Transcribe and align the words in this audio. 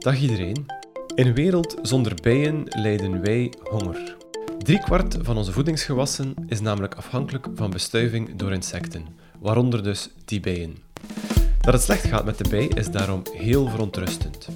Dag 0.00 0.20
iedereen. 0.20 0.66
In 1.14 1.26
een 1.26 1.34
wereld 1.34 1.76
zonder 1.82 2.14
bijen 2.22 2.64
lijden 2.68 3.20
wij 3.20 3.52
honger. 3.62 4.16
Driekwart 4.58 5.16
van 5.22 5.36
onze 5.36 5.52
voedingsgewassen 5.52 6.34
is 6.46 6.60
namelijk 6.60 6.94
afhankelijk 6.94 7.46
van 7.54 7.70
bestuiving 7.70 8.36
door 8.36 8.52
insecten, 8.52 9.06
waaronder 9.38 9.82
dus 9.82 10.10
die 10.24 10.40
bijen. 10.40 10.76
Dat 11.60 11.74
het 11.74 11.82
slecht 11.82 12.04
gaat 12.04 12.24
met 12.24 12.38
de 12.38 12.48
bij 12.48 12.66
is 12.66 12.90
daarom 12.90 13.22
heel 13.32 13.68
verontrustend. 13.68 14.48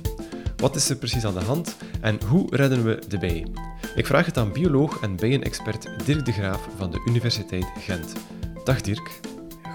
Wat 0.56 0.76
is 0.76 0.90
er 0.90 0.96
precies 0.96 1.24
aan 1.24 1.34
de 1.34 1.44
hand 1.44 1.76
en 2.00 2.18
hoe 2.22 2.56
redden 2.56 2.84
we 2.84 3.02
de 3.08 3.18
bij? 3.18 3.46
Ik 3.94 4.06
vraag 4.06 4.26
het 4.26 4.38
aan 4.38 4.52
bioloog 4.52 5.00
en 5.00 5.16
bijenexpert 5.16 6.06
Dirk 6.06 6.24
de 6.24 6.32
Graaf 6.32 6.68
van 6.76 6.90
de 6.90 7.02
Universiteit 7.08 7.66
Gent. 7.78 8.12
Dag 8.64 8.80
Dirk. 8.80 9.20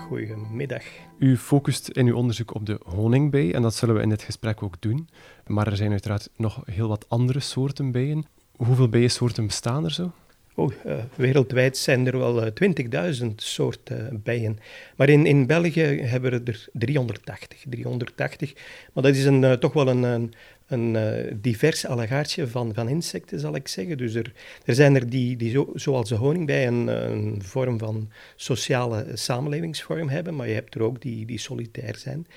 Goedemiddag. 0.09 0.83
U 1.17 1.37
focust 1.37 1.87
in 1.87 2.07
uw 2.07 2.15
onderzoek 2.15 2.53
op 2.53 2.65
de 2.65 2.79
honingbij 2.85 3.53
en 3.53 3.61
dat 3.61 3.75
zullen 3.75 3.95
we 3.95 4.01
in 4.01 4.09
dit 4.09 4.21
gesprek 4.21 4.63
ook 4.63 4.81
doen. 4.81 5.09
Maar 5.47 5.67
er 5.67 5.75
zijn 5.75 5.91
uiteraard 5.91 6.29
nog 6.35 6.61
heel 6.65 6.87
wat 6.87 7.05
andere 7.07 7.39
soorten 7.39 7.91
bijen. 7.91 8.25
Hoeveel 8.55 8.89
bijensoorten 8.89 9.45
bestaan 9.45 9.85
er 9.85 9.91
zo? 9.91 10.11
Oh, 10.55 10.71
uh, 10.85 10.93
wereldwijd 11.15 11.77
zijn 11.77 12.07
er 12.07 12.17
wel 12.17 12.41
uh, 12.41 12.47
eh, 12.47 13.13
20.000 13.21 13.25
soorten 13.35 14.21
bijen. 14.23 14.59
Maar 14.95 15.09
in, 15.09 15.25
in 15.25 15.47
België 15.47 15.81
hebben 15.81 16.31
we 16.31 16.51
er 16.51 16.67
380. 16.73 17.63
380. 17.69 18.53
Maar 18.93 19.03
dat 19.03 19.15
is 19.15 19.25
een, 19.25 19.59
toch 19.59 19.73
wel 19.73 19.87
een, 19.87 20.03
een, 20.03 20.33
een 20.69 20.93
uh, 20.95 21.33
divers 21.35 21.85
allegaartje 21.85 22.47
van, 22.47 22.73
van 22.73 22.89
insecten, 22.89 23.39
zal 23.39 23.55
ik 23.55 23.67
zeggen. 23.67 23.97
Dus 23.97 24.13
er, 24.13 24.31
er 24.65 24.75
zijn 24.75 24.95
er 24.95 25.09
die, 25.09 25.35
die 25.37 25.51
zo, 25.51 25.71
zoals 25.73 26.09
de 26.09 26.15
honingbij 26.15 26.67
een, 26.67 26.87
een 26.87 27.41
vorm 27.43 27.79
van 27.79 28.09
sociale 28.35 29.05
samenlevingsvorm 29.13 30.09
hebben, 30.09 30.35
maar 30.35 30.47
je 30.47 30.53
hebt 30.53 30.75
er 30.75 30.81
ook 30.81 31.01
die, 31.01 31.25
die 31.25 31.39
solitair 31.39 31.97
zijn. 31.97 32.27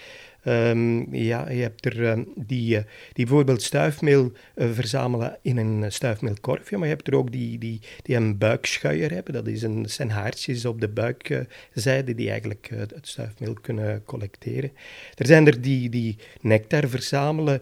Um, 0.44 1.14
ja, 1.14 1.50
je 1.50 1.62
hebt 1.62 1.84
er 1.84 2.10
um, 2.10 2.26
die, 2.36 2.76
uh, 2.76 2.82
die 3.12 3.26
bijvoorbeeld 3.26 3.62
stuifmeel 3.62 4.32
uh, 4.54 4.70
verzamelen 4.72 5.38
in 5.42 5.56
een 5.56 5.92
stuifmeelkorfje, 5.92 6.76
maar 6.76 6.88
je 6.88 6.94
hebt 6.94 7.08
er 7.08 7.14
ook 7.14 7.32
die, 7.32 7.58
die, 7.58 7.80
die 8.02 8.16
een 8.16 8.38
buikschuier 8.38 9.10
hebben. 9.10 9.34
Dat, 9.34 9.46
is 9.46 9.62
een, 9.62 9.88
zijn 9.88 10.10
haartjes 10.10 10.64
op 10.64 10.80
de 10.80 10.88
buikzijde 10.88 12.14
die 12.14 12.30
eigenlijk 12.30 12.70
het 12.74 13.08
stuifmeel 13.08 13.54
kunnen 13.60 14.04
collecteren. 14.04 14.70
Er 15.14 15.26
zijn 15.26 15.46
er 15.46 15.60
die, 15.60 15.88
die 15.88 16.16
nectar 16.40 16.88
verzamelen 16.88 17.60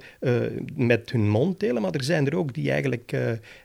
met 0.75 1.11
hun 1.11 1.29
monddelen, 1.29 1.83
maar 1.83 1.95
er 1.95 2.05
zijn 2.05 2.27
er 2.27 2.37
ook 2.37 2.55
die 2.55 2.71
eigenlijk, 2.71 3.17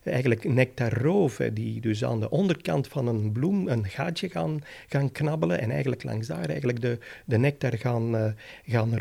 eigenlijk 0.03 0.44
nectar 0.44 0.94
roven, 0.94 1.53
die 1.53 1.81
dus 1.81 2.03
aan 2.03 2.19
de 2.19 2.29
onderkant 2.29 2.88
van 2.88 3.07
een 3.07 3.31
bloem 3.31 3.67
een 3.67 3.85
gaatje 3.85 4.29
gaan, 4.29 4.63
gaan 4.88 5.11
knabbelen 5.11 5.59
en 5.59 5.72
eigenlijk 5.72 6.03
langs 6.03 6.27
daar 6.27 6.50
eigenlijk 6.50 6.81
de, 6.81 6.97
de 7.25 7.38
nectar 7.38 7.77
gaan, 7.77 8.35
gaan 8.66 8.97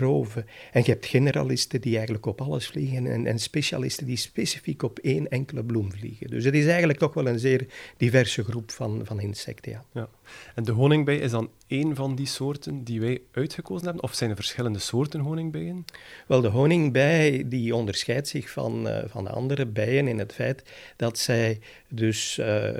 en 0.72 0.82
je 0.84 0.90
hebt 0.90 1.06
generalisten 1.06 1.80
die 1.80 1.94
eigenlijk 1.94 2.26
op 2.26 2.40
alles 2.40 2.66
vliegen 2.66 3.06
en, 3.06 3.26
en 3.26 3.38
specialisten 3.38 4.06
die 4.06 4.16
specifiek 4.16 4.82
op 4.82 4.98
één 4.98 5.28
enkele 5.28 5.64
bloem 5.64 5.92
vliegen. 5.92 6.30
Dus 6.30 6.44
het 6.44 6.54
is 6.54 6.66
eigenlijk 6.66 6.98
toch 6.98 7.14
wel 7.14 7.26
een 7.26 7.38
zeer 7.38 7.66
diverse 7.96 8.44
groep 8.44 8.70
van, 8.70 9.00
van 9.04 9.20
insecten. 9.20 9.72
Ja. 9.72 9.84
ja. 9.92 10.08
En 10.54 10.64
de 10.64 10.72
honingbij 10.72 11.16
is 11.16 11.30
dan 11.30 11.50
één 11.66 11.94
van 11.94 12.14
die 12.14 12.26
soorten 12.26 12.84
die 12.84 13.00
wij 13.00 13.20
uitgekozen 13.32 13.84
hebben? 13.84 14.02
Of 14.02 14.14
zijn 14.14 14.30
er 14.30 14.36
verschillende 14.36 14.78
soorten 14.78 15.20
honingbijen? 15.20 15.84
Wel, 16.26 16.40
de 16.40 16.48
honingbij 16.48 17.44
die 17.46 17.74
onderscheidt 17.74 18.28
zich 18.28 18.50
van, 18.50 18.86
uh, 18.86 18.98
van 19.06 19.24
de 19.24 19.30
andere 19.30 19.66
bijen 19.66 20.08
in 20.08 20.18
het 20.18 20.32
feit 20.32 20.62
dat 20.96 21.18
zij 21.18 21.60
dus... 21.88 22.38
Uh, 22.38 22.70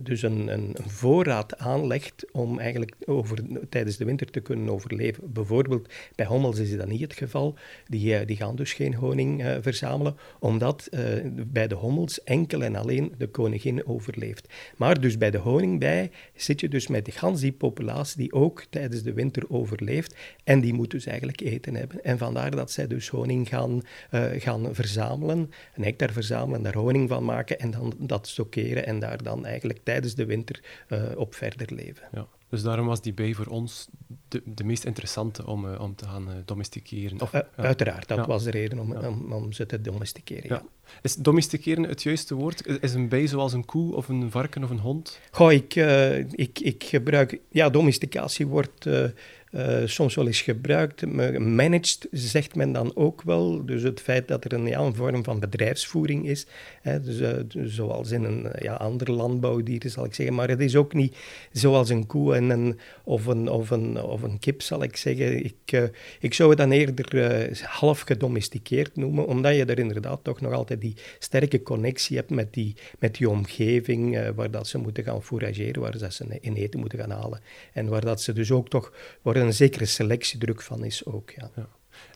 dus 0.00 0.22
een, 0.22 0.48
een, 0.48 0.76
voorraad 0.86 1.58
aanlegt 1.58 2.24
om 2.32 2.58
eigenlijk 2.58 2.94
over, 3.04 3.38
tijdens 3.68 3.96
de 3.96 4.04
winter 4.04 4.30
te 4.30 4.40
kunnen 4.40 4.70
overleven. 4.70 5.32
Bijvoorbeeld 5.32 5.88
bij 6.14 6.26
hommels 6.26 6.58
is 6.58 6.76
dat 6.76 6.88
niet 6.88 7.00
het 7.00 7.12
geval. 7.12 7.54
Die, 7.86 8.16
eh, 8.16 8.26
die 8.26 8.36
gaan 8.36 8.56
dus 8.56 8.72
geen 8.72 8.94
honing 8.94 9.44
uh, 9.44 9.56
verzamelen, 9.60 10.16
omdat 10.38 10.88
bij 11.46 11.68
de 11.68 11.74
hommels 11.74 12.22
enkel 12.24 12.62
en 12.62 12.76
alleen 12.76 13.14
de 13.18 13.28
koningin 13.28 13.86
overleeft. 13.86 14.48
Maar 14.76 15.00
dus 15.00 15.18
bij 15.18 15.30
de 15.30 15.38
honingbij 15.38 16.10
zit 16.34 16.60
je 16.60 16.68
dus 16.68 16.86
met 16.86 17.04
de 17.04 17.12
gans 17.12 17.40
die 17.40 17.52
populatie 17.52 18.16
die 18.16 18.32
ook 18.32 18.64
tijdens 18.70 19.02
de 19.02 19.12
winter 19.12 19.44
overleeft 19.48 20.16
en 20.44 20.60
die 20.60 20.72
moet 20.72 20.90
dus 20.90 21.06
eigenlijk 21.06 21.40
eten 21.40 21.74
hebben. 21.74 22.04
En 22.04 22.18
vandaar 22.18 22.50
dat 22.50 22.70
zij 22.70 22.86
dus 22.86 23.08
honing 23.08 23.48
gaan, 23.48 23.82
gaan 24.38 24.74
verzamelen, 24.74 25.38
een 25.38 25.82
nectar 25.82 26.12
verzamelen, 26.12 26.62
daar 26.62 26.74
honing 26.74 27.08
van 27.08 27.24
maken 27.24 27.58
en 27.58 27.70
dan 27.70 27.94
dat 27.98 28.28
stockeren 28.28 28.86
en 28.86 28.98
daar 28.98 29.07
dan 29.16 29.46
eigenlijk 29.46 29.80
tijdens 29.82 30.14
de 30.14 30.26
winter 30.26 30.60
uh, 30.88 31.02
op 31.16 31.34
verder 31.34 31.74
leven. 31.74 32.08
Ja. 32.12 32.26
Dus 32.48 32.62
daarom 32.62 32.86
was 32.86 33.02
die 33.02 33.12
bij 33.12 33.32
voor 33.32 33.46
ons 33.46 33.88
de, 34.28 34.42
de 34.44 34.64
meest 34.64 34.84
interessante 34.84 35.46
om, 35.46 35.64
uh, 35.64 35.80
om 35.80 35.94
te 35.94 36.04
gaan 36.04 36.28
uh, 36.28 36.34
domesticeren. 36.44 37.20
Of, 37.20 37.32
ja. 37.32 37.48
Uiteraard, 37.56 38.08
dat 38.08 38.18
ja. 38.18 38.26
was 38.26 38.44
de 38.44 38.50
reden 38.50 38.78
om, 38.78 38.92
om, 38.92 39.32
om, 39.32 39.52
ze 39.52 39.66
te 39.66 39.80
domesticeren. 39.80 40.48
Ja. 40.48 40.62
Is 41.02 41.14
domesticeren 41.14 41.82
het 41.82 42.02
juiste 42.02 42.34
woord? 42.34 42.66
Is, 42.66 42.78
is, 42.78 42.94
een 42.94 43.08
bij 43.08 43.26
zoals 43.26 43.52
een 43.52 43.64
koe 43.64 43.94
of 43.94 44.08
een 44.08 44.30
varken 44.30 44.64
of 44.64 44.70
een 44.70 44.78
hond? 44.78 45.20
Goh, 45.30 45.52
ik, 45.52 45.74
ik, 46.30 46.58
ik 46.58 46.84
gebruik... 46.84 47.40
Ja, 47.50 47.70
domesticatie 47.70 48.46
wordt 48.46 48.88
uh, 49.52 49.82
soms 49.84 50.14
wel 50.14 50.26
eens 50.26 50.40
gebruikt. 50.40 51.06
Managed 51.38 52.06
zegt 52.10 52.54
men 52.54 52.72
dan 52.72 52.96
ook 52.96 53.22
wel. 53.22 53.66
Dus 53.66 53.82
het 53.82 54.00
feit 54.00 54.28
dat 54.28 54.44
er 54.44 54.52
een, 54.52 54.66
ja, 54.66 54.80
een 54.80 54.94
vorm 54.94 55.24
van 55.24 55.40
bedrijfsvoering 55.40 56.28
is. 56.28 56.46
Hè, 56.82 57.00
dus, 57.00 57.20
uh, 57.20 57.64
zoals 57.64 58.10
in 58.10 58.24
een 58.24 58.46
ja, 58.58 58.74
andere 58.74 59.12
landbouwdieren, 59.12 59.90
zal 59.90 60.04
ik 60.04 60.14
zeggen. 60.14 60.34
Maar 60.34 60.48
het 60.48 60.60
is 60.60 60.76
ook 60.76 60.94
niet 60.94 61.16
zoals 61.52 61.88
een 61.88 62.06
koe 62.06 62.34
en 62.34 62.50
een, 62.50 62.78
of, 63.04 63.26
een, 63.26 63.48
of, 63.48 63.70
een, 63.70 64.02
of 64.02 64.22
een 64.22 64.38
kip, 64.38 64.62
zal 64.62 64.82
ik 64.82 64.96
zeggen. 64.96 65.44
Ik, 65.44 65.72
uh, 65.72 65.82
ik 66.20 66.34
zou 66.34 66.48
het 66.48 66.58
dan 66.58 66.70
eerder 66.70 67.50
half 67.62 68.00
gedomesticeerd 68.00 68.96
noemen, 68.96 69.26
omdat 69.26 69.54
je 69.54 69.64
er 69.64 69.78
inderdaad 69.78 70.24
toch 70.24 70.40
nog 70.40 70.52
altijd 70.52 70.80
die 70.80 70.94
sterke 71.18 71.62
connectie 71.62 72.16
hebt 72.16 72.30
met 72.30 72.54
die, 72.54 72.74
met 72.98 73.14
die 73.14 73.28
omgeving 73.28 74.32
waar 74.34 74.50
dat 74.50 74.68
ze 74.68 74.78
moeten 74.78 75.04
gaan 75.04 75.22
fourageren, 75.22 75.82
waar 75.82 75.98
dat 75.98 76.14
ze 76.14 76.38
in 76.40 76.54
eten 76.54 76.80
moeten 76.80 76.98
gaan 76.98 77.10
halen. 77.10 77.40
En 77.72 77.88
waar 77.88 78.04
dat 78.04 78.22
ze 78.22 78.32
dus 78.32 78.50
ook 78.50 78.68
toch 78.68 78.92
worden 79.22 79.37
een 79.40 79.54
zekere 79.54 79.86
selectiedruk 79.86 80.62
van 80.62 80.84
is 80.84 81.04
ook. 81.04 81.30
Ja. 81.30 81.50
ja. 81.56 81.68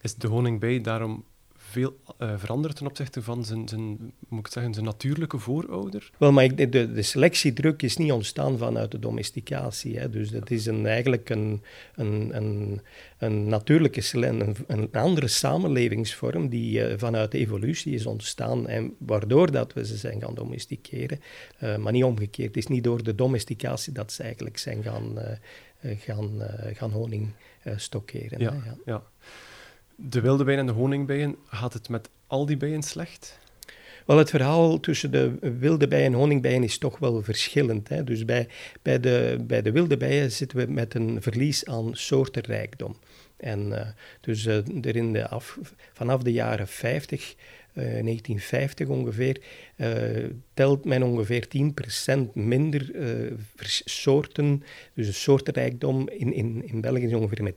Is 0.03 0.15
de 0.15 0.27
honingbij 0.27 0.81
daarom 0.81 1.25
veel 1.73 1.97
uh, 2.19 2.33
veranderd 2.37 2.77
ten 2.77 2.87
opzichte 2.87 3.23
van 3.23 3.45
zijn, 3.45 3.69
zijn, 3.69 4.13
moet 4.29 4.47
ik 4.47 4.53
zeggen, 4.53 4.75
zijn 4.75 4.87
natuurlijke 4.87 5.39
voorouder? 5.39 6.11
Wel, 6.19 6.33
maar 6.33 6.55
de, 6.55 6.69
de, 6.69 7.03
selectiedruk 7.03 7.83
is 7.83 7.97
niet 7.97 8.13
ontstaan 8.13 8.59
vanuit 8.59 8.91
de 8.91 8.99
domesticatie. 8.99 9.99
Hè. 9.99 10.11
Dus 10.11 10.31
dat 10.31 10.51
is 10.51 10.67
een, 10.67 10.87
eigenlijk 10.87 11.31
een, 11.31 11.63
een, 11.95 12.37
een, 12.37 12.81
een 13.19 13.49
natuurlijke, 13.49 14.03
een, 14.13 14.57
een 14.67 14.93
andere 14.93 15.29
samenlevingsvorm 15.29 16.49
die 16.49 16.89
uh, 16.89 16.95
vanuit 16.97 17.31
de 17.31 17.39
evolutie 17.39 17.95
is 17.95 18.07
ontstaan 18.07 18.69
en 18.69 18.95
waardoor 18.99 19.51
dat 19.51 19.73
we 19.73 19.87
ze 19.87 19.97
zijn 19.97 20.21
gaan 20.21 20.35
domesticeren. 20.35 21.21
Uh, 21.63 21.77
maar 21.77 21.93
niet 21.93 22.05
omgekeerd. 22.05 22.49
Het 22.55 22.57
is 22.57 22.67
niet 22.67 22.85
door 22.85 23.03
de 23.03 23.15
domesticatie 23.15 23.93
dat 23.93 24.13
ze 24.13 24.23
eigenlijk 24.23 24.59
zijn 24.59 24.83
gaan 24.83 25.19
eh, 25.19 25.37
gaan, 25.83 26.43
eh, 26.43 26.77
gaan 26.77 26.91
honing 26.91 27.33
eh, 27.63 27.73
stockeren. 27.77 28.41
Ja, 28.41 28.53
ja. 28.65 28.77
ja. 28.85 29.03
De 29.97 30.21
wilde 30.21 30.45
bijen 30.45 30.61
en 30.61 30.67
de 30.67 30.73
honingbijen, 30.73 31.37
gaat 31.47 31.73
het 31.73 31.89
met 31.89 32.09
al 32.27 32.47
die 32.47 32.57
bijen 32.57 32.83
slecht? 32.83 33.41
Wel, 34.07 34.19
het 34.19 34.31
verhaal 34.31 34.81
tussen 34.81 35.11
de 35.11 35.39
wilde 35.59 35.89
bijen 35.89 36.07
en 36.07 36.13
honingbijen 36.13 36.63
is 36.63 36.79
toch 36.79 36.99
wel 36.99 37.23
verschillend. 37.23 37.89
Hè? 37.89 38.05
Dus 38.05 38.25
bij, 38.25 38.49
bij, 38.83 39.01
de, 39.01 39.39
bij 39.47 39.63
de 39.63 39.73
wilde 39.73 39.97
bijen 39.97 40.33
zitten 40.33 40.59
we 40.59 40.73
met 40.73 40.95
een 40.95 41.23
verlies 41.23 41.65
aan 41.65 41.91
soortenrijkdom. 41.93 42.97
En 43.43 43.69
uh, 43.69 43.81
dus 44.21 44.47
uh, 44.47 44.85
er 44.85 44.97
in 44.97 45.13
de 45.13 45.29
af, 45.29 45.59
vanaf 45.93 46.23
de 46.23 46.33
jaren 46.33 46.69
50 46.69 47.35
1950 47.75 48.87
eh, 48.87 48.93
ongeveer, 48.93 49.41
telt 50.55 50.85
men 50.85 51.03
ongeveer 51.03 51.47
10% 52.17 52.33
minder 52.33 52.91
soorten. 53.85 54.63
Dus 54.95 55.07
de 55.07 55.13
soortenrijkdom 55.13 56.09
in, 56.09 56.33
in, 56.33 56.63
in 56.67 56.81
België 56.81 57.05
is 57.05 57.15
ongeveer 57.15 57.43
met 57.43 57.57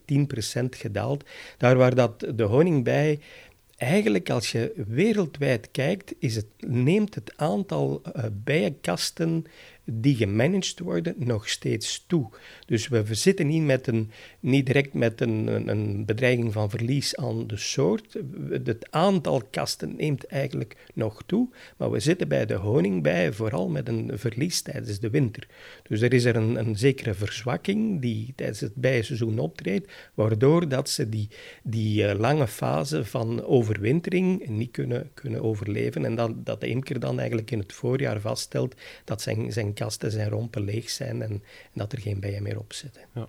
10% 0.57 0.65
gedaald. 0.69 1.23
Daar 1.57 1.77
waar 1.77 1.95
dat 1.95 2.19
de 2.35 2.43
honingbij 2.43 3.19
eigenlijk 3.77 4.29
als 4.29 4.51
je 4.51 4.83
wereldwijd 4.87 5.71
kijkt, 5.71 6.13
is 6.19 6.35
het, 6.35 6.47
neemt 6.59 7.15
het 7.15 7.33
aantal 7.35 8.01
bijenkasten 8.43 9.45
die 9.85 10.15
gemanaged 10.15 10.79
worden 10.79 11.15
nog 11.17 11.49
steeds 11.49 12.03
toe. 12.07 12.29
Dus 12.65 12.87
we 12.87 13.03
zitten 13.11 13.47
niet, 13.47 13.63
met 13.63 13.87
een, 13.87 14.11
niet 14.39 14.65
direct 14.65 14.93
met 14.93 15.21
een, 15.21 15.67
een 15.69 16.05
bedreiging 16.05 16.53
van 16.53 16.69
verlies 16.69 17.15
aan 17.15 17.47
de 17.47 17.57
soort. 17.57 18.17
Het 18.49 18.87
aantal 18.89 19.41
kasten 19.49 19.95
neemt 19.95 20.25
eigenlijk 20.25 20.75
nog 20.93 21.23
toe, 21.25 21.49
maar 21.77 21.91
we 21.91 21.99
zitten 21.99 22.27
bij 22.27 22.45
de 22.45 22.53
honingbij 22.53 23.33
vooral 23.33 23.69
met 23.69 23.87
een 23.87 24.11
verlies 24.13 24.61
tijdens 24.61 24.99
de 24.99 25.09
winter. 25.09 25.47
Dus 25.83 26.01
er 26.01 26.13
is 26.13 26.25
er 26.25 26.35
een, 26.35 26.55
een 26.55 26.77
zekere 26.77 27.13
verzwakking 27.13 28.01
die 28.01 28.33
tijdens 28.35 28.59
het 28.59 28.75
bijenseizoen 28.75 29.39
optreedt, 29.39 29.91
waardoor 30.13 30.67
dat 30.67 30.89
ze 30.89 31.09
die, 31.09 31.29
die 31.63 32.03
uh, 32.03 32.19
lange 32.19 32.47
fase 32.47 33.05
van 33.05 33.43
overwintering 33.43 34.47
niet 34.47 34.71
kunnen, 34.71 35.09
kunnen 35.13 35.41
overleven 35.41 36.05
en 36.05 36.15
dat, 36.15 36.45
dat 36.45 36.61
de 36.61 36.67
imker 36.67 36.99
dan 36.99 37.17
eigenlijk 37.19 37.51
in 37.51 37.59
het 37.59 37.73
voorjaar 37.73 38.21
vaststelt 38.21 38.75
dat 39.03 39.21
zijn, 39.21 39.51
zijn 39.51 39.73
kasten 39.75 40.11
zijn 40.11 40.29
rompen 40.29 40.61
leeg 40.61 40.89
zijn 40.89 41.21
en, 41.21 41.29
en, 41.29 41.43
dat 41.73 41.91
er 41.91 41.99
geen 41.99 42.19
bijen 42.19 42.43
meer 42.43 42.59
op 42.59 42.73
zitten. 42.73 43.01
Ja. 43.13 43.27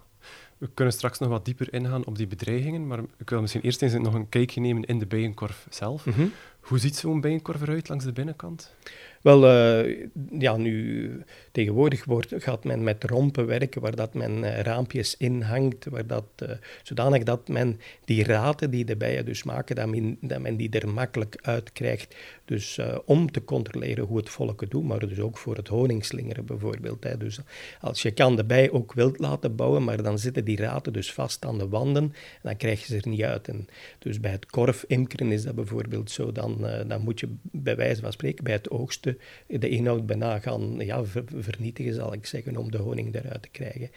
We 0.58 0.68
kunnen 0.74 0.94
straks 0.94 1.18
nog 1.18 1.28
wat 1.28 1.44
dieper 1.44 1.72
ingaan 1.72 2.06
op 2.06 2.16
die 2.16 2.26
bedreigingen, 2.26 2.86
maar 2.86 3.00
ik 3.18 3.30
wil 3.30 3.40
misschien 3.40 3.62
eerst 3.62 3.82
eens 3.82 3.92
nog 3.92 4.14
een 4.14 4.28
kijkje 4.28 4.60
nemen 4.60 4.84
in 4.84 4.98
de 4.98 5.06
bijenkorf 5.06 5.66
zelf. 5.70 6.06
Mhm. 6.06 6.26
Hoe 6.60 6.78
ziet 6.78 6.96
zo'n 6.96 7.20
bijenkorf 7.20 7.60
eruit 7.62 7.88
langs 7.88 8.04
de 8.04 8.12
binnenkant? 8.12 8.74
Wel, 9.26 9.44
uh, 9.44 10.06
ja, 10.38 10.56
nu 10.56 11.10
tegenwoordig 11.52 12.04
wordt, 12.04 12.32
gaat 12.36 12.64
men 12.64 12.82
met 12.82 13.04
rompen 13.04 13.46
werken 13.46 13.80
waar 13.80 13.96
dat 13.96 14.14
men 14.14 14.38
uh, 14.38 14.60
raampjes 14.60 15.16
inhangt, 15.16 15.84
waar 15.84 16.06
dat, 16.06 16.24
uh, 16.42 16.50
zodanig 16.82 17.22
dat 17.22 17.48
men 17.48 17.80
die 18.04 18.24
raten 18.24 18.70
die 18.70 18.84
de 18.84 18.96
bijen 18.96 19.24
dus 19.24 19.42
maken, 19.42 19.76
dat 19.76 19.88
men, 19.88 20.18
men 20.20 20.56
die 20.56 20.70
er 20.70 20.88
makkelijk 20.88 21.38
uit 21.42 21.72
krijgt. 21.72 22.16
Dus 22.44 22.80
om 23.04 23.30
te 23.30 23.44
controleren 23.44 24.04
hoe 24.04 24.16
het 24.16 24.28
volk 24.28 24.60
het 24.60 24.70
doet, 24.70 24.84
maar 24.84 24.98
dus 24.98 25.18
ook 25.20 25.38
voor 25.38 25.56
het 25.56 25.68
honingslingeren 25.68 26.44
bijvoorbeeld. 26.44 27.04
Hè. 27.04 27.16
Dus 27.16 27.40
als 27.80 28.02
je 28.02 28.10
kan 28.10 28.36
de 28.36 28.44
bij 28.44 28.70
ook 28.70 28.92
wild 28.92 29.18
laten 29.18 29.56
bouwen, 29.56 29.84
maar 29.84 30.02
dan 30.02 30.18
zitten 30.18 30.44
die 30.44 30.56
raten 30.56 30.92
dus 30.92 31.12
vast 31.12 31.44
aan 31.44 31.58
de 31.58 31.68
wanden, 31.68 32.14
dan 32.42 32.56
krijg 32.56 32.80
je 32.80 32.86
ze 32.86 32.96
er 32.96 33.08
niet 33.08 33.22
uit. 33.22 33.48
En 33.48 33.66
dus 33.98 34.20
bij 34.20 34.30
het 34.30 34.46
korfimkeren 34.46 35.32
is 35.32 35.42
dat 35.42 35.54
bijvoorbeeld 35.54 36.10
zo, 36.10 36.32
dan, 36.32 36.66
dan 36.86 37.00
moet 37.00 37.20
je 37.20 37.28
bij 37.42 37.76
wijze 37.76 38.00
van 38.00 38.12
spreken 38.12 38.44
bij 38.44 38.52
het 38.52 38.70
oogsten 38.70 39.15
de 39.46 39.68
inhoud 39.68 40.06
bijna 40.06 40.38
gaan 40.38 40.74
ja, 40.78 41.04
vernietigen, 41.34 41.94
zal 41.94 42.12
ik 42.12 42.26
zeggen, 42.26 42.56
om 42.56 42.70
de 42.70 42.78
honing 42.78 43.14
eruit 43.14 43.42
te 43.42 43.48
krijgen. 43.48 43.90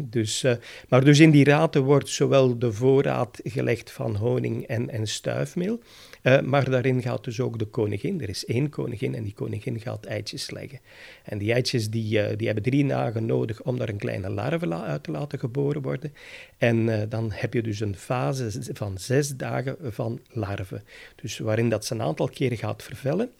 Dus, 0.00 0.44
uh, 0.44 0.52
maar 0.88 1.04
dus 1.04 1.20
in 1.20 1.30
die 1.30 1.44
raten 1.44 1.82
wordt 1.82 2.08
zowel 2.08 2.58
de 2.58 2.72
voorraad 2.72 3.40
gelegd 3.42 3.90
van 3.90 4.16
honing 4.16 4.66
en, 4.66 4.90
en 4.90 5.06
stuifmeel, 5.06 5.80
uh, 6.22 6.40
maar 6.40 6.70
daarin 6.70 7.02
gaat 7.02 7.24
dus 7.24 7.40
ook 7.40 7.58
de 7.58 7.64
koningin. 7.64 8.20
Er 8.20 8.28
is 8.28 8.44
één 8.44 8.68
koningin 8.68 9.14
en 9.14 9.22
die 9.22 9.34
koningin 9.34 9.80
gaat 9.80 10.04
eitjes 10.04 10.50
leggen. 10.50 10.80
En 11.24 11.38
die 11.38 11.52
eitjes 11.52 11.90
die, 11.90 12.18
uh, 12.18 12.36
die 12.36 12.46
hebben 12.46 12.64
drie 12.64 12.86
dagen 12.86 13.26
nodig 13.26 13.62
om 13.62 13.78
daar 13.78 13.88
een 13.88 13.96
kleine 13.96 14.30
larve 14.30 14.74
uit 14.74 15.02
te 15.02 15.10
laten 15.10 15.38
geboren 15.38 15.82
worden. 15.82 16.12
En 16.58 17.08
dan 17.08 17.30
heb 17.32 17.54
je 17.54 17.62
dus 17.62 17.80
een 17.80 17.96
fase 17.96 18.50
van 18.72 18.98
zes 18.98 19.36
dagen 19.36 19.76
van 19.80 20.20
larven. 20.28 20.82
Dus 21.16 21.38
waarin 21.38 21.68
dat 21.68 21.84
ze 21.84 21.94
een 21.94 22.02
aantal 22.02 22.28
keren 22.28 22.56
gaat 22.56 22.82
vervellen. 22.82 23.30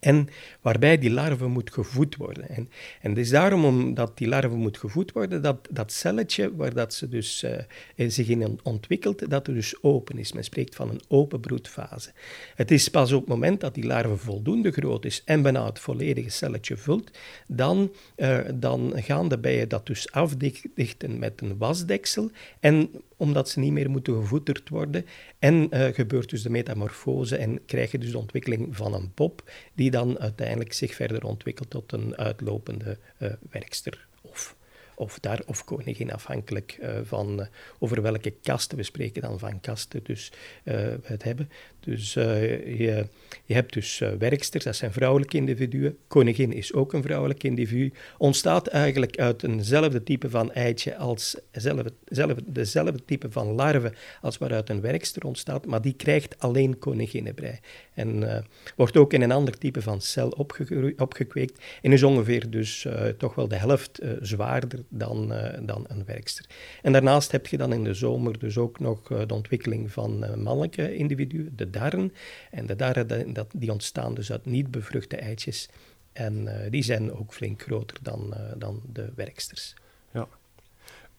En 0.00 0.28
waarbij 0.60 0.98
die 0.98 1.10
larve 1.10 1.46
moet 1.46 1.72
gevoed 1.72 2.16
worden. 2.16 2.48
En, 2.48 2.68
en 3.00 3.10
het 3.10 3.18
is 3.18 3.30
daarom 3.30 3.64
omdat 3.64 4.18
die 4.18 4.28
larve 4.28 4.56
moet 4.56 4.78
gevoed 4.78 5.12
worden, 5.12 5.42
dat 5.42 5.68
dat 5.70 5.92
celletje 5.92 6.56
waar 6.56 6.74
dat 6.74 6.94
ze 6.94 7.08
dus, 7.08 7.44
uh, 7.96 8.08
zich 8.08 8.28
in 8.28 8.58
ontwikkelt, 8.62 9.30
dat 9.30 9.46
er 9.46 9.54
dus 9.54 9.82
open 9.82 10.18
is. 10.18 10.32
Men 10.32 10.44
spreekt 10.44 10.74
van 10.74 10.90
een 10.90 11.00
open 11.08 11.40
broedfase. 11.40 12.10
Het 12.54 12.70
is 12.70 12.88
pas 12.88 13.12
op 13.12 13.20
het 13.20 13.28
moment 13.28 13.60
dat 13.60 13.74
die 13.74 13.86
larve 13.86 14.16
voldoende 14.16 14.70
groot 14.70 15.04
is 15.04 15.22
en 15.24 15.42
bijna 15.42 15.66
het 15.66 15.78
volledige 15.78 16.30
celletje 16.30 16.76
vult, 16.76 17.10
dan, 17.46 17.92
uh, 18.16 18.38
dan 18.54 18.92
gaan 18.96 19.28
de 19.28 19.38
bijen 19.38 19.68
dat 19.68 19.86
dus 19.86 20.12
afdichten 20.12 21.18
met 21.18 21.40
een 21.40 21.58
wasdeksel 21.58 22.30
en 22.60 22.90
omdat 23.16 23.48
ze 23.48 23.58
niet 23.58 23.72
meer 23.72 23.90
moeten 23.90 24.14
gevoederd 24.14 24.68
worden. 24.68 25.06
En 25.38 25.68
uh, 25.70 25.86
gebeurt 25.94 26.30
dus 26.30 26.42
de 26.42 26.50
metamorfose 26.50 27.36
en 27.36 27.64
krijg 27.66 27.90
je 27.90 27.98
dus 27.98 28.10
de 28.10 28.18
ontwikkeling 28.18 28.76
van 28.76 28.94
een 28.94 29.12
pop, 29.12 29.50
die 29.74 29.90
dan 29.90 30.18
uiteindelijk 30.18 30.72
zich 30.72 30.94
verder 30.94 31.24
ontwikkelt 31.24 31.70
tot 31.70 31.92
een 31.92 32.16
uitlopende 32.16 32.98
uh, 33.18 33.32
werkster 33.50 34.06
of 34.20 34.55
of 34.96 35.18
daar 35.20 35.40
of 35.46 35.64
koningin, 35.64 36.12
afhankelijk 36.12 36.78
uh, 36.80 36.90
van 37.04 37.40
uh, 37.40 37.46
over 37.78 38.02
welke 38.02 38.30
kasten 38.42 38.76
we 38.76 38.82
spreken 38.82 39.22
dan 39.22 39.38
van 39.38 39.60
kasten 39.60 40.00
dus 40.02 40.32
uh, 40.64 40.74
het 41.02 41.22
hebben. 41.22 41.50
Dus 41.80 42.12
je, 42.14 43.06
je 43.44 43.54
hebt 43.54 43.72
dus 43.72 43.98
werksters, 44.18 44.64
dat 44.64 44.76
zijn 44.76 44.92
vrouwelijke 44.92 45.36
individuen. 45.36 45.96
Koningin 46.08 46.52
is 46.52 46.72
ook 46.72 46.92
een 46.92 47.02
vrouwelijk 47.02 47.42
individu. 47.42 47.92
Ontstaat 48.18 48.66
eigenlijk 48.66 49.16
uit 49.18 49.42
eenzelfde 49.42 50.02
type 50.02 50.30
van 50.30 50.52
eitje 50.52 50.96
als 50.96 51.36
zelfde, 51.52 51.92
dezelfde 52.46 53.04
type 53.04 53.30
van 53.30 53.46
larve 53.46 53.92
als 54.20 54.38
waaruit 54.38 54.68
een 54.68 54.80
werkster 54.80 55.24
ontstaat, 55.24 55.66
maar 55.66 55.82
die 55.82 55.94
krijgt 55.94 56.38
alleen 56.38 56.78
koninginnenbrei. 56.78 57.58
En 57.96 58.44
wordt 58.76 58.96
ook 58.96 59.12
in 59.12 59.22
een 59.22 59.32
ander 59.32 59.58
type 59.58 59.82
van 59.82 60.00
cel 60.00 60.28
opgekweekt 60.96 61.64
en 61.82 61.92
is 61.92 62.02
ongeveer 62.02 62.50
dus 62.50 62.86
toch 63.18 63.34
wel 63.34 63.48
de 63.48 63.56
helft 63.56 64.00
zwaarder 64.20 64.80
dan, 64.88 65.34
dan 65.60 65.84
een 65.88 66.04
werkster. 66.04 66.46
En 66.82 66.92
daarnaast 66.92 67.32
heb 67.32 67.46
je 67.46 67.56
dan 67.56 67.72
in 67.72 67.84
de 67.84 67.94
zomer 67.94 68.38
dus 68.38 68.58
ook 68.58 68.80
nog 68.80 69.02
de 69.26 69.34
ontwikkeling 69.34 69.92
van 69.92 70.42
mannelijke 70.42 70.96
individuen, 70.96 71.52
de 71.56 71.70
darren. 71.70 72.12
En 72.50 72.66
de 72.66 72.76
darren 72.76 73.32
dat, 73.32 73.48
die 73.54 73.72
ontstaan 73.72 74.14
dus 74.14 74.32
uit 74.32 74.46
niet 74.46 74.70
bevruchte 74.70 75.16
eitjes. 75.16 75.68
En 76.12 76.48
die 76.70 76.82
zijn 76.82 77.12
ook 77.12 77.32
flink 77.32 77.62
groter 77.62 77.98
dan, 78.02 78.34
dan 78.56 78.82
de 78.92 79.12
werksters. 79.14 79.74
Ja, 80.12 80.28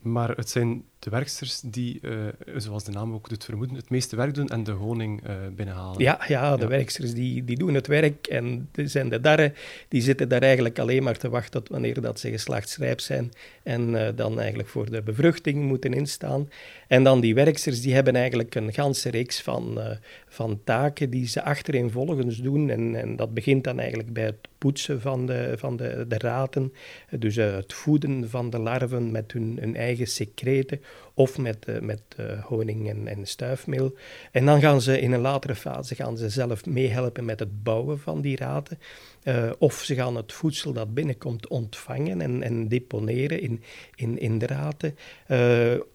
maar 0.01 0.29
het 0.29 0.49
zijn 0.49 0.83
de 0.99 1.09
werksters 1.09 1.59
die, 1.59 1.99
uh, 2.01 2.27
zoals 2.55 2.83
de 2.83 2.91
naam 2.91 3.13
ook 3.13 3.29
doet 3.29 3.45
vermoeden, 3.45 3.75
het 3.75 3.89
meeste 3.89 4.15
werk 4.15 4.33
doen 4.33 4.47
en 4.47 4.63
de 4.63 4.71
honing 4.71 5.27
uh, 5.27 5.35
binnenhalen. 5.55 6.01
Ja, 6.01 6.19
ja 6.27 6.55
de 6.55 6.61
ja. 6.61 6.67
werksters 6.67 7.13
die, 7.13 7.43
die 7.43 7.57
doen 7.57 7.73
het 7.73 7.87
werk 7.87 8.27
en 8.27 8.69
er 8.75 8.89
zijn 8.89 9.09
de 9.09 9.19
darren, 9.19 9.53
die 9.87 10.01
zitten 10.01 10.29
daar 10.29 10.41
eigenlijk 10.41 10.79
alleen 10.79 11.03
maar 11.03 11.17
te 11.17 11.29
wachten 11.29 11.51
tot 11.51 11.69
wanneer 11.69 12.01
dat 12.01 12.19
ze 12.19 12.29
geslachtsrijp 12.29 12.99
zijn 12.99 13.31
en 13.63 13.89
uh, 13.89 14.07
dan 14.15 14.39
eigenlijk 14.39 14.69
voor 14.69 14.91
de 14.91 15.01
bevruchting 15.01 15.65
moeten 15.65 15.93
instaan. 15.93 16.49
En 16.87 17.03
dan 17.03 17.19
die 17.19 17.35
werksters, 17.35 17.81
die 17.81 17.93
hebben 17.93 18.15
eigenlijk 18.15 18.55
een 18.55 18.73
ganse 18.73 19.09
reeks 19.09 19.41
van, 19.41 19.79
van 20.27 20.61
taken 20.63 21.09
die 21.09 21.27
ze 21.27 21.43
achtereenvolgens 21.43 22.37
doen 22.37 22.69
en, 22.69 22.95
en 22.95 23.15
dat 23.15 23.33
begint 23.33 23.63
dan 23.63 23.79
eigenlijk 23.79 24.13
bij 24.13 24.25
het 24.25 24.47
poetsen 24.57 25.01
van 25.01 25.25
de, 25.25 25.53
van 25.57 25.77
de, 25.77 26.05
de 26.07 26.17
raten, 26.17 26.73
dus 27.09 27.35
het 27.35 27.73
voeden 27.73 28.29
van 28.29 28.49
de 28.49 28.59
larven 28.59 29.11
met 29.11 29.31
hun, 29.31 29.75
eigen 29.75 30.07
secreten, 30.07 30.81
of 31.13 31.37
met, 31.37 31.65
uh, 31.69 31.79
met 31.79 32.01
uh, 32.19 32.43
honing 32.43 32.89
en, 32.89 33.07
en, 33.07 33.25
stuifmeel. 33.25 33.95
En 34.31 34.45
dan 34.45 34.61
gaan 34.61 34.81
ze 34.81 34.99
in 35.01 35.11
een 35.11 35.19
latere 35.19 35.55
fase 35.55 35.95
gaan 35.95 36.17
ze 36.17 36.29
zelf 36.29 36.65
meehelpen 36.65 37.25
met 37.25 37.39
het 37.39 37.63
bouwen 37.63 37.99
van 37.99 38.21
die 38.21 38.35
raten. 38.37 38.79
Uh, 39.27 39.51
of 39.57 39.83
ze 39.83 39.95
gaan 39.95 40.15
het 40.15 40.33
voedsel 40.33 40.73
dat 40.73 40.93
binnenkomt 40.93 41.47
ontvangen 41.47 42.21
en, 42.21 42.43
en 42.43 42.67
deponeren 42.67 43.41
in, 43.41 43.63
in, 43.95 44.19
in 44.19 44.37
de 44.39 44.45
raten. 44.45 44.95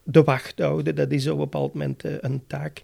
de 0.05 0.23
wacht 0.25 0.59
houden, 0.59 0.95
dat 0.95 1.11
is 1.11 1.27
op 1.27 1.33
een 1.33 1.39
bepaald 1.39 1.73
moment 1.73 2.03
een 2.21 2.43
taak. 2.47 2.83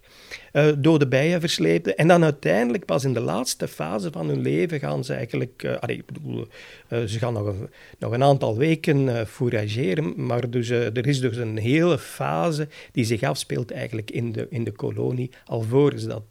dode 0.79 1.09
bijen 1.09 1.41
verslepen. 1.41 1.97
En 1.97 2.09
dan 2.09 2.25
uiteindelijk, 2.25 2.85
pas 2.85 3.05
in 3.05 3.13
de 3.13 3.21
laatste 3.21 3.69
fase 3.69 4.11
van 4.11 4.29
hun 4.29 4.41
leven, 4.41 4.79
gaan 4.79 5.05
ze 5.05 5.15
eigenlijk... 5.15 5.79
ik 5.87 6.07
bedoel, 6.07 6.47
ze 6.89 7.19
gaan 7.19 7.33
nog 7.33 7.47
een, 7.47 7.69
nog 7.99 8.13
een 8.13 8.23
aantal 8.23 8.57
weken 8.57 9.27
fourageren, 9.27 10.27
maar 10.27 10.51
dus, 10.51 10.69
er 10.69 11.07
is 11.07 11.21
dus 11.21 11.37
een 11.37 11.59
hele 11.59 11.99
fase 11.99 12.69
die 12.93 13.05
zich 13.05 13.23
afspeelt 13.23 13.71
eigenlijk 13.71 14.11
in 14.11 14.33
de, 14.33 14.47
in 14.51 14.65
de 14.65 14.73
kolonie, 14.73 15.31
alvorens 15.45 16.05
dat, 16.05 16.25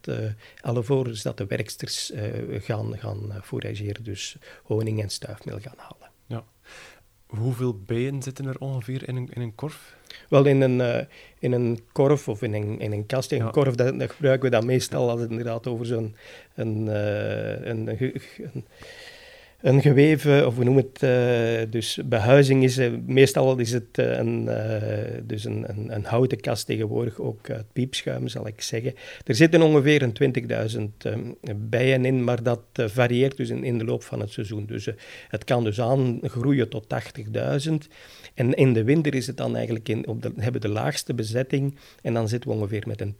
alvorens 0.61 1.21
dat 1.21 1.37
de 1.37 1.45
werksters 1.45 2.11
gaan, 2.59 2.97
gaan 2.97 3.33
fourageren, 3.43 4.03
dus 4.07 4.37
honing 4.63 5.01
en 5.01 5.09
stuifmeel 5.09 5.59
gaan 5.59 5.77
halen. 5.77 6.09
Ja. 6.25 6.43
Hoeveel 7.27 7.79
bijen 7.85 8.23
zitten 8.23 8.45
er 8.45 8.59
ongeveer 8.59 9.07
in 9.07 9.15
een, 9.15 9.29
in 9.33 9.41
een 9.41 9.55
korf? 9.55 9.95
Wel, 10.29 10.45
in 10.45 10.61
een, 10.61 10.79
uh, 10.79 11.01
in 11.39 11.51
een 11.51 11.79
korf 11.91 12.27
of 12.27 12.41
in 12.41 12.53
een, 12.53 12.79
in 12.79 12.91
een 12.91 13.05
kast. 13.05 13.31
In 13.31 13.41
een 13.41 13.51
korf 13.51 13.75
dat, 13.75 13.99
dat 13.99 14.11
gebruiken 14.11 14.49
we 14.49 14.55
dat 14.55 14.65
meestal 14.65 15.09
als 15.09 15.19
het 15.19 15.29
inderdaad 15.29 15.67
over 15.67 15.85
zo'n 15.85 16.15
een, 16.55 16.87
een, 16.87 17.87
een, 17.87 18.13
een 18.53 18.65
een 19.61 19.81
geweven, 19.81 20.47
of 20.47 20.55
we 20.55 20.63
noemen 20.63 20.85
het 20.93 21.03
uh, 21.03 21.71
dus 21.71 21.99
behuizing 22.05 22.63
is, 22.63 22.77
uh, 22.77 22.91
meestal 23.05 23.57
is 23.57 23.71
het 23.71 23.97
uh, 23.99 24.17
een, 24.17 24.49
dus 25.23 25.43
een, 25.43 25.65
een, 25.93 26.05
houten 26.05 26.39
kast 26.39 26.65
tegenwoordig, 26.65 27.19
ook 27.19 27.49
uit 27.49 27.65
piepschuim 27.73 28.27
zal 28.27 28.47
ik 28.47 28.61
zeggen. 28.61 28.93
Er 29.25 29.35
zitten 29.35 29.61
ongeveer 29.61 30.01
een 30.01 30.35
20.000 31.05 31.55
bijen 31.55 32.05
in, 32.05 32.23
maar 32.23 32.43
dat 32.43 32.61
varieert 32.73 33.37
dus 33.37 33.49
in, 33.49 33.63
in, 33.63 33.77
de 33.77 33.85
loop 33.85 34.03
van 34.03 34.19
het 34.19 34.31
seizoen. 34.31 34.65
Dus 34.65 34.89
het 35.27 35.43
kan 35.43 35.63
dus 35.63 35.81
aangroeien 35.81 36.69
tot 36.69 36.85
80.000. 37.67 37.73
En 38.33 38.53
in 38.53 38.73
de 38.73 38.83
winter 38.83 39.15
is 39.15 39.27
het 39.27 39.37
dan 39.37 39.55
eigenlijk 39.55 39.89
in, 39.89 40.07
op 40.07 40.21
de, 40.21 40.31
hebben 40.35 40.61
de 40.61 40.69
laagste 40.69 41.13
bezetting 41.13 41.77
en 42.01 42.13
dan 42.13 42.27
zitten 42.27 42.49
we 42.49 42.55
ongeveer 42.55 42.83
met 42.87 43.01
een 43.01 43.15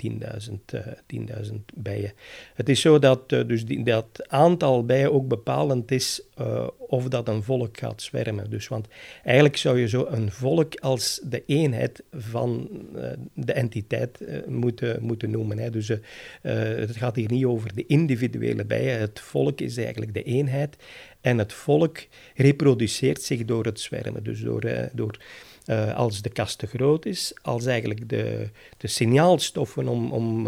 10.000 0.71 0.79
10.000 1.15 1.53
bijen. 1.75 2.13
Het 2.53 2.69
is 2.69 2.81
zo 2.81 2.99
dat 2.99 3.29
dus 3.29 3.65
dat 3.65 4.27
aantal 4.27 4.85
bijen 4.85 5.13
ook 5.13 5.27
bepalend 5.27 5.91
is 5.91 6.21
uh, 6.41 6.67
of 6.77 7.07
dat 7.07 7.27
een 7.27 7.43
volk 7.43 7.77
gaat 7.77 8.01
zwermen. 8.01 8.49
Dus, 8.49 8.67
want 8.67 8.87
eigenlijk 9.23 9.57
zou 9.57 9.79
je 9.79 9.87
zo 9.87 10.05
een 10.09 10.31
volk 10.31 10.75
als 10.75 11.19
de 11.23 11.43
eenheid 11.45 12.03
van 12.11 12.69
uh, 12.95 13.09
de 13.33 13.53
entiteit 13.53 14.21
uh, 14.21 14.45
moeten, 14.47 15.03
moeten 15.03 15.31
noemen. 15.31 15.57
Hè. 15.57 15.69
Dus 15.69 15.91
het 16.41 16.95
gaat 16.95 17.15
hier 17.15 17.31
niet 17.31 17.45
over 17.45 17.75
de 17.75 17.85
individuele 17.85 18.65
bijen. 18.65 18.99
Het 18.99 19.19
volk 19.19 19.61
is 19.61 19.77
eigenlijk 19.77 20.13
de 20.13 20.23
eenheid. 20.23 20.75
En 21.21 21.37
het 21.37 21.53
volk 21.53 21.97
reproduceert 22.35 23.21
zich 23.21 23.45
door 23.45 23.65
het 23.65 23.79
zwermen. 23.79 24.23
Dus 24.23 24.41
door, 24.41 24.89
door 24.93 25.19
als 25.95 26.21
de 26.21 26.29
kast 26.29 26.57
te 26.57 26.67
groot 26.67 27.05
is, 27.05 27.33
als 27.41 27.65
eigenlijk 27.65 28.09
de, 28.09 28.49
de 28.77 28.87
signaalstoffen 28.87 29.87
om, 29.87 30.11
om 30.11 30.47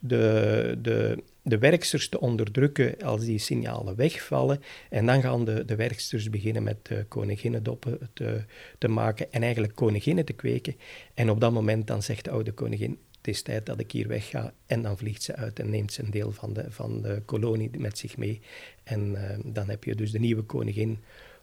de, 0.00 0.78
de 0.82 1.22
de 1.46 1.58
werksters 1.58 2.08
te 2.08 2.20
onderdrukken 2.20 3.02
als 3.02 3.24
die 3.24 3.38
signalen 3.38 3.96
wegvallen. 3.96 4.62
En 4.90 5.06
dan 5.06 5.20
gaan 5.20 5.44
de, 5.44 5.64
de 5.64 5.76
werksters 5.76 6.30
beginnen 6.30 6.62
met 6.62 6.88
uh, 6.92 6.98
koninginnendoppen 7.08 8.10
te, 8.12 8.44
te 8.78 8.88
maken 8.88 9.32
en 9.32 9.42
eigenlijk 9.42 9.74
koninginnen 9.74 10.24
te 10.24 10.32
kweken. 10.32 10.76
En 11.14 11.30
op 11.30 11.40
dat 11.40 11.52
moment 11.52 11.86
dan 11.86 12.02
zegt 12.02 12.24
de 12.24 12.30
oude 12.30 12.52
koningin, 12.52 12.98
het 13.16 13.28
is 13.28 13.42
tijd 13.42 13.66
dat 13.66 13.80
ik 13.80 13.92
hier 13.92 14.08
wegga. 14.08 14.54
En 14.66 14.82
dan 14.82 14.98
vliegt 14.98 15.22
ze 15.22 15.36
uit 15.36 15.58
en 15.58 15.70
neemt 15.70 15.92
ze 15.92 16.02
een 16.02 16.10
deel 16.10 16.32
van 16.32 16.52
de, 16.52 16.70
van 16.70 17.02
de 17.02 17.22
kolonie 17.24 17.70
met 17.78 17.98
zich 17.98 18.16
mee. 18.16 18.40
En 18.82 19.10
uh, 19.10 19.22
dan 19.44 19.68
heb 19.68 19.84
je 19.84 19.94
dus 19.94 20.10
de 20.10 20.18
nieuwe 20.18 20.42
koningin 20.42 20.98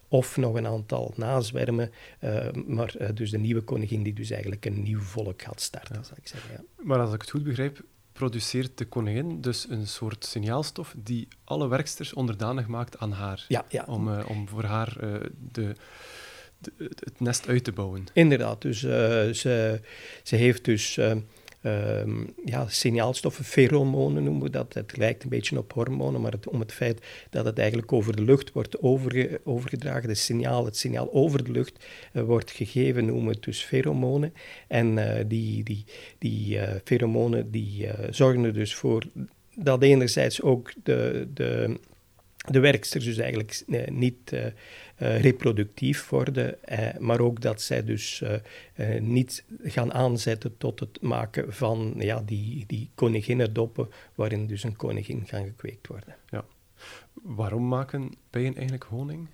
of 0.08 0.36
nog 0.36 0.54
een 0.54 0.66
aantal 0.66 1.12
nazwermen. 1.16 1.90
Uh, 2.20 2.50
maar 2.66 2.94
uh, 3.00 3.08
dus 3.14 3.30
de 3.30 3.38
nieuwe 3.38 3.60
koningin 3.60 4.02
die 4.02 4.12
dus 4.12 4.30
eigenlijk 4.30 4.64
een 4.64 4.82
nieuw 4.82 5.00
volk 5.00 5.42
gaat 5.42 5.60
starten, 5.60 5.96
ja. 5.96 6.02
zal 6.02 6.16
ik 6.20 6.28
zeggen. 6.28 6.50
Ja. 6.52 6.84
Maar 6.84 6.98
als 6.98 7.14
ik 7.14 7.20
het 7.20 7.30
goed 7.30 7.42
begrijp, 7.42 7.84
produceert 8.22 8.78
de 8.78 8.84
koningin 8.84 9.40
dus 9.40 9.66
een 9.68 9.86
soort 9.86 10.24
signaalstof 10.24 10.94
die 10.96 11.28
alle 11.44 11.68
werksters 11.68 12.12
onderdanig 12.12 12.66
maakt 12.66 12.98
aan 12.98 13.12
haar. 13.12 13.44
Ja, 13.48 13.64
ja. 13.68 13.84
Om, 13.86 14.08
uh, 14.08 14.24
om 14.28 14.48
voor 14.48 14.64
haar 14.64 14.96
de, 15.52 15.74
de, 16.58 16.72
het 16.78 17.20
nest 17.20 17.48
uit 17.48 17.64
te 17.64 17.72
bouwen. 17.72 18.04
Inderdaad, 18.12 18.62
dus 18.62 18.80
ze, 18.80 19.80
ze 20.22 20.36
heeft 20.36 20.64
dus 20.64 20.98
um, 21.62 22.34
ja, 22.44 22.68
signaalstoffen, 22.68 23.44
pheromonen 23.44 24.22
noemen 24.22 24.42
we 24.42 24.50
dat. 24.50 24.74
Het 24.74 24.96
lijkt 24.96 25.22
een 25.22 25.28
beetje 25.28 25.58
op 25.58 25.72
hormonen, 25.72 26.20
maar 26.20 26.32
het, 26.32 26.48
om 26.48 26.60
het 26.60 26.72
feit 26.72 27.06
dat 27.30 27.44
het 27.44 27.58
eigenlijk 27.58 27.92
over 27.92 28.16
de 28.16 28.22
lucht 28.22 28.52
wordt 28.52 28.82
overge, 28.82 29.40
overgedragen, 29.44 30.08
het 30.08 30.18
signaal, 30.18 30.64
het 30.64 30.76
signaal 30.76 31.12
over 31.12 31.44
de 31.44 31.50
lucht 31.50 31.84
uh, 32.12 32.22
wordt 32.22 32.50
gegeven, 32.50 33.04
noemen 33.04 33.26
we 33.26 33.30
het 33.30 33.42
dus 33.42 33.64
pheromonen. 33.64 34.34
En 34.68 34.96
uh, 34.96 35.14
die, 35.26 35.62
die, 35.62 35.84
die 36.18 36.58
pheromonen 36.84 37.50
die 37.50 37.88
zorgen 38.10 38.44
er 38.44 38.52
dus 38.52 38.74
voor 38.74 39.04
dat 39.54 39.82
enerzijds 39.82 40.42
ook 40.42 40.72
de, 40.82 41.28
de, 41.34 41.78
de 42.50 42.60
werksters 42.60 43.04
dus 43.04 43.18
eigenlijk 43.18 43.62
niet 43.90 44.32
uh, 44.32 44.46
reproductief 45.20 46.08
worden, 46.08 46.58
maar 46.98 47.20
ook 47.20 47.40
dat 47.40 47.62
zij 47.62 47.84
dus 47.84 48.22
niet 49.00 49.44
gaan 49.62 49.92
aanzetten 49.92 50.56
tot 50.56 50.80
het 50.80 51.02
maken 51.02 51.52
van 51.52 51.94
ja, 51.98 52.22
die, 52.26 52.64
die 52.66 52.90
koninginnendoppen, 52.94 53.88
waarin 54.14 54.46
dus 54.46 54.62
een 54.62 54.76
koningin 54.76 55.26
gaan 55.26 55.44
gekweekt 55.44 55.86
worden. 55.86 56.16
Ja. 56.30 56.44
Waarom 57.12 57.68
maken 57.68 58.12
bijen 58.30 58.54
eigenlijk 58.54 58.84
honing? 58.84 59.28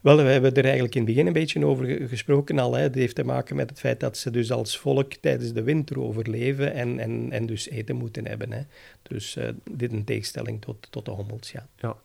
Wel, 0.00 0.16
we 0.16 0.22
hebben 0.22 0.54
er 0.54 0.64
eigenlijk 0.64 0.94
in 0.94 1.00
het 1.00 1.10
begin 1.10 1.26
een 1.26 1.32
beetje 1.32 1.66
over 1.66 2.08
gesproken 2.08 2.58
al. 2.58 2.74
Hè. 2.74 2.82
Het 2.82 2.94
heeft 2.94 3.14
te 3.14 3.24
maken 3.24 3.56
met 3.56 3.70
het 3.70 3.78
feit 3.78 4.00
dat 4.00 4.16
ze 4.16 4.30
dus 4.30 4.52
als 4.52 4.78
volk 4.78 5.12
tijdens 5.12 5.52
de 5.52 5.62
winter 5.62 6.00
overleven 6.00 6.72
en, 6.72 6.98
en, 6.98 7.32
en 7.32 7.46
dus 7.46 7.68
eten 7.68 7.96
moeten 7.96 8.26
hebben. 8.26 8.52
Hè. 8.52 8.62
Dus 9.02 9.36
uh, 9.36 9.48
dit 9.70 9.92
in 9.92 10.04
tegenstelling 10.04 10.60
tot, 10.60 10.86
tot 10.90 11.04
de 11.04 11.10
hommels, 11.10 11.52
ja. 11.52 11.68
ja 11.76 11.96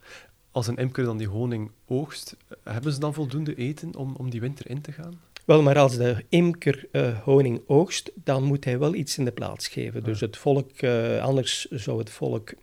als 0.51 0.67
een 0.67 0.77
imker 0.77 1.03
dan 1.03 1.17
die 1.17 1.27
honing 1.27 1.71
oogst, 1.87 2.35
hebben 2.63 2.93
ze 2.93 2.99
dan 2.99 3.13
voldoende 3.13 3.55
eten 3.55 3.95
om, 3.95 4.15
om 4.17 4.29
die 4.29 4.41
winter 4.41 4.69
in 4.69 4.81
te 4.81 4.91
gaan? 4.91 5.19
Wel, 5.45 5.61
maar 5.61 5.77
als 5.77 5.97
de 5.97 6.25
imker 6.29 6.87
uh, 6.91 7.19
honing 7.19 7.61
oogst, 7.67 8.11
dan 8.23 8.43
moet 8.43 8.65
hij 8.65 8.79
wel 8.79 8.93
iets 8.93 9.17
in 9.17 9.25
de 9.25 9.31
plaats 9.31 9.67
geven. 9.67 10.03
Dus 10.03 10.19
het 10.19 10.37
volk, 10.37 10.81
uh, 10.81 11.23
anders 11.23 11.65
zou 11.69 11.99
het 11.99 12.09
volk 12.09 12.53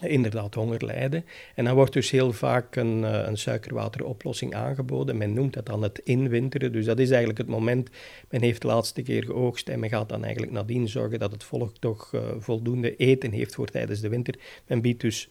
inderdaad 0.00 0.54
honger 0.54 0.84
lijden. 0.84 1.24
En 1.54 1.64
dan 1.64 1.74
wordt 1.74 1.92
dus 1.92 2.10
heel 2.10 2.32
vaak 2.32 2.76
een, 2.76 2.98
uh, 2.98 3.22
een 3.26 3.38
suikerwateroplossing 3.38 4.54
aangeboden. 4.54 5.16
Men 5.16 5.32
noemt 5.32 5.54
dat 5.54 5.66
dan 5.66 5.82
het 5.82 5.98
inwinteren. 5.98 6.72
Dus 6.72 6.84
dat 6.84 6.98
is 6.98 7.08
eigenlijk 7.08 7.38
het 7.38 7.48
moment, 7.48 7.90
men 8.28 8.42
heeft 8.42 8.60
de 8.60 8.66
laatste 8.66 9.02
keer 9.02 9.24
geoogst 9.24 9.68
en 9.68 9.80
men 9.80 9.88
gaat 9.88 10.08
dan 10.08 10.22
eigenlijk 10.24 10.52
nadien 10.52 10.88
zorgen 10.88 11.18
dat 11.18 11.32
het 11.32 11.44
volk 11.44 11.76
toch 11.78 12.14
voldoende 12.38 12.96
eten 12.96 13.32
heeft 13.32 13.54
voor 13.54 13.66
tijdens 13.66 14.00
de 14.00 14.08
winter. 14.08 14.34
Men 14.66 14.80
biedt 14.80 15.00
dus 15.00 15.28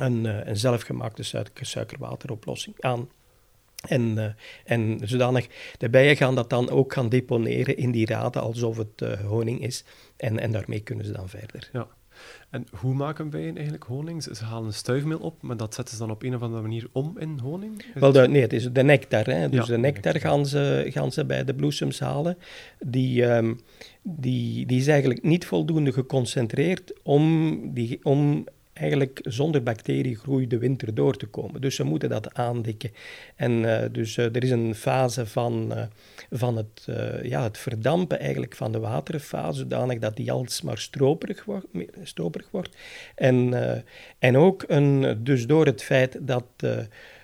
een, 0.00 0.24
uh, 0.24 0.46
een 0.46 0.56
zelfgemaakte 0.56 1.22
suiker, 1.22 1.66
suikerwateroplossing 1.66 2.76
aan. 2.80 3.08
En, 3.88 4.02
uh, 4.16 4.24
en 4.64 5.00
zodanig, 5.02 5.46
de 5.78 5.90
bijen 5.90 6.16
gaan 6.16 6.34
dat 6.34 6.50
dan 6.50 6.70
ook 6.70 6.92
gaan 6.92 7.08
deponeren 7.08 7.76
in 7.76 7.90
die 7.90 8.06
raden 8.06 8.42
alsof 8.42 8.76
het 8.76 9.00
uh, 9.02 9.20
honing 9.20 9.62
is. 9.62 9.84
En, 10.16 10.38
en 10.38 10.52
daarmee 10.52 10.80
kunnen 10.80 11.04
ze 11.04 11.12
dan 11.12 11.28
verder. 11.28 11.68
Ja. 11.72 11.88
En 12.50 12.66
hoe 12.70 12.94
maken 12.94 13.30
bijen 13.30 13.54
eigenlijk 13.54 13.84
honing? 13.84 14.22
Ze 14.22 14.44
halen 14.44 14.74
stuifmeel 14.74 15.18
op, 15.18 15.42
maar 15.42 15.56
dat 15.56 15.74
zetten 15.74 15.94
ze 15.94 16.00
dan 16.00 16.10
op 16.10 16.22
een 16.22 16.34
of 16.34 16.42
andere 16.42 16.62
manier 16.62 16.88
om 16.92 17.18
in 17.18 17.38
honing? 17.38 17.84
Wel, 17.94 18.12
de, 18.12 18.28
nee, 18.28 18.42
het 18.42 18.52
is 18.52 18.72
de 18.72 18.82
nectar. 18.82 19.24
Hè. 19.24 19.48
Dus 19.48 19.66
ja, 19.66 19.72
de 19.72 19.78
nectar 19.78 20.20
gaan 20.20 20.46
ze, 20.46 20.86
gaan 20.88 21.12
ze 21.12 21.24
bij 21.24 21.44
de 21.44 21.54
bloesems 21.54 22.00
halen. 22.00 22.38
Die, 22.78 23.24
um, 23.24 23.60
die, 24.02 24.66
die 24.66 24.78
is 24.78 24.86
eigenlijk 24.86 25.22
niet 25.22 25.46
voldoende 25.46 25.92
geconcentreerd 25.92 26.92
om, 27.02 27.60
die, 27.74 27.98
om 28.02 28.44
eigenlijk 28.80 29.20
zonder 29.22 29.62
bacteriegroei 29.62 30.46
de 30.46 30.58
winter 30.58 30.94
door 30.94 31.16
te 31.16 31.26
komen. 31.26 31.60
Dus 31.60 31.74
ze 31.74 31.84
moeten 31.84 32.08
dat 32.08 32.34
aandikken. 32.34 32.90
En 33.36 33.52
uh, 33.52 33.78
dus 33.92 34.16
uh, 34.16 34.24
er 34.24 34.42
is 34.42 34.50
een 34.50 34.74
fase 34.74 35.26
van, 35.26 35.72
uh, 35.72 35.82
van 36.30 36.56
het, 36.56 36.88
ja, 37.22 37.42
het 37.42 37.58
verdampen 37.58 38.20
eigenlijk 38.20 38.56
van 38.56 38.72
de 38.72 38.78
waterfase, 38.78 39.58
zodanig 39.58 39.98
dat 39.98 40.16
die 40.16 40.32
alsmaar 40.32 40.78
stroperig, 40.78 41.44
wordt, 41.44 41.66
stroperig 42.02 42.48
wordt. 42.50 42.76
En, 43.14 43.54
en 44.18 44.36
ook 44.36 44.64
een, 44.66 45.20
dus 45.24 45.46
door 45.46 45.66
het 45.66 45.82
feit 45.82 46.18
dat 46.20 46.44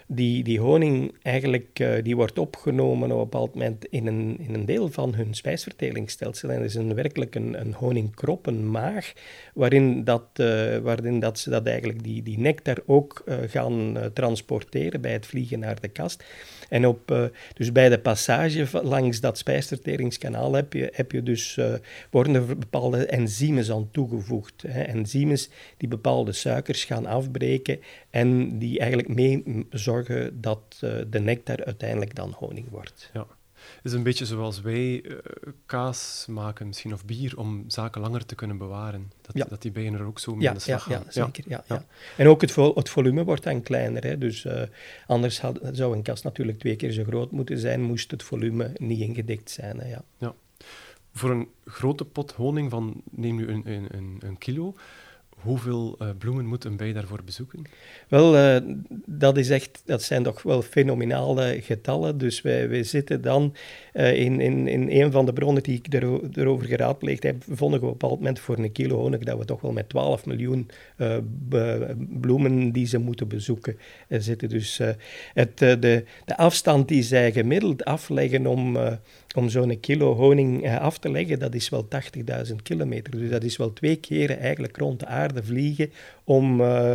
die, 0.06 0.44
die 0.44 0.60
honing 0.60 1.14
eigenlijk 1.22 1.78
uh, 1.78 2.02
die 2.02 2.16
wordt 2.16 2.38
opgenomen 2.38 3.10
op 3.10 3.16
een 3.16 3.24
bepaald 3.24 3.54
moment 3.54 3.84
in 3.84 4.06
een, 4.06 4.36
in 4.38 4.54
een 4.54 4.64
deel 4.64 4.88
van 4.88 5.14
hun 5.14 5.34
spijsverteringsstelsel. 5.34 6.50
En 6.50 6.56
dat 6.56 6.64
is 6.64 6.74
een, 6.74 6.94
werkelijk 6.94 7.34
een, 7.34 7.60
een 7.60 7.74
honingkrop, 7.74 8.46
een 8.46 8.70
maag, 8.70 9.12
waarin, 9.54 10.04
dat, 10.04 10.22
uh, 10.36 10.76
waarin 10.76 11.20
dat 11.20 11.38
ze 11.38 11.50
dat 11.50 11.66
eigenlijk 11.66 12.02
die, 12.02 12.22
die 12.22 12.38
nectar 12.38 12.78
ook 12.86 13.22
uh, 13.26 13.36
gaan 13.46 13.96
transporteren 14.12 15.00
bij 15.00 15.12
het 15.12 15.26
vliegen 15.26 15.58
naar 15.58 15.80
de 15.80 15.88
kast. 15.88 16.24
En 16.68 16.86
op, 16.86 17.30
dus 17.54 17.72
bij 17.72 17.88
de 17.88 17.98
passage 17.98 18.82
langs 18.82 19.20
dat 19.20 19.38
spijsverteringskanaal 19.38 20.52
heb 20.52 20.72
je, 20.72 20.90
heb 20.92 21.12
je 21.12 21.22
dus, 21.22 21.58
worden 22.10 22.34
er 22.34 22.58
bepaalde 22.58 23.06
enzymen 23.06 23.72
aan 23.72 23.88
toegevoegd. 23.90 24.62
Hè. 24.66 24.82
Enzymes 24.82 25.50
die 25.76 25.88
bepaalde 25.88 26.32
suikers 26.32 26.84
gaan 26.84 27.06
afbreken 27.06 27.80
en 28.10 28.58
die 28.58 28.78
eigenlijk 28.78 29.08
mee 29.08 29.66
zorgen 29.70 30.40
dat 30.40 30.80
uh, 30.84 30.90
de 31.10 31.20
nectar 31.20 31.64
uiteindelijk 31.64 32.14
dan 32.14 32.34
honing 32.38 32.70
wordt. 32.70 33.10
Ja. 33.12 33.26
Het 33.86 33.94
is 33.94 34.00
een 34.00 34.06
beetje 34.06 34.26
zoals 34.26 34.60
wij 34.60 35.02
uh, 35.02 35.16
kaas 35.66 36.26
maken, 36.28 36.66
misschien 36.66 36.92
of 36.92 37.04
bier, 37.04 37.38
om 37.38 37.64
zaken 37.66 38.00
langer 38.00 38.26
te 38.26 38.34
kunnen 38.34 38.58
bewaren. 38.58 39.12
Dat, 39.20 39.36
ja. 39.36 39.46
dat 39.48 39.62
die 39.62 39.70
bijen 39.70 39.94
er 39.94 40.02
ook 40.02 40.18
zo 40.18 40.32
mee 40.32 40.42
ja, 40.42 40.48
aan 40.48 40.54
de 40.54 40.60
slag 40.60 40.88
ja, 40.88 40.94
gaan. 40.94 41.04
Ja, 41.04 41.24
zeker. 41.24 41.44
Ja, 41.46 41.64
ja. 41.68 41.84
En 42.16 42.28
ook 42.28 42.40
het, 42.40 42.54
het, 42.54 42.88
volume 42.88 43.24
wordt 43.24 43.42
dan 43.42 43.62
kleiner. 43.62 44.04
Hè. 44.04 44.18
Dus 44.18 44.44
uh, 44.44 44.62
anders 45.06 45.40
had, 45.40 45.60
zou 45.72 45.96
een 45.96 46.02
kast 46.02 46.24
natuurlijk 46.24 46.58
twee 46.58 46.76
keer 46.76 46.92
zo 46.92 47.04
groot 47.04 47.30
moeten 47.30 47.58
zijn, 47.58 47.82
moest 47.82 48.10
het 48.10 48.22
volume 48.22 48.72
niet 48.76 49.00
ingedikt 49.00 49.50
zijn. 49.50 49.80
Hè, 49.80 49.88
ja. 49.88 50.02
Ja. 50.18 50.34
Voor 51.12 51.30
een 51.30 51.48
grote 51.64 52.04
pot 52.04 52.32
honing 52.32 52.70
van, 52.70 53.02
neem 53.10 53.36
nu 53.36 53.48
een, 53.48 53.62
een, 53.64 54.16
een 54.20 54.38
kilo, 54.38 54.74
Hoeveel 55.36 55.96
uh, 56.02 56.08
bloemen 56.18 56.46
moet 56.46 56.64
een 56.64 56.76
bij 56.76 56.92
daarvoor 56.92 57.24
bezoeken? 57.24 57.62
Wel, 58.08 58.36
uh, 58.36 58.56
dat, 59.06 59.36
is 59.36 59.50
echt, 59.50 59.82
dat 59.84 60.02
zijn 60.02 60.22
toch 60.22 60.42
wel 60.42 60.62
fenomenale 60.62 61.60
getallen. 61.62 62.18
Dus 62.18 62.42
wij, 62.42 62.68
wij 62.68 62.82
zitten 62.82 63.22
dan 63.22 63.54
uh, 63.94 64.14
in, 64.14 64.40
in, 64.40 64.68
in 64.68 65.02
een 65.02 65.12
van 65.12 65.26
de 65.26 65.32
bronnen 65.32 65.62
die 65.62 65.78
ik 65.82 65.92
er, 65.92 66.20
erover 66.32 66.66
geraadpleegd 66.66 67.22
heb, 67.22 67.42
vonden 67.48 67.80
we 67.80 67.86
op 67.86 67.92
een 67.92 67.98
bepaald 67.98 68.18
moment 68.18 68.38
voor 68.38 68.58
een 68.58 68.72
kilo 68.72 68.96
honing 68.96 69.24
dat 69.24 69.38
we 69.38 69.44
toch 69.44 69.60
wel 69.60 69.72
met 69.72 69.88
12 69.88 70.26
miljoen 70.26 70.70
bloemen 72.20 72.72
die 72.72 72.86
ze 72.86 72.98
moeten 72.98 73.28
bezoeken 73.28 73.78
zitten. 74.08 74.48
Dus 74.48 74.80
het, 75.34 75.58
de, 75.58 76.04
de 76.24 76.36
afstand 76.36 76.88
die 76.88 77.02
zij 77.02 77.32
gemiddeld 77.32 77.84
afleggen 77.84 78.46
om 78.46 78.78
om 79.36 79.48
zo'n 79.48 79.80
kilo 79.80 80.14
honing 80.14 80.78
af 80.78 80.98
te 80.98 81.10
leggen, 81.10 81.38
dat 81.38 81.54
is 81.54 81.68
wel 81.68 81.88
80.000 82.48 82.54
kilometer. 82.62 83.18
Dus 83.18 83.30
dat 83.30 83.44
is 83.44 83.56
wel 83.56 83.72
twee 83.72 83.96
keren 83.96 84.38
eigenlijk 84.38 84.76
rond 84.76 85.00
de 85.00 85.06
aarde 85.06 85.35
vliegen 85.44 85.92
om, 86.24 86.60
uh, 86.60 86.92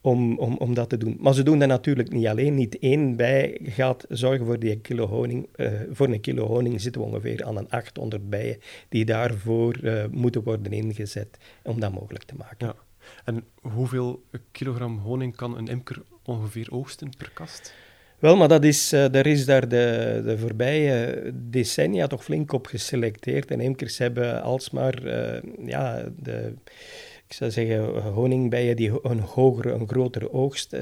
om, 0.00 0.38
om, 0.38 0.56
om 0.56 0.74
dat 0.74 0.88
te 0.88 0.96
doen. 0.96 1.16
Maar 1.20 1.34
ze 1.34 1.42
doen 1.42 1.58
dat 1.58 1.68
natuurlijk 1.68 2.12
niet 2.12 2.26
alleen. 2.26 2.54
Niet 2.54 2.78
één 2.78 3.16
bij 3.16 3.58
gaat 3.62 4.04
zorgen 4.08 4.46
voor 4.46 4.58
die 4.58 4.80
kilo 4.80 5.06
honing. 5.06 5.48
Uh, 5.56 5.68
voor 5.90 6.08
een 6.08 6.20
kilo 6.20 6.46
honing 6.46 6.80
zitten 6.80 7.00
we 7.00 7.06
ongeveer 7.06 7.44
aan 7.44 7.56
een 7.56 7.70
800 7.70 8.30
bijen 8.30 8.58
die 8.88 9.04
daarvoor 9.04 9.78
moeten 10.10 10.42
worden 10.42 10.72
ingezet 10.72 11.38
om 11.62 11.80
dat 11.80 11.92
mogelijk 11.92 12.24
te 12.24 12.34
maken. 12.36 12.66
Ja. 12.66 12.74
En 13.24 13.44
hoeveel 13.60 14.22
kilogram 14.52 14.98
honing 14.98 15.36
kan 15.36 15.56
een 15.56 15.68
imker 15.68 16.02
ongeveer 16.22 16.68
oogsten 16.70 17.10
per 17.16 17.30
kast? 17.34 17.74
Wel, 18.18 18.36
maar 18.36 18.48
dat 18.48 18.64
is, 18.64 18.92
er 18.92 19.26
is 19.26 19.44
daar 19.44 19.68
de, 19.68 20.22
de 20.24 20.38
voorbije 20.38 21.22
decennia 21.34 22.06
toch 22.06 22.24
flink 22.24 22.52
op 22.52 22.66
geselecteerd. 22.66 23.50
En 23.50 23.60
imkers 23.60 23.98
hebben 23.98 24.42
alsmaar 24.42 25.04
uh, 25.04 25.66
ja, 25.66 26.04
de, 26.16 26.54
ik 27.26 27.32
zou 27.32 27.50
zeggen, 27.50 28.02
honingbijen 28.02 28.76
die 28.76 28.92
een 29.02 29.20
hogere, 29.20 29.72
een 29.72 29.88
grotere 29.88 30.32
oogst 30.32 30.72
uh, 30.72 30.80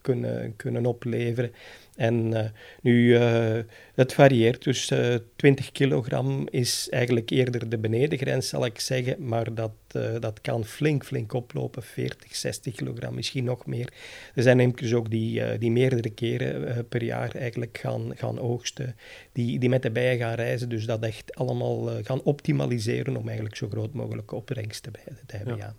kunnen, 0.00 0.56
kunnen 0.56 0.86
opleveren. 0.86 1.52
En 1.96 2.32
uh, 2.32 2.40
nu, 2.80 3.18
uh, 3.18 3.58
het 3.94 4.12
varieert, 4.12 4.64
dus 4.64 4.90
uh, 4.90 5.14
20 5.36 5.72
kilogram 5.72 6.48
is 6.50 6.88
eigenlijk 6.90 7.30
eerder 7.30 7.68
de 7.68 7.78
benedengrens, 7.78 8.48
zal 8.48 8.64
ik 8.64 8.80
zeggen, 8.80 9.26
maar 9.26 9.54
dat, 9.54 9.72
dat 10.20 10.40
kan 10.40 10.64
flink, 10.64 11.04
flink 11.04 11.32
oplopen, 11.32 11.82
40, 11.82 12.36
60 12.36 12.74
kilogram, 12.74 13.14
misschien 13.14 13.44
nog 13.44 13.66
meer. 13.66 13.92
Er 14.34 14.42
zijn 14.42 14.60
imkers 14.60 14.92
ook 14.92 15.10
die, 15.10 15.58
die 15.58 15.70
meerdere 15.70 16.10
keren 16.10 16.88
per 16.88 17.02
jaar 17.02 17.34
eigenlijk 17.34 17.78
gaan, 17.78 18.12
gaan 18.16 18.38
oogsten, 18.38 18.96
die, 19.32 19.58
die 19.58 19.68
met 19.68 19.82
de 19.82 19.90
bijen 19.90 20.18
gaan 20.18 20.34
reizen, 20.34 20.68
dus 20.68 20.86
dat 20.86 21.02
echt 21.02 21.34
allemaal 21.34 22.02
gaan 22.02 22.22
optimaliseren 22.22 23.16
om 23.16 23.26
eigenlijk 23.26 23.56
zo 23.56 23.68
groot 23.68 23.92
mogelijk 23.92 24.32
opbrengst 24.32 24.82
te, 24.82 24.90
te 25.26 25.36
hebben. 25.36 25.56
Ja. 25.56 25.74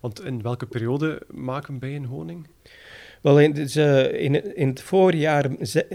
Want 0.00 0.24
in 0.24 0.42
welke 0.42 0.66
periode 0.66 1.22
maken 1.30 1.78
bijen 1.78 2.04
honing? 2.04 2.46
Wel, 3.22 3.40
in, 3.40 3.52
dus, 3.52 3.76
in, 3.76 4.56
in, 4.56 4.68
het 4.68 4.80
voorjaar 4.80 5.50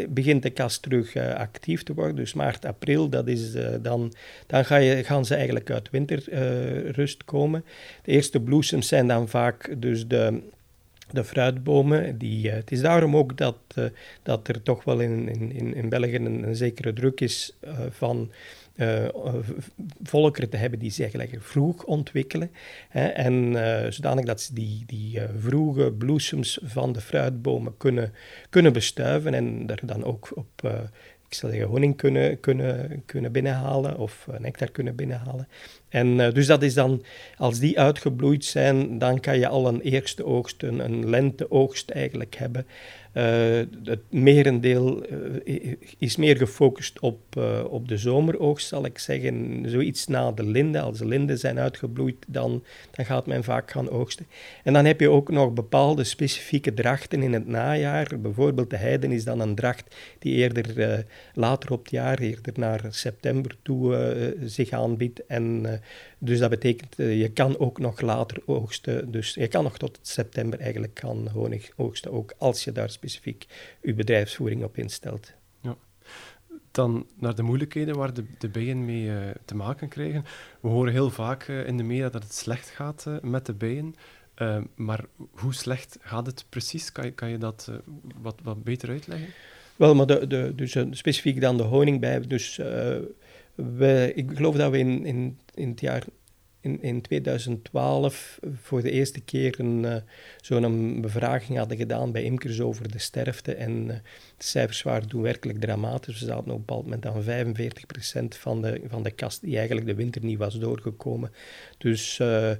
begint 0.10 0.44
de 0.44 0.50
kast 0.50 0.82
terug 0.82 1.16
uh, 1.16 1.34
actief 1.34 1.84
te 1.84 1.94
worden. 1.94 2.16
Dus 2.16 2.34
maart, 2.34 2.66
april, 2.66 3.10
dat 3.10 3.28
is, 3.28 3.56
uh, 3.56 3.68
dan, 3.82 4.14
dan 4.48 4.66
ga 4.66 4.76
je, 4.76 5.04
gaan 5.04 5.26
ze 5.26 5.36
eigenlijk 5.36 5.70
uit 5.70 5.90
winterrust 5.90 7.24
komen. 7.26 7.66
De 8.04 8.12
eerste 8.12 8.40
bloesems 8.40 8.88
zijn 8.88 9.08
dan 9.08 9.30
vaak 9.30 9.76
dus 9.78 10.08
de, 10.08 10.42
de 11.12 11.24
fruitbomen. 11.24 12.18
Die, 12.18 12.50
het 12.50 12.72
is 12.72 12.82
daarom 12.82 13.16
ook 13.16 13.38
dat, 13.38 13.58
dat 14.24 14.48
er 14.48 14.64
toch 14.64 14.84
wel 14.84 15.00
in, 15.00 15.30
in, 15.52 15.76
in 15.76 15.90
België 15.90 16.16
een, 16.16 16.48
een 16.48 16.56
zekere 16.56 16.94
druk 16.94 17.22
is 17.22 17.56
van 17.90 18.32
uh, 18.76 19.06
volkeren 20.04 20.50
te 20.50 20.58
hebben 20.58 20.80
die 20.80 20.92
zich 20.92 21.14
eigenlijk 21.14 21.44
vroeg 21.44 21.84
ontwikkelen. 21.84 22.52
Hè, 22.90 23.06
en 23.06 23.34
uh, 23.52 23.86
zodanig 23.90 24.26
dat 24.26 24.42
ze 24.42 24.54
die, 24.54 24.84
die 24.86 25.18
uh, 25.18 25.24
vroege 25.40 25.92
bloesems 25.92 26.60
van 26.64 26.94
de 26.94 27.02
fruitbomen 27.02 27.78
kunnen, 27.78 28.14
kunnen 28.50 28.74
bestuiven 28.74 29.34
en 29.34 29.64
er 29.68 29.80
dan 29.84 30.04
ook 30.04 30.32
op 30.36 30.72
ik 31.28 31.40
zeggen, 31.40 31.68
honing 31.68 31.98
kunnen, 31.98 32.40
kunnen, 32.40 33.04
kunnen 33.06 33.32
binnenhalen 33.32 33.98
of 33.98 34.28
nectar 34.38 34.72
kunnen 34.72 34.96
binnenhalen. 34.96 35.48
En 35.90 36.18
dus 36.18 36.48
dat 36.48 36.62
is 36.62 36.74
dan, 36.74 37.04
als 37.38 37.60
die 37.60 37.80
uitgebloeid 37.80 38.46
zijn, 38.46 38.98
dan 38.98 39.20
kan 39.20 39.40
je 39.40 39.48
al 39.48 39.68
een 39.68 39.82
eerste 39.82 40.26
oogst, 40.26 40.64
een, 40.64 40.80
een 40.80 41.10
lenteoogst 41.10 41.90
eigenlijk 41.90 42.36
hebben. 42.36 42.66
Uh, 43.14 43.24
het 43.84 44.02
merendeel 44.10 45.12
uh, 45.46 45.76
is 45.98 46.16
meer 46.16 46.38
gefocust 46.38 47.00
op, 47.00 47.20
uh, 47.38 47.64
op 47.70 47.88
de 47.88 47.98
zomeroogst, 47.98 48.68
zal 48.68 48.86
ik 48.86 49.00
zeggen. 49.00 49.64
Zoiets 49.66 50.08
na 50.08 50.32
de 50.32 50.46
linde. 50.46 50.80
Als 50.80 50.98
de 50.98 51.06
linden 51.06 51.38
zijn 51.38 51.60
uitgebloeid, 51.60 52.16
dan, 52.28 52.64
dan 52.92 53.06
gaat 53.06 53.26
men 53.26 53.44
vaak 53.44 53.72
gaan 53.72 53.90
oogsten. 53.90 54.26
En 54.64 54.74
dan 54.74 54.86
heb 54.86 55.00
je 55.00 55.10
ook 55.10 55.30
nog 55.30 55.54
bepaalde 55.54 56.04
specifieke 56.04 56.74
drachten 56.74 57.24
in 57.24 57.34
het 57.34 57.48
najaar. 57.48 58.20
Bijvoorbeeld 58.20 58.70
de 58.70 58.78
heiden 58.78 59.12
is 59.12 59.24
dan 59.24 59.40
een 59.40 59.56
dracht 59.56 59.96
die 60.20 60.34
eerder 60.34 61.06
later 61.34 61.72
op 61.72 61.82
het 61.82 61.92
jaar, 61.92 62.20
eerder 62.20 62.54
naar 62.56 62.86
september 62.90 63.56
toe, 63.62 64.36
zich 64.46 64.72
aanbiedt. 64.72 65.26
En 65.26 65.66
dus 66.24 66.40
dat 66.40 66.50
betekent, 66.50 67.00
uh, 67.00 67.22
je 67.22 67.30
kan 67.30 67.60
ook 67.60 67.80
nog 67.80 68.02
later 68.02 68.42
oogsten. 68.46 69.12
Dus 69.12 69.34
je 69.34 69.48
kan 69.48 69.64
nog 69.64 69.78
tot 69.78 70.00
september 70.02 70.60
eigenlijk 70.60 71.00
gaan 71.00 71.28
honing 71.28 71.70
oogsten, 71.76 72.12
ook 72.12 72.34
als 72.38 72.64
je 72.64 72.72
daar 72.72 72.90
specifiek 72.90 73.46
je 73.82 73.94
bedrijfsvoering 73.94 74.64
op 74.64 74.78
instelt. 74.78 75.34
Ja. 75.62 75.76
Dan 76.72 77.08
naar 77.20 77.36
de 77.36 77.42
moeilijkheden 77.42 77.96
waar 77.96 78.14
de, 78.14 78.24
de 78.38 78.50
bijen 78.50 78.86
mee 78.86 79.04
uh, 79.04 79.18
te 79.46 79.56
maken 79.56 79.88
krijgen. 79.88 80.26
We 80.60 80.68
horen 80.68 80.94
heel 80.94 81.10
vaak 81.10 81.48
uh, 81.48 81.68
in 81.68 81.78
de 81.78 81.84
media 81.84 82.10
dat 82.10 82.24
het 82.24 82.34
slecht 82.34 82.70
gaat 82.70 83.06
met 83.22 83.46
de 83.46 83.54
bijen. 83.54 83.96
maar 84.76 85.06
hoe 85.32 85.54
slecht 85.54 85.98
gaat 86.02 86.26
het 86.26 86.46
precies? 86.50 86.92
Kan 86.92 87.06
je, 87.06 87.12
kan 87.12 87.30
je 87.30 87.38
dat 87.38 87.72
wat, 88.22 88.40
wat 88.44 88.64
beter 88.64 88.90
uitleggen? 88.90 89.28
Wel, 89.76 89.96
maar 89.96 90.06
de, 90.06 90.28
de, 90.28 90.52
dus, 90.56 90.78
specifiek 90.92 91.42
dan 91.42 91.58
de 91.58 91.64
honingbij. 91.64 92.20
Dus 92.28 92.56
we, 93.56 94.12
ik 94.16 94.32
geloof 94.34 94.56
dat 94.56 94.72
we 94.72 94.78
in, 94.78 95.06
in, 95.06 95.38
in 95.54 95.70
het 95.70 95.80
jaar 95.80 96.04
in, 96.64 96.82
in 96.82 97.02
2012 97.02 98.40
voor 98.62 98.82
de 98.82 98.92
eerste 98.92 99.22
keer 99.22 99.60
een, 99.60 99.84
uh, 99.84 99.96
zo'n 100.42 101.02
bevraging 101.02 101.58
hadden 101.58 101.78
gedaan 101.78 102.12
bij 102.12 102.24
imkers 102.24 102.62
over 102.62 102.92
de 102.92 103.00
sterfte. 103.00 103.56
En 103.56 103.72
uh, 103.82 103.88
de 103.88 103.94
cijfers 104.38 104.82
waren 104.82 105.08
toen 105.08 105.22
werkelijk 105.22 105.60
dramatisch. 105.60 106.20
We 106.20 106.26
zaten 106.26 106.44
op 106.44 106.50
een 106.50 106.58
bepaald 106.58 106.84
moment 106.84 107.06
aan 107.06 107.46
45% 108.26 108.38
van 108.40 108.62
de, 108.62 108.82
van 108.88 109.04
de 109.04 109.12
kast 109.12 109.42
die 109.42 109.58
eigenlijk 109.58 109.88
de 109.88 109.96
winter 109.96 110.24
niet 110.24 110.38
was 110.38 110.60
doorgekomen. 110.60 111.32
Dus, 111.78 112.20
uh, 112.20 112.52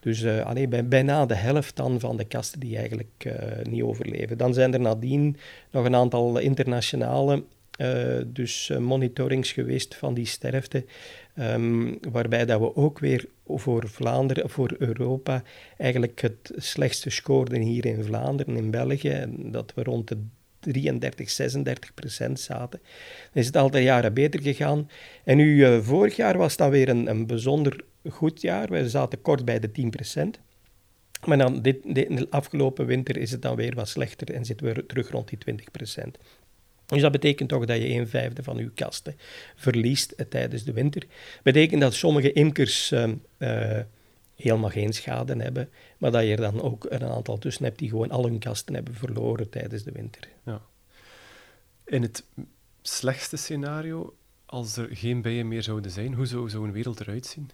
dus 0.00 0.26
allee, 0.26 0.68
bij, 0.68 0.88
bijna 0.88 1.26
de 1.26 1.34
helft 1.34 1.76
dan 1.76 2.00
van 2.00 2.16
de 2.16 2.24
kasten 2.24 2.60
die 2.60 2.76
eigenlijk 2.76 3.34
niet 3.62 3.82
overleven. 3.82 4.38
Dan 4.38 4.54
zijn 4.54 4.72
er 4.72 4.80
nadien 4.80 5.36
nog 5.70 5.84
een 5.84 5.94
aantal 5.94 6.38
internationale 6.38 7.44
dus 8.26 8.72
monitorings 8.78 9.52
geweest 9.52 9.94
van 9.94 10.14
die 10.14 10.26
sterfte. 10.26 10.84
Um, 11.40 11.98
waarbij 12.10 12.46
dat 12.46 12.60
we 12.60 12.76
ook 12.76 12.98
weer 12.98 13.28
voor 13.46 13.88
Vlaanderen, 13.88 14.50
voor 14.50 14.74
Europa, 14.78 15.42
eigenlijk 15.76 16.20
het 16.20 16.52
slechtste 16.56 17.10
scoorden 17.10 17.60
hier 17.60 17.86
in 17.86 18.04
Vlaanderen, 18.04 18.56
in 18.56 18.70
België. 18.70 19.26
Dat 19.28 19.72
we 19.74 19.82
rond 19.82 20.08
de 20.08 20.16
33, 20.60 21.30
36 21.30 21.94
procent 21.94 22.40
zaten. 22.40 22.80
Dan 23.32 23.42
is 23.42 23.46
het 23.46 23.56
al 23.56 23.76
jaren 23.76 24.14
beter 24.14 24.42
gegaan. 24.42 24.90
En 25.24 25.36
nu, 25.36 25.56
uh, 25.56 25.80
vorig 25.80 26.16
jaar 26.16 26.38
was 26.38 26.56
dan 26.56 26.70
weer 26.70 26.88
een, 26.88 27.10
een 27.10 27.26
bijzonder 27.26 27.84
goed 28.08 28.40
jaar. 28.40 28.68
We 28.68 28.88
zaten 28.88 29.22
kort 29.22 29.44
bij 29.44 29.58
de 29.58 29.72
10 29.72 29.90
procent. 29.90 30.40
Maar 31.26 31.38
dan 31.38 31.62
dit, 31.62 31.94
de 31.94 32.26
afgelopen 32.30 32.86
winter 32.86 33.16
is 33.16 33.30
het 33.30 33.42
dan 33.42 33.56
weer 33.56 33.74
wat 33.74 33.88
slechter 33.88 34.34
en 34.34 34.44
zitten 34.44 34.66
we 34.66 34.86
terug 34.86 35.10
rond 35.10 35.28
die 35.28 35.38
20 35.38 35.70
procent. 35.70 36.18
Dus 36.90 37.02
dat 37.02 37.12
betekent 37.12 37.48
toch 37.48 37.64
dat 37.64 37.76
je 37.76 37.88
een 37.88 38.08
vijfde 38.08 38.42
van 38.42 38.56
je 38.56 38.70
kasten 38.70 39.16
verliest 39.56 40.12
uh, 40.16 40.26
tijdens 40.26 40.64
de 40.64 40.72
winter. 40.72 41.02
Betekent 41.42 41.80
dat 41.80 41.94
sommige 41.94 42.32
imkers 42.32 42.92
uh, 42.92 43.78
helemaal 44.36 44.70
geen 44.70 44.92
schade 44.92 45.42
hebben, 45.42 45.68
maar 45.98 46.10
dat 46.10 46.22
je 46.22 46.30
er 46.30 46.36
dan 46.36 46.62
ook 46.62 46.86
een 46.88 47.04
aantal 47.04 47.38
tussen 47.38 47.64
hebt 47.64 47.78
die 47.78 47.88
gewoon 47.88 48.10
al 48.10 48.24
hun 48.24 48.38
kasten 48.38 48.74
hebben 48.74 48.94
verloren 48.94 49.50
tijdens 49.50 49.82
de 49.82 49.92
winter. 49.92 50.28
Ja. 50.44 50.62
In 51.86 52.02
het 52.02 52.24
slechtste 52.82 53.36
scenario, 53.36 54.16
als 54.46 54.76
er 54.76 54.88
geen 54.92 55.22
bijen 55.22 55.48
meer 55.48 55.62
zouden 55.62 55.90
zijn, 55.90 56.14
hoe 56.14 56.26
zou 56.26 56.50
zo'n 56.50 56.72
wereld 56.72 57.00
eruit 57.00 57.26
zien? 57.26 57.50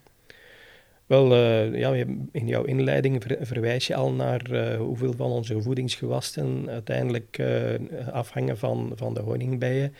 Wel, 1.06 1.32
uh, 1.32 1.78
ja, 1.78 1.92
in 2.32 2.46
jouw 2.46 2.64
inleiding 2.64 3.22
verwijs 3.40 3.86
je 3.86 3.94
al 3.94 4.12
naar 4.12 4.50
uh, 4.50 4.76
hoeveel 4.76 5.12
van 5.16 5.30
onze 5.30 5.62
voedingsgewassen 5.62 6.70
uiteindelijk 6.70 7.38
uh, 7.38 7.74
afhangen 8.12 8.58
van, 8.58 8.92
van 8.94 9.14
de 9.14 9.20
honingbijen. 9.20 9.94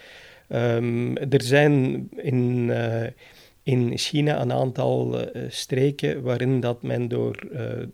Um, 0.48 1.16
er 1.16 1.42
zijn 1.42 2.08
in, 2.16 2.70
in 3.62 3.98
China 3.98 4.40
een 4.40 4.52
aantal 4.52 5.18
streken 5.48 6.22
waarin 6.22 6.60
dat 6.60 6.82
men 6.82 7.08
door 7.08 7.48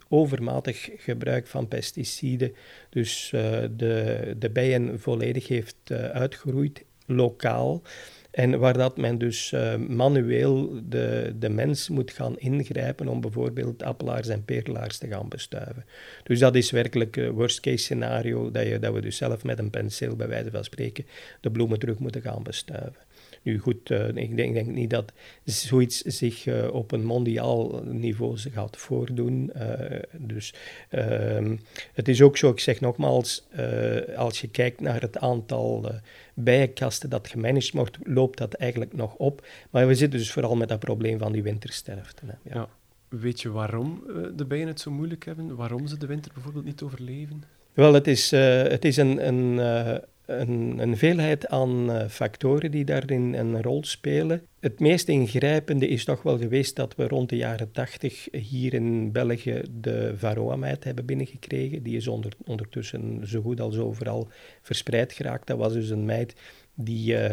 overmatig 0.09 0.91
gebruik 0.97 1.47
van 1.47 1.69
pesticiden 1.69 2.55
dus 2.91 3.29
de, 3.77 4.35
de 4.39 4.51
bijen 4.51 5.01
volledig 5.01 5.49
heeft 5.49 5.93
uitgeroeid, 6.13 6.85
lokaal. 7.07 7.83
En 8.33 8.59
waar 8.59 8.79
dat 8.79 8.97
men 8.97 9.19
dus 9.19 9.53
uh, 9.53 9.77
manueel 9.77 10.81
de, 10.89 11.35
de 11.39 11.49
mens 11.49 11.89
moet 11.89 12.11
gaan 12.11 12.39
ingrijpen 12.39 13.09
om 13.09 13.21
bijvoorbeeld 13.21 13.83
appelaars 13.83 14.29
en 14.29 14.45
perelaars 14.45 14.99
te 14.99 15.09
gaan 15.09 15.29
bestuiven. 15.29 15.85
Dus 16.23 16.39
dat 16.39 16.55
is 16.55 16.71
werkelijk 16.71 17.17
een 17.17 17.31
worst 17.31 17.61
case 17.61 17.77
scenario, 17.77 18.51
dat, 18.51 18.67
je, 18.67 18.79
dat 18.79 18.95
we 18.95 19.01
dus 19.01 19.17
zelf 19.17 19.45
met 19.45 19.59
een 19.59 19.71
penseel, 19.71 20.17
bij 20.17 20.29
wijze 20.29 20.51
van 20.51 20.65
spreken, 20.65 21.07
de 21.41 21.51
bloemen 21.51 21.79
terug 21.79 21.99
moeten 21.99 22.23
gaan 22.23 22.43
bestuiven. 22.43 23.01
Nu 23.43 23.59
goed, 23.59 23.91
uh, 23.91 24.09
ik, 24.09 24.37
denk, 24.37 24.55
denk, 24.55 24.67
niet 24.67 24.91
dat 24.91 25.13
zoiets 25.45 26.01
zich 26.01 26.47
uh, 26.47 26.75
op 26.75 26.93
een 26.93 27.05
mondiaal 27.05 27.83
niveau 27.85 28.39
gaat 28.39 28.77
voordoen. 28.77 29.51
Uh, 29.57 29.99
dus 30.19 30.55
ehm, 30.89 31.57
het 31.93 32.09
is 32.09 32.23
ook 32.23 32.37
zo, 32.37 32.51
ik 32.51 32.61
zeg 32.61 32.81
nogmaals, 32.81 33.47
als 34.17 34.41
je 34.41 34.49
kijkt 34.49 34.81
naar 34.81 35.01
het 35.01 35.19
aantal 35.19 35.91
bijenkasten 36.35 37.11
dat 37.11 37.29
gemanaged 37.29 37.73
wordt, 37.73 37.99
loopt 38.03 38.39
dat 38.39 38.55
eigenlijk 38.55 38.93
nog 38.93 39.15
op. 39.15 39.47
Maar 39.71 39.87
we 39.87 39.95
zitten 39.95 40.19
dus 40.19 40.33
vooral 40.33 40.57
met 40.57 40.69
dat 40.69 40.79
probleem 40.79 41.19
van 41.19 41.33
die 41.33 41.43
wintersterfte. 41.43 42.27
Hè. 42.27 42.33
Ja. 42.51 42.55
ja. 42.55 42.69
Weet 43.09 43.41
je 43.41 43.51
waarom 43.51 44.03
de 44.37 44.45
bijen 44.45 44.67
het 44.67 44.81
zo 44.81 44.91
moeilijk 44.91 45.25
hebben? 45.25 45.57
Waarom 45.57 45.87
ze 45.87 45.99
de 45.99 46.07
winter 46.07 46.33
bijvoorbeeld 46.33 46.65
niet 46.65 46.83
overleven? 46.83 47.43
Wel, 47.73 47.95
het 47.95 48.07
is, 48.07 48.31
het 48.31 48.85
is 48.85 48.97
een, 48.97 49.27
een 49.27 49.59
een, 50.27 50.79
een 50.79 50.97
veelheid 50.97 51.49
aan 51.49 51.91
uh, 51.91 52.09
factoren 52.09 52.71
die 52.71 52.85
daarin 52.85 53.35
een 53.35 53.63
rol 53.63 53.85
spelen. 53.85 54.43
Het 54.63 54.81
meest 54.81 55.09
ingrijpende 55.09 55.89
is 55.89 56.05
toch 56.05 56.23
wel 56.23 56.39
geweest 56.39 56.77
dat 56.77 56.95
we 56.95 57.09
rond 57.09 57.29
de 57.29 57.37
jaren 57.37 57.73
80 57.73 58.29
hier 58.33 58.75
in 58.75 59.13
België 59.13 59.63
de 59.71 60.13
varroa-meid 60.17 60.85
hebben 60.85 61.05
binnengekregen. 61.05 61.83
Die 61.83 61.97
is 61.97 62.09
onder, 62.09 62.33
ondertussen 62.45 63.27
zo 63.27 63.41
goed 63.41 63.61
als 63.61 63.77
overal 63.77 64.29
verspreid 64.61 65.13
geraakt. 65.13 65.47
Dat 65.47 65.59
was 65.59 65.73
dus 65.73 65.91
een 65.91 66.05
meid 66.05 66.35
die, 66.75 67.13
uh, 67.13 67.31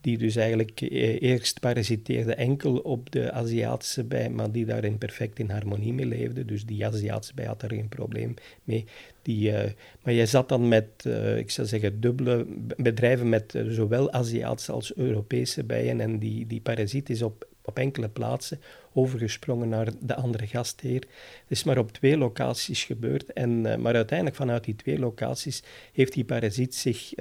die 0.00 0.18
dus 0.18 0.36
eigenlijk 0.36 0.80
eh, 0.80 1.22
eerst 1.22 1.60
parasiteerde 1.60 2.34
enkel 2.34 2.76
op 2.76 3.10
de 3.10 3.32
Aziatische 3.32 4.04
bij, 4.04 4.30
maar 4.30 4.52
die 4.52 4.64
daarin 4.64 4.98
perfect 4.98 5.38
in 5.38 5.50
harmonie 5.50 5.92
mee 5.92 6.06
leefde. 6.06 6.44
Dus 6.44 6.64
die 6.66 6.86
Aziatische 6.86 7.34
bij 7.34 7.44
had 7.44 7.60
daar 7.60 7.70
geen 7.70 7.88
probleem 7.88 8.34
mee. 8.64 8.84
Die, 9.22 9.50
uh, 9.50 9.62
maar 10.02 10.14
jij 10.14 10.26
zat 10.26 10.48
dan 10.48 10.68
met, 10.68 10.86
uh, 11.06 11.36
ik 11.36 11.50
zou 11.50 11.66
zeggen, 11.66 12.00
dubbele 12.00 12.46
bedrijven 12.76 13.28
met 13.28 13.58
zowel 13.68 14.12
Aziatische 14.12 14.72
als 14.72 14.96
Europese 14.96 15.64
bijen. 15.64 16.00
En 16.00 16.18
die, 16.18 16.46
die 16.46 16.60
parasiet 16.60 17.10
is 17.10 17.22
op, 17.22 17.48
op 17.62 17.78
enkele 17.78 18.08
plaatsen 18.08 18.60
overgesprongen 18.92 19.68
naar 19.68 19.88
de 20.00 20.14
andere 20.14 20.46
gastheer. 20.46 21.00
Het 21.00 21.48
is 21.48 21.64
maar 21.64 21.78
op 21.78 21.92
twee 21.92 22.16
locaties 22.16 22.84
gebeurd. 22.84 23.32
En, 23.32 23.60
maar 23.60 23.94
uiteindelijk 23.94 24.36
vanuit 24.36 24.64
die 24.64 24.76
twee 24.76 24.98
locaties 24.98 25.62
heeft 25.92 26.12
die 26.12 26.24
parasiet 26.24 26.74
zich 26.74 27.12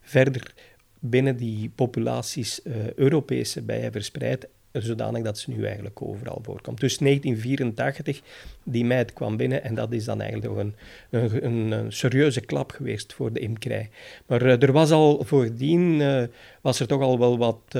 verder 0.00 0.54
binnen 1.00 1.36
die 1.36 1.70
populaties 1.74 2.60
uh, 2.64 2.92
Europese 2.92 3.62
bijen 3.62 3.92
verspreid, 3.92 4.48
zodanig 4.72 5.22
dat 5.22 5.38
ze 5.38 5.50
nu 5.50 5.64
eigenlijk 5.64 6.02
overal 6.02 6.40
voorkomt. 6.42 6.80
Dus 6.80 6.98
1984, 6.98 8.20
die 8.62 8.84
meid 8.84 9.12
kwam 9.12 9.36
binnen 9.36 9.64
en 9.64 9.74
dat 9.74 9.92
is 9.92 10.04
dan 10.04 10.20
eigenlijk 10.20 10.52
nog 10.52 10.62
een, 10.62 10.74
een, 11.44 11.70
een, 11.70 11.92
serieuze 11.92 12.40
klap 12.40 12.70
geweest 12.70 13.12
voor 13.12 13.32
de 13.32 13.40
imkerij. 13.40 13.90
Maar 14.26 14.42
uh, 14.42 14.62
er 14.62 14.72
was 14.72 14.90
al 14.90 15.24
voordien, 15.24 16.02
was 16.60 16.80
er 16.80 16.86
toch 16.86 17.02
al 17.02 17.18
wel 17.18 17.38
wat, 17.38 17.74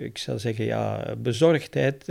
ik 0.00 0.18
zou 0.18 0.38
zeggen, 0.38 0.64
ja, 0.64 1.14
bezorgdheid 1.18 2.06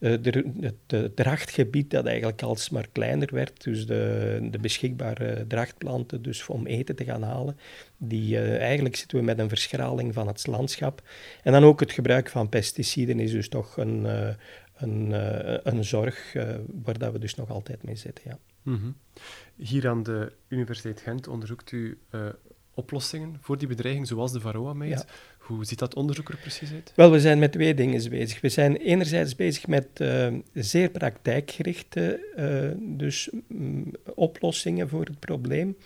uh, 0.00 0.16
het 0.60 1.16
drachtgebied 1.16 1.90
dat 1.90 2.06
eigenlijk 2.06 2.42
alsmaar 2.42 2.86
kleiner 2.92 3.28
werd, 3.32 3.64
dus 3.64 3.86
de, 3.86 4.38
de 4.50 4.58
beschikbare 4.58 5.44
drachtplanten 5.48 6.22
dus 6.22 6.46
om 6.46 6.66
eten 6.66 6.96
te 6.96 7.04
gaan 7.04 7.22
halen, 7.22 7.56
die, 7.96 8.34
uh, 8.34 8.58
eigenlijk 8.58 8.96
zitten 8.96 9.18
we 9.18 9.24
met 9.24 9.38
een 9.38 9.48
verschraling 9.48 10.14
van 10.14 10.26
het 10.26 10.46
landschap. 10.46 11.02
En 11.42 11.52
dan 11.52 11.64
ook 11.64 11.80
het 11.80 11.92
gebruik 11.92 12.28
van 12.28 12.48
pesticiden 12.48 13.20
is 13.20 13.30
dus 13.30 13.48
toch 13.48 13.76
een, 13.76 14.04
een, 14.76 15.12
een 15.68 15.84
zorg 15.84 16.32
waar 16.82 16.98
dat 16.98 17.12
we 17.12 17.18
dus 17.18 17.34
nog 17.34 17.50
altijd 17.50 17.82
mee 17.82 17.96
zitten. 17.96 18.24
Ja. 18.26 18.38
-hmm. 18.62 18.96
Hier 19.56 19.88
aan 19.88 20.02
de 20.02 20.32
Universiteit 20.48 21.00
Gent 21.00 21.28
onderzoekt 21.28 21.72
u 21.72 21.98
oplossingen 22.80 23.38
voor 23.40 23.58
die 23.58 23.68
bedreiging, 23.68 24.06
zoals 24.06 24.32
de 24.32 24.40
varroa-meid. 24.40 24.90
Ja. 24.90 25.04
Hoe 25.38 25.64
ziet 25.64 25.78
dat 25.78 25.94
onderzoek 25.94 26.28
er 26.28 26.36
precies 26.36 26.72
uit? 26.72 26.92
Wel, 26.96 27.10
we 27.10 27.20
zijn 27.20 27.38
met 27.38 27.52
twee 27.52 27.74
dingen 27.74 28.10
bezig. 28.10 28.40
We 28.40 28.48
zijn 28.48 28.76
enerzijds 28.76 29.36
bezig 29.36 29.66
met 29.66 29.86
uh, 29.98 30.28
zeer 30.54 30.90
praktijkgerichte 30.90 32.20
uh, 32.36 32.96
dus, 32.98 33.30
um, 33.50 33.90
oplossingen 34.14 34.88
voor 34.88 35.04
het 35.04 35.18
probleem. 35.18 35.76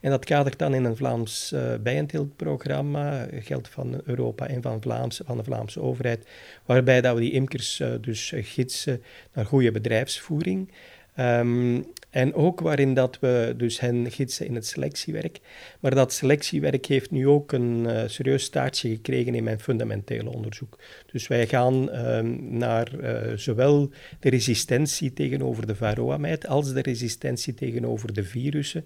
En 0.00 0.10
dat 0.10 0.24
kadert 0.24 0.58
dan 0.58 0.74
in 0.74 0.84
een 0.84 0.96
Vlaams 0.96 1.52
uh, 1.54 1.74
bijenteeltprogramma, 1.82 3.26
geld 3.32 3.68
van 3.68 4.00
Europa 4.04 4.46
en 4.46 4.62
van, 4.62 4.82
Vlaams, 4.82 5.20
van 5.24 5.36
de 5.36 5.44
Vlaamse 5.44 5.80
overheid, 5.80 6.28
waarbij 6.64 7.00
dat 7.00 7.14
we 7.14 7.20
die 7.20 7.32
imkers 7.32 7.82
dus 8.00 8.32
gidsen 8.36 9.02
naar 9.32 9.46
goede 9.46 9.70
bedrijfsvoering. 9.70 10.70
Um, 11.20 11.84
en 12.10 12.34
ook 12.34 12.60
waarin 12.60 12.94
dat 12.94 13.18
we 13.20 13.54
dus 13.56 13.80
hen 13.80 14.10
gidsen 14.10 14.46
in 14.46 14.54
het 14.54 14.66
selectiewerk. 14.66 15.40
Maar 15.80 15.94
dat 15.94 16.12
selectiewerk 16.12 16.86
heeft 16.86 17.10
nu 17.10 17.28
ook 17.28 17.52
een 17.52 17.84
uh, 17.86 18.02
serieus 18.06 18.42
staartje 18.42 18.88
gekregen 18.88 19.34
in 19.34 19.44
mijn 19.44 19.60
fundamentele 19.60 20.30
onderzoek. 20.30 20.78
Dus 21.12 21.28
wij 21.28 21.46
gaan 21.46 22.06
um, 22.06 22.58
naar 22.58 22.94
uh, 23.00 23.36
zowel 23.36 23.90
de 24.20 24.30
resistentie 24.30 25.12
tegenover 25.12 25.66
de 25.66 25.74
varroa-meid 25.74 26.46
als 26.46 26.72
de 26.72 26.82
resistentie 26.82 27.54
tegenover 27.54 28.12
de 28.12 28.24
virussen 28.24 28.84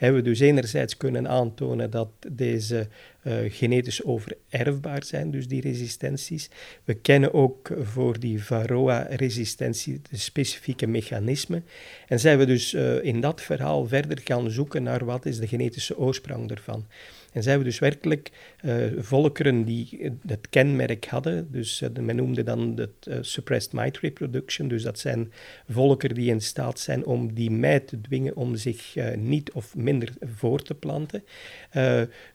hebben 0.00 0.22
we 0.22 0.28
dus 0.28 0.40
enerzijds 0.40 0.96
kunnen 0.96 1.28
aantonen 1.28 1.90
dat 1.90 2.08
deze 2.28 2.88
uh, 3.24 3.34
genetisch 3.48 4.04
overerfbaar 4.04 5.04
zijn, 5.04 5.30
dus 5.30 5.48
die 5.48 5.60
resistenties. 5.60 6.50
We 6.84 6.94
kennen 6.94 7.34
ook 7.34 7.70
voor 7.80 8.18
die 8.18 8.44
varroa-resistentie 8.44 10.00
de 10.10 10.16
specifieke 10.16 10.86
mechanismen. 10.86 11.64
En 12.08 12.20
zijn 12.20 12.38
we 12.38 12.46
dus 12.46 12.72
uh, 12.72 13.04
in 13.04 13.20
dat 13.20 13.40
verhaal 13.40 13.86
verder 13.86 14.20
gaan 14.24 14.50
zoeken 14.50 14.82
naar 14.82 15.04
wat 15.04 15.26
is 15.26 15.38
de 15.38 15.46
genetische 15.46 15.98
oorsprong 15.98 16.48
daarvan. 16.48 16.86
En 17.32 17.42
zijn 17.42 17.58
we 17.58 17.64
dus 17.64 17.78
werkelijk 17.78 18.30
uh, 18.64 18.74
volkeren 18.98 19.64
die 19.64 20.12
het 20.26 20.48
kenmerk 20.48 21.04
hadden, 21.04 21.48
dus 21.50 21.80
uh, 21.80 21.88
men 22.04 22.16
noemde 22.16 22.42
dan 22.42 22.72
het 22.76 23.06
uh, 23.08 23.18
suppressed 23.20 23.72
mite 23.72 23.98
reproduction, 24.02 24.68
dus 24.68 24.82
dat 24.82 24.98
zijn 24.98 25.32
volkeren 25.68 26.14
die 26.14 26.30
in 26.30 26.40
staat 26.40 26.78
zijn 26.78 27.04
om 27.04 27.34
die 27.34 27.50
meid 27.50 27.88
te 27.88 28.00
dwingen 28.00 28.36
om 28.36 28.56
zich 28.56 28.94
niet 29.16 29.52
of 29.52 29.76
minder 29.76 30.12
voor 30.20 30.62
te 30.62 30.74
planten. 30.74 31.24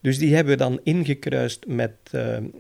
dus 0.02 0.18
die 0.18 0.36
hebben 0.36 0.54
we 0.54 0.60
dan 0.60 0.80
ingekruist 0.84 1.68
met, 1.68 2.12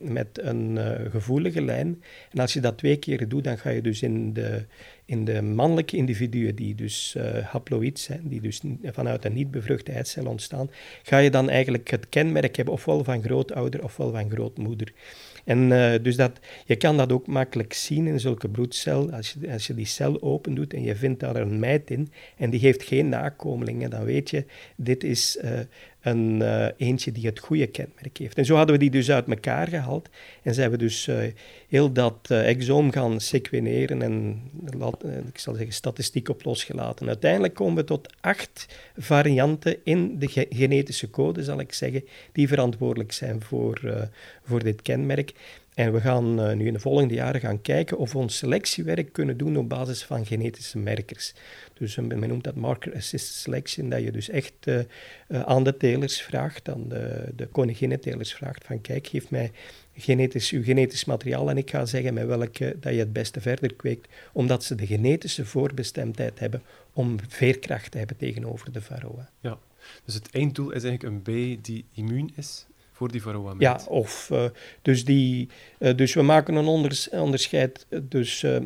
met 0.01 0.39
een 0.41 0.79
gevoelige 1.11 1.61
lijn. 1.61 2.03
En 2.31 2.39
als 2.39 2.53
je 2.53 2.59
dat 2.59 2.77
twee 2.77 2.97
keer 2.97 3.27
doet, 3.27 3.43
dan 3.43 3.57
ga 3.57 3.69
je 3.69 3.81
dus 3.81 4.01
in 4.01 4.33
de 4.33 4.65
in 5.05 5.25
de 5.25 5.41
mannelijke 5.41 5.97
individuen 5.97 6.55
die 6.55 6.75
dus 6.75 7.15
uh, 7.17 7.37
haploïd 7.37 7.99
zijn, 7.99 8.21
die 8.23 8.41
dus 8.41 8.61
vanuit 8.83 9.25
een 9.25 9.33
niet 9.33 9.51
bevruchte 9.51 9.91
eicel 9.91 10.25
ontstaan, 10.25 10.69
ga 11.03 11.17
je 11.17 11.29
dan 11.29 11.49
eigenlijk 11.49 11.89
het 11.89 12.09
kenmerk 12.09 12.55
hebben 12.55 12.73
ofwel 12.73 13.03
van 13.03 13.23
grootouder 13.23 13.83
ofwel 13.83 14.11
van 14.11 14.29
grootmoeder. 14.29 14.93
En 15.45 15.71
uh, 15.71 15.93
dus 16.01 16.15
dat, 16.15 16.39
je 16.65 16.75
kan 16.75 16.97
dat 16.97 17.11
ook 17.11 17.27
makkelijk 17.27 17.73
zien 17.73 18.07
in 18.07 18.19
zulke 18.19 18.49
bloedcel. 18.49 19.11
Als 19.11 19.35
je, 19.39 19.51
als 19.51 19.67
je 19.67 19.73
die 19.73 19.85
cel 19.85 20.21
open 20.21 20.55
doet 20.55 20.73
en 20.73 20.83
je 20.83 20.95
vindt 20.95 21.19
daar 21.19 21.35
een 21.35 21.59
meid 21.59 21.91
in 21.91 22.11
en 22.37 22.49
die 22.49 22.59
heeft 22.59 22.83
geen 22.83 23.09
nakomelingen, 23.09 23.89
dan 23.89 24.03
weet 24.03 24.29
je, 24.29 24.45
dit 24.75 25.03
is 25.03 25.37
uh, 25.43 25.59
een 26.05 26.39
uh, 26.41 26.67
eentje 26.77 27.11
die 27.11 27.25
het 27.25 27.39
goede 27.39 27.67
kenmerk 27.67 28.17
heeft. 28.17 28.37
En 28.37 28.45
zo 28.45 28.55
hadden 28.55 28.75
we 28.75 28.81
die 28.81 28.89
dus 28.89 29.11
uit 29.11 29.27
elkaar 29.27 29.67
gehaald 29.67 30.09
en 30.43 30.53
zijn 30.53 30.71
we 30.71 30.77
dus 30.77 31.07
uh, 31.07 31.17
heel 31.67 31.91
dat 31.91 32.27
uh, 32.31 32.47
exoom 32.49 32.91
gaan 32.91 33.19
sequeneren 33.19 34.01
en 34.01 34.41
ik 35.27 35.39
zal 35.39 35.53
zeggen 35.53 35.73
statistiek 35.73 36.29
op 36.29 36.43
losgelaten. 36.43 37.07
Uiteindelijk 37.07 37.53
komen 37.53 37.75
we 37.75 37.83
tot 37.83 38.13
acht 38.21 38.67
varianten 38.97 39.77
in 39.83 40.19
de 40.19 40.27
ge 40.27 40.45
genetische 40.49 41.09
code, 41.09 41.43
zal 41.43 41.59
ik 41.59 41.73
zeggen, 41.73 42.03
die 42.31 42.47
verantwoordelijk 42.47 43.11
zijn 43.11 43.41
voor, 43.41 44.09
voor 44.43 44.63
dit 44.63 44.81
kenmerk. 44.81 45.33
En 45.75 45.93
we 45.93 46.01
gaan 46.01 46.39
uh, 46.39 46.55
nu 46.55 46.67
in 46.67 46.73
de 46.73 46.79
volgende 46.79 47.13
jaren 47.13 47.41
gaan 47.41 47.61
kijken 47.61 47.97
of 47.97 48.11
we 48.11 48.17
ons 48.17 48.38
selectiewerk 48.38 49.13
kunnen 49.13 49.38
doen 49.38 49.57
op 49.57 49.69
basis 49.69 50.03
van 50.03 50.25
genetische 50.25 50.77
merkers. 50.77 51.33
Dus 51.73 51.95
men 51.95 52.27
noemt 52.27 52.43
dat 52.43 52.55
marker 52.55 52.95
assisted 52.95 53.35
selection, 53.35 53.89
dat 53.89 54.01
je 54.01 54.11
dus 54.11 54.29
echt 54.29 54.53
uh, 54.63 54.79
aan 55.27 55.63
de 55.63 55.77
telers 55.77 56.21
vraagt, 56.21 56.69
aan 56.69 56.89
de, 56.89 57.31
de 57.35 57.47
vraagt 58.21 58.65
van 58.65 58.81
kijk, 58.81 59.07
geef 59.07 59.29
mij 59.29 59.51
genetisch, 59.95 60.51
uw 60.51 60.63
genetisch 60.63 61.05
materiaal 61.05 61.49
en 61.49 61.57
ik 61.57 61.69
ga 61.69 61.85
zeggen 61.85 62.13
met 62.13 62.25
welke 62.25 62.75
dat 62.79 62.93
je 62.93 62.99
het 62.99 63.13
beste 63.13 63.41
verder 63.41 63.73
kweekt, 63.73 64.07
omdat 64.33 64.63
ze 64.63 64.75
de 64.75 64.85
genetische 64.85 65.45
voorbestemdheid 65.45 66.39
hebben 66.39 66.63
om 66.93 67.17
veerkracht 67.27 67.91
te 67.91 67.97
hebben 67.97 68.17
tegenover 68.17 68.71
de 68.71 68.81
varroa. 68.81 69.29
Ja, 69.39 69.57
dus 70.05 70.13
het 70.13 70.29
einddoel 70.31 70.71
is 70.71 70.83
eigenlijk 70.83 71.27
een 71.27 71.57
B 71.57 71.63
die 71.63 71.85
immuun 71.93 72.31
is 72.35 72.65
voor 72.95 73.12
die 73.12 73.21
varroa 73.21 73.55
Ja, 73.58 73.79
of 73.88 74.29
uh, 74.31 74.45
dus, 74.81 75.05
die, 75.05 75.49
uh, 75.79 75.95
dus 75.95 76.13
we 76.13 76.21
maken 76.21 76.55
een 76.55 76.65
onders, 76.65 77.10
onderscheid 77.10 77.88
dus, 78.03 78.43
uh, 78.43 78.58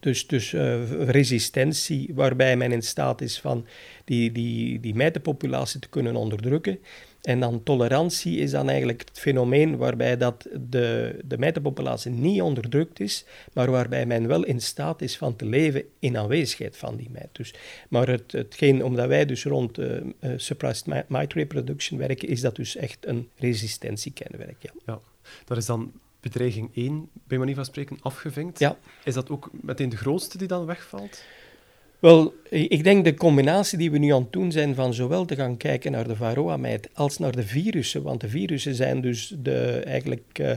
dus, 0.00 0.26
dus 0.26 0.52
resistentie, 0.98 2.10
waarbij 2.14 2.56
men 2.56 2.72
in 2.72 2.82
staat 2.82 3.20
is 3.20 3.40
van 3.40 3.66
die, 4.04 4.32
die, 4.32 4.80
die 4.80 4.94
mijtenpopulatie 4.94 5.80
te 5.80 5.88
kunnen 5.88 6.16
onderdrukken. 6.16 6.78
En 7.22 7.40
dan 7.40 7.62
tolerantie 7.62 8.38
is 8.38 8.50
dan 8.50 8.68
eigenlijk 8.68 9.02
het 9.08 9.18
fenomeen 9.18 9.76
waarbij 9.76 10.16
dat 10.16 10.46
de, 10.68 11.18
de 11.24 11.38
mijtenpopulatie 11.38 12.10
niet 12.10 12.40
onderdrukt 12.40 13.00
is, 13.00 13.24
maar 13.52 13.70
waarbij 13.70 14.06
men 14.06 14.26
wel 14.26 14.44
in 14.44 14.60
staat 14.60 15.02
is 15.02 15.16
van 15.16 15.36
te 15.36 15.46
leven 15.46 15.84
in 15.98 16.18
aanwezigheid 16.18 16.76
van 16.76 16.96
die 16.96 17.10
mijt. 17.10 17.28
Dus, 17.32 17.54
maar 17.88 18.08
het, 18.08 18.32
hetgeen, 18.32 18.84
omdat 18.84 19.06
wij 19.06 19.26
dus 19.26 19.44
rond 19.44 19.78
uh, 19.78 19.96
uh, 19.96 20.32
suppressed 20.36 21.08
mite 21.08 21.38
reproduction 21.38 21.98
werken, 21.98 22.28
is 22.28 22.40
dat 22.40 22.56
dus 22.56 22.76
echt 22.76 23.06
een 23.06 23.28
resistentiekenmerk. 23.36 24.56
Ja. 24.58 24.70
ja, 24.86 25.00
dat 25.44 25.56
is 25.56 25.66
dan 25.66 25.92
bedreiging 26.20 26.70
1, 26.74 27.08
bij 27.26 27.38
manier 27.38 27.54
van 27.54 27.64
spreken, 27.64 27.98
afgevinkt. 28.00 28.58
Ja. 28.58 28.78
Is 29.04 29.14
dat 29.14 29.30
ook 29.30 29.50
meteen 29.52 29.88
de 29.88 29.96
grootste 29.96 30.38
die 30.38 30.48
dan 30.48 30.66
wegvalt? 30.66 31.22
Wel, 32.02 32.34
ik 32.50 32.84
denk 32.84 33.04
de 33.04 33.14
combinatie 33.14 33.78
die 33.78 33.90
we 33.90 33.98
nu 33.98 34.12
aan 34.12 34.22
het 34.22 34.32
doen 34.32 34.52
zijn 34.52 34.74
van 34.74 34.94
zowel 34.94 35.24
te 35.24 35.36
gaan 35.36 35.56
kijken 35.56 35.92
naar 35.92 36.08
de 36.08 36.16
varroa-meid 36.16 36.88
als 36.94 37.18
naar 37.18 37.36
de 37.36 37.42
virussen, 37.42 38.02
want 38.02 38.20
de 38.20 38.28
virussen 38.28 38.74
zijn 38.74 39.00
dus 39.00 39.34
de, 39.38 39.82
eigenlijk 39.84 40.38
uh, 40.40 40.50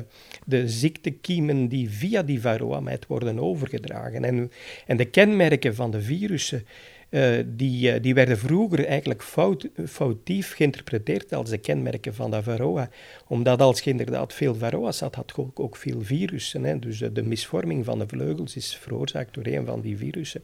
de 0.45 0.69
ziektekiemen 0.69 1.67
die 1.67 1.89
via 1.89 2.23
die 2.23 2.41
varroa-meid 2.41 3.07
worden 3.07 3.39
overgedragen. 3.39 4.23
En, 4.23 4.51
en 4.85 4.97
de 4.97 5.05
kenmerken 5.05 5.75
van 5.75 5.91
de 5.91 6.01
virussen, 6.01 6.65
uh, 7.09 7.43
die, 7.45 7.93
uh, 7.93 8.01
die 8.01 8.13
werden 8.13 8.37
vroeger 8.37 8.85
eigenlijk 8.85 9.23
fout, 9.23 9.69
foutief 9.87 10.53
geïnterpreteerd 10.53 11.33
als 11.33 11.49
de 11.49 11.57
kenmerken 11.57 12.13
van 12.13 12.31
de 12.31 12.43
varroa. 12.43 12.89
Omdat 13.27 13.61
als 13.61 13.81
je 13.81 13.89
inderdaad 13.89 14.33
veel 14.33 14.55
varroa's 14.55 14.99
had, 14.99 15.15
had 15.15 15.33
je 15.35 15.41
ook, 15.41 15.59
ook 15.59 15.75
veel 15.75 16.01
virussen. 16.01 16.63
Hè? 16.63 16.79
Dus 16.79 16.97
de 17.13 17.23
misvorming 17.23 17.85
van 17.85 17.99
de 17.99 18.07
vleugels 18.07 18.55
is 18.55 18.75
veroorzaakt 18.75 19.33
door 19.33 19.45
een 19.45 19.65
van 19.65 19.81
die 19.81 19.97
virussen. 19.97 20.41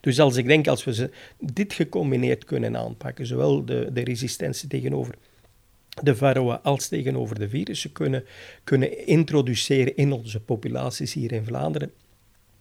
Dus 0.00 0.20
als 0.20 0.36
ik 0.36 0.46
denk, 0.46 0.66
als 0.66 0.84
we 0.84 0.94
ze 0.94 1.10
dit 1.38 1.72
gecombineerd 1.72 2.44
kunnen 2.44 2.76
aanpakken, 2.76 3.26
zowel 3.26 3.64
de, 3.64 3.90
de 3.92 4.04
resistentie 4.04 4.68
tegenover 4.68 5.14
de 6.02 6.16
varroa 6.16 6.60
als 6.62 6.88
tegenover 6.88 7.38
de 7.38 7.48
virussen 7.48 7.92
kunnen, 7.92 8.24
kunnen 8.64 9.06
introduceren 9.06 9.96
in 9.96 10.12
onze 10.12 10.40
populaties 10.40 11.12
hier 11.12 11.32
in 11.32 11.44
Vlaanderen, 11.44 11.92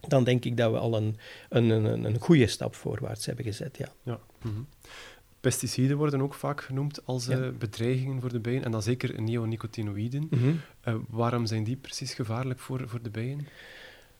dan 0.07 0.23
denk 0.23 0.45
ik 0.45 0.57
dat 0.57 0.71
we 0.71 0.77
al 0.77 0.95
een, 0.95 1.17
een, 1.49 1.69
een, 1.69 2.03
een 2.03 2.19
goede 2.19 2.47
stap 2.47 2.75
voorwaarts 2.75 3.25
hebben 3.25 3.45
gezet. 3.45 3.77
Ja. 3.77 3.91
ja. 4.03 4.19
Mhm. 4.41 4.61
Pesticiden 5.39 5.97
worden 5.97 6.21
ook 6.21 6.33
vaak 6.33 6.61
genoemd 6.61 7.05
als 7.05 7.25
ja. 7.25 7.51
bedreigingen 7.51 8.21
voor 8.21 8.31
de 8.31 8.39
bijen, 8.39 8.63
en 8.63 8.71
dan 8.71 8.83
zeker 8.83 9.21
neonicotinoïden. 9.21 10.27
Mm 10.29 10.61
waarom 11.09 11.45
zijn 11.45 11.63
die 11.63 11.75
precies 11.75 12.13
gevaarlijk 12.13 12.59
voor, 12.59 12.89
voor 12.89 13.01
de 13.01 13.09
bijen? 13.09 13.47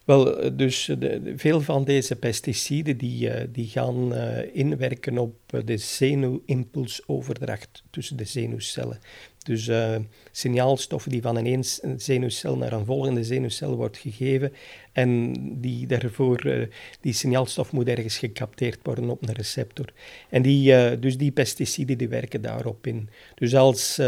Wel, 0.06 0.40
eh, 0.40 0.52
dus 0.54 0.92
de, 1.00 1.34
veel 1.36 1.62
van 1.62 1.84
deze 1.84 2.16
pesticiden 2.16 2.98
die, 2.98 3.28
uh, 3.28 3.34
die 3.50 3.68
gaan 3.68 4.16
inwerken 4.54 5.18
op 5.18 5.36
de 5.66 5.78
zenuwimpulsoverdracht 5.78 7.84
tussen 7.90 8.18
de 8.18 8.26
zenuwcellen. 8.26 9.00
Dus 9.44 9.68
uh, 9.68 9.96
signaalstoffen 10.32 11.12
die 11.12 11.22
van 11.22 11.38
een 11.38 11.64
zenuwcel 11.98 12.58
naar 12.58 12.74
een 12.74 12.86
volgende 12.86 13.24
zenuwcel 13.24 13.76
wordt 13.76 13.98
gegeven. 13.98 14.54
En 14.92 15.34
die 15.62 15.88
daarvoor, 15.88 16.68
die 17.02 17.14
signaalstof 17.14 17.72
moet 17.72 17.88
ergens 17.88 18.18
gecapteerd 18.18 18.80
worden 18.84 19.10
op 19.10 19.28
een 19.28 19.34
receptor. 19.34 19.86
En 20.30 20.42
die, 20.42 21.00
dus 21.00 21.18
die 21.18 21.32
pesticiden 21.32 21.98
die 21.98 22.10
werken 22.10 22.42
daarop 22.42 22.88
in. 22.88 23.10
Dus 23.36 23.56
als, 23.56 24.00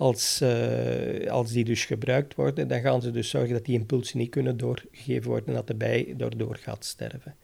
als, 0.00 0.42
als 1.28 1.52
die 1.52 1.64
dus 1.64 1.84
gebruikt 1.84 2.34
worden, 2.34 2.68
dan 2.68 2.80
gaan 2.80 3.02
ze 3.02 3.10
dus 3.10 3.30
zorgen 3.30 3.52
dat 3.52 3.64
die 3.64 3.78
impulsen 3.78 4.18
niet 4.18 4.30
kunnen 4.30 4.56
doorgegeven 4.56 5.30
worden 5.30 5.48
en 5.48 5.54
dat 5.54 5.66
de 5.66 5.74
bij 5.74 6.14
daardoor 6.16 6.56
gaat 6.56 6.84
sterven. 6.84 7.34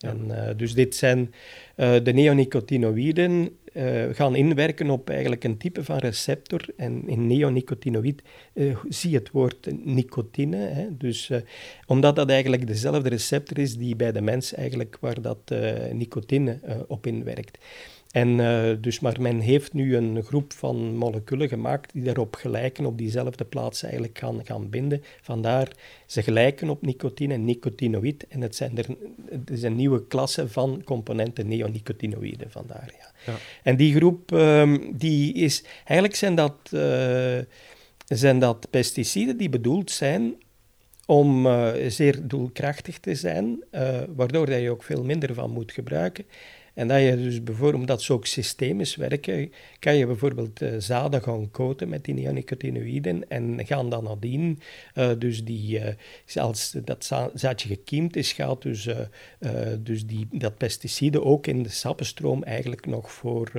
En, 0.00 0.26
uh, 0.28 0.48
dus 0.56 0.74
dit 0.74 0.96
zijn 0.96 1.34
uh, 1.76 1.94
de 2.02 2.12
neonicotinoïden 2.12 3.48
uh, 3.72 4.04
gaan 4.12 4.36
inwerken 4.36 4.90
op 4.90 5.10
eigenlijk 5.10 5.44
een 5.44 5.56
type 5.56 5.84
van 5.84 5.98
receptor. 5.98 6.64
En 6.76 7.08
in 7.08 7.26
neonicotinoïd 7.26 8.22
zie 8.88 9.10
je 9.10 9.18
het 9.18 9.30
woord 9.30 9.84
nicotine. 9.84 10.56
Hè? 10.56 10.96
Dus, 10.96 11.30
omdat 11.86 12.16
dat 12.16 12.30
eigenlijk 12.30 12.66
dezelfde 12.66 13.08
receptor 13.08 13.58
is 13.58 13.76
die 13.76 13.96
bij 13.96 14.12
de 14.12 14.20
mens 14.20 14.54
eigenlijk 14.54 14.96
waar 15.00 15.22
dat 15.22 15.54
nicotine 15.92 16.60
op 16.88 17.06
inwerkt. 17.06 17.58
En 18.10 18.28
uh, 18.28 18.70
dus, 18.80 19.00
maar 19.00 19.20
men 19.20 19.40
heeft 19.40 19.72
nu 19.72 19.96
een 19.96 20.22
groep 20.22 20.52
van 20.52 20.96
moleculen 20.96 21.48
gemaakt 21.48 21.92
die 21.92 22.02
daarop 22.02 22.34
gelijken, 22.34 22.86
op 22.86 22.98
diezelfde 22.98 23.44
plaats 23.44 23.82
eigenlijk 23.82 24.18
gaan, 24.18 24.40
gaan 24.44 24.70
binden. 24.70 25.02
Vandaar, 25.22 25.72
ze 26.06 26.22
gelijken 26.22 26.68
op 26.68 26.82
nicotine, 26.82 27.36
nicotinoïd. 27.36 28.26
En 28.28 28.40
het, 28.40 28.56
zijn 28.56 28.78
er, 28.78 28.86
het 29.28 29.50
is 29.50 29.62
een 29.62 29.76
nieuwe 29.76 30.06
klasse 30.06 30.48
van 30.48 30.82
componenten 30.84 31.48
neonicotinoïden, 31.48 32.50
vandaar. 32.50 32.94
Ja. 32.98 33.32
ja. 33.32 33.38
En 33.62 33.76
die 33.76 33.94
groep, 33.94 34.30
um, 34.30 34.96
die 34.98 35.34
is, 35.34 35.64
eigenlijk 35.84 36.14
zijn 36.14 36.34
dat, 36.34 36.56
uh, 36.70 37.38
zijn 38.06 38.38
dat 38.38 38.66
pesticiden 38.70 39.36
die 39.36 39.48
bedoeld 39.48 39.90
zijn 39.90 40.34
om 41.06 41.46
uh, 41.46 41.68
zeer 41.88 42.28
doelkrachtig 42.28 42.98
te 42.98 43.14
zijn, 43.14 43.64
waardoor 44.14 44.46
dat 44.46 44.60
je 44.60 44.70
ook 44.70 44.82
veel 44.82 45.04
minder 45.04 45.34
van 45.34 45.50
moet 45.50 45.72
gebruiken. 45.72 46.24
En 46.80 46.88
dat 46.88 47.00
je 47.00 47.16
dus 47.16 47.42
bijvoorbeeld, 47.42 47.80
omdat 47.80 48.02
ze 48.02 48.12
ook 48.12 48.26
systemisch 48.26 48.96
werken, 48.96 49.52
kan 49.78 49.96
je 49.96 50.06
bijvoorbeeld 50.06 50.62
uh, 50.62 50.74
zaden 50.78 51.22
gaan 51.22 51.50
koten 51.50 51.88
met 51.88 52.04
die 52.04 52.14
neonicotinoïden 52.14 53.28
en 53.28 53.66
gaan 53.66 53.90
dan 53.90 54.04
nadien, 54.04 54.60
uh, 54.94 55.10
dus 55.18 55.44
die, 55.44 55.78
uh, 55.78 56.42
als 56.42 56.76
dat 56.84 57.04
zaadje 57.34 57.68
gekiemd 57.68 58.16
is, 58.16 58.32
gaat 58.32 58.62
dus, 58.62 58.88
dus 59.78 60.06
die, 60.06 60.28
dat 60.32 60.56
pesticide 60.56 61.22
ook 61.22 61.46
in 61.46 61.62
de 61.62 61.68
sappenstroom 61.68 62.42
eigenlijk 62.42 62.86
nog 62.86 63.12
voor 63.12 63.52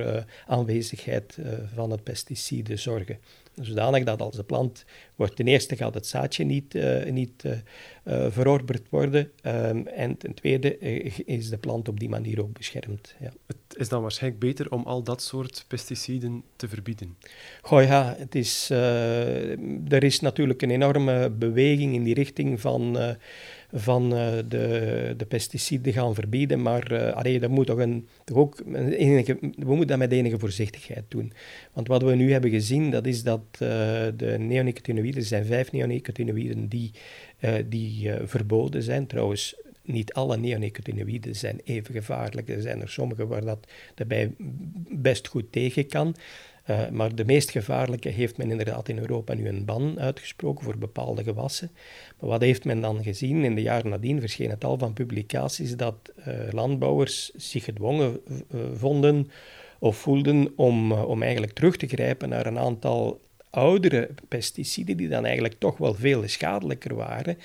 aanwezigheid 0.46 1.38
van 1.74 1.90
het 1.90 2.02
pesticide 2.02 2.76
zorgen 2.76 3.18
zodanig 3.54 4.04
dat 4.04 4.20
als 4.20 4.36
de 4.36 4.44
plant 4.44 4.84
wordt, 5.16 5.36
ten 5.36 5.46
eerste 5.46 5.76
gaat 5.76 5.94
het 5.94 6.06
zaadje 6.06 6.44
niet, 6.44 6.74
uh, 6.74 7.04
niet 7.04 7.44
uh, 7.44 7.52
uh, 7.52 8.26
verorberd 8.30 8.88
worden 8.88 9.30
um, 9.46 9.86
en 9.86 10.16
ten 10.16 10.34
tweede 10.34 10.78
is 11.24 11.48
de 11.48 11.58
plant 11.58 11.88
op 11.88 12.00
die 12.00 12.08
manier 12.08 12.42
ook 12.42 12.52
beschermd. 12.52 13.14
Ja. 13.20 13.32
Het 13.46 13.56
is 13.76 13.88
dan 13.88 14.02
waarschijnlijk 14.02 14.42
beter 14.42 14.70
om 14.70 14.82
al 14.82 15.02
dat 15.02 15.22
soort 15.22 15.64
pesticiden 15.68 16.42
te 16.56 16.68
verbieden? 16.68 17.16
Goh 17.62 17.82
ja, 17.82 18.14
het 18.18 18.34
is, 18.34 18.70
er 18.70 20.04
is 20.04 20.20
natuurlijk 20.20 20.62
een 20.62 20.70
enorme 20.70 21.30
beweging 21.30 21.94
in 21.94 22.02
die 22.02 22.14
richting 22.14 22.60
van 22.60 23.16
van 23.72 24.14
uh, 24.14 24.32
de, 24.48 25.14
de 25.16 25.26
pesticiden 25.26 25.92
gaan 25.92 26.14
verbieden. 26.14 26.62
Maar 26.62 26.92
uh, 26.92 27.12
allee, 27.12 27.40
dat 27.40 27.50
moet 27.50 27.66
toch 27.66 27.78
een, 27.78 28.08
toch 28.24 28.36
ook 28.36 28.62
we 28.66 29.54
moeten 29.56 29.86
dat 29.86 29.98
met 29.98 30.12
enige 30.12 30.38
voorzichtigheid 30.38 31.04
doen. 31.08 31.32
Want 31.72 31.88
wat 31.88 32.02
we 32.02 32.14
nu 32.14 32.32
hebben 32.32 32.50
gezien, 32.50 32.90
dat 32.90 33.06
is 33.06 33.22
dat 33.22 33.40
uh, 33.52 33.58
de 34.16 34.36
neonicotinoïden, 34.38 35.20
er 35.20 35.26
zijn 35.26 35.44
vijf 35.44 35.72
neonicotinoïden 35.72 36.68
die, 36.68 36.90
die 37.68 38.10
verboden 38.24 38.82
zijn. 38.82 39.06
Trouwens, 39.06 39.56
niet 39.82 40.12
alle 40.12 40.36
neonicotinoïden 40.36 41.36
zijn 41.36 41.60
even 41.64 41.94
gevaarlijk. 41.94 42.48
Er 42.48 42.60
zijn 42.60 42.80
er 42.80 42.88
sommige 42.88 43.26
waar 43.26 43.44
dat 43.44 43.66
daarbij 43.94 44.30
best 44.88 45.28
goed 45.28 45.52
tegen 45.52 45.86
kan. 45.86 46.14
Uh, 46.70 46.88
maar 46.88 47.14
de 47.14 47.24
meest 47.24 47.50
gevaarlijke 47.50 48.08
heeft 48.08 48.36
men 48.36 48.50
inderdaad 48.50 48.88
in 48.88 48.98
Europa 48.98 49.34
nu 49.34 49.48
een 49.48 49.64
ban 49.64 50.00
uitgesproken 50.00 50.64
voor 50.64 50.78
bepaalde 50.78 51.22
gewassen. 51.22 51.70
Maar 52.20 52.30
wat 52.30 52.40
heeft 52.40 52.64
men 52.64 52.80
dan 52.80 53.02
gezien? 53.02 53.44
In 53.44 53.54
de 53.54 53.62
jaren 53.62 53.90
nadien 53.90 54.20
verscheen 54.20 54.58
tal 54.58 54.78
van 54.78 54.92
publicaties 54.92 55.76
dat 55.76 56.12
uh, 56.18 56.34
landbouwers 56.50 57.30
zich 57.34 57.64
gedwongen 57.64 58.20
uh, 58.26 58.60
vonden 58.74 59.30
of 59.78 59.96
voelden 59.96 60.52
om, 60.56 60.92
om 60.92 61.22
eigenlijk 61.22 61.52
terug 61.52 61.76
te 61.76 61.86
grijpen 61.86 62.28
naar 62.28 62.46
een 62.46 62.58
aantal 62.58 63.20
oudere 63.50 64.10
pesticiden 64.28 64.96
die 64.96 65.08
dan 65.08 65.24
eigenlijk 65.24 65.54
toch 65.58 65.76
wel 65.76 65.94
veel 65.94 66.28
schadelijker 66.28 66.94
waren 66.94 67.38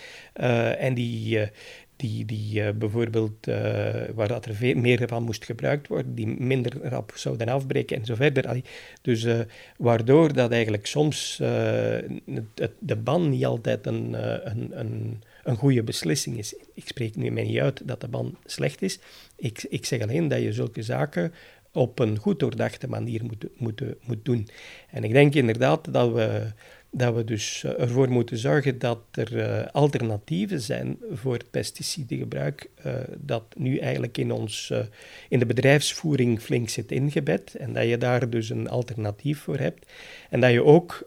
en 0.78 0.94
die, 0.94 1.40
die, 1.98 2.26
die 2.26 2.62
uh, 2.62 2.70
bijvoorbeeld, 2.72 3.48
uh, 3.48 3.56
waar 4.14 4.28
dat 4.28 4.46
er 4.46 4.78
meer 4.78 5.08
van 5.08 5.24
moest 5.24 5.46
gebruikt 5.46 5.88
worden, 5.88 6.16
die 6.16 6.28
minder 6.28 6.90
rap 6.90 7.12
zouden 7.16 7.48
afbreken 7.48 7.98
en 7.98 8.06
zo 8.06 8.16
verder. 8.16 8.62
Dus 9.02 9.24
uh, 9.24 9.40
waardoor 9.78 10.34
dat 10.34 10.52
eigenlijk 10.52 10.86
soms 10.86 11.38
het, 12.56 12.72
de 12.80 12.96
ban 12.96 13.30
niet 13.30 13.46
altijd 13.46 13.86
een, 13.86 14.14
een, 14.50 14.80
een, 14.80 15.24
een 15.44 15.56
goede 15.56 15.84
beslissing 15.84 16.38
is. 16.38 16.56
Ik 16.74 16.88
spreek 16.88 17.16
nu 17.16 17.32
mij 17.32 17.44
niet 17.44 17.60
uit 17.60 17.88
dat 17.88 18.02
de 18.02 18.08
ban 18.08 18.38
slecht 18.46 18.82
is. 18.82 19.00
Ik, 19.36 19.66
ik 19.70 19.86
zeg 19.86 20.02
alleen 20.02 20.28
dat 20.28 20.42
je 20.42 20.54
zulke 20.54 20.82
zaken 20.82 21.34
op 21.72 22.00
een 22.00 22.18
goed 22.18 22.40
doordachte 22.40 22.90
manier 22.90 23.24
moet, 23.26 23.48
moet, 23.58 23.82
moet 24.06 24.26
doen. 24.26 24.48
En 24.90 25.04
ik 25.04 25.12
denk 25.12 25.34
inderdaad 25.34 25.94
dat 25.94 26.14
we 26.14 26.52
dat 26.92 27.16
we 27.16 27.24
dus 27.24 27.64
eh, 27.64 27.80
ervoor 27.80 28.10
moeten 28.10 28.38
zorgen 28.38 28.80
dat 28.80 29.00
er 29.12 29.36
uh, 29.36 29.66
alternatieven 29.72 30.62
zijn 30.62 30.98
voor 31.12 31.34
het 31.34 31.52
pesticidengebruik, 31.52 32.70
uh, 32.86 32.94
dat 33.18 33.44
nu 33.58 33.78
eigenlijk 33.78 34.18
in, 34.18 34.32
ons, 34.32 34.74
in 35.30 35.40
de 35.40 35.46
bedrijfsvoering 35.46 36.42
flink 36.42 36.70
zit 36.70 36.92
ingebed 36.92 37.56
en 37.56 37.74
dat 37.74 37.88
je 37.88 37.98
daar 37.98 38.30
dus 38.30 38.50
een 38.50 38.70
alternatief 38.70 39.40
voor 39.40 39.58
hebt. 39.58 39.92
En 40.30 40.40
dat 40.40 40.52
je 40.52 40.64
ook 40.64 41.06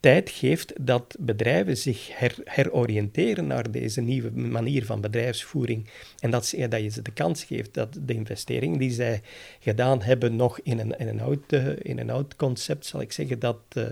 tijd 0.00 0.30
geeft 0.30 0.72
dat 0.80 1.16
bedrijven 1.18 1.76
zich 1.76 2.18
her, 2.18 2.34
heroriënteren 2.44 3.46
naar 3.46 3.70
deze 3.70 4.00
nieuwe 4.00 4.30
manier 4.30 4.84
van 4.84 5.00
bedrijfsvoering. 5.00 5.86
En 6.18 6.30
dat, 6.30 6.46
ze, 6.46 6.68
dat 6.68 6.82
je 6.82 6.88
ze 6.88 7.02
de 7.02 7.12
kans 7.12 7.44
geeft 7.44 7.74
dat 7.74 7.98
de 8.00 8.14
investeringen 8.14 8.78
die 8.78 8.90
zij 8.90 9.20
gedaan 9.60 10.02
hebben 10.02 10.36
nog 10.36 10.60
in 10.60 10.78
een, 10.78 10.98
in 10.98 11.08
een, 11.08 11.20
oud, 11.20 11.52
uh, 11.52 11.66
in 11.82 11.98
een 11.98 12.10
oud 12.10 12.36
concept, 12.36 12.86
zal 12.86 13.00
ik 13.00 13.12
zeggen, 13.12 13.38
dat, 13.38 13.58
uh, 13.76 13.86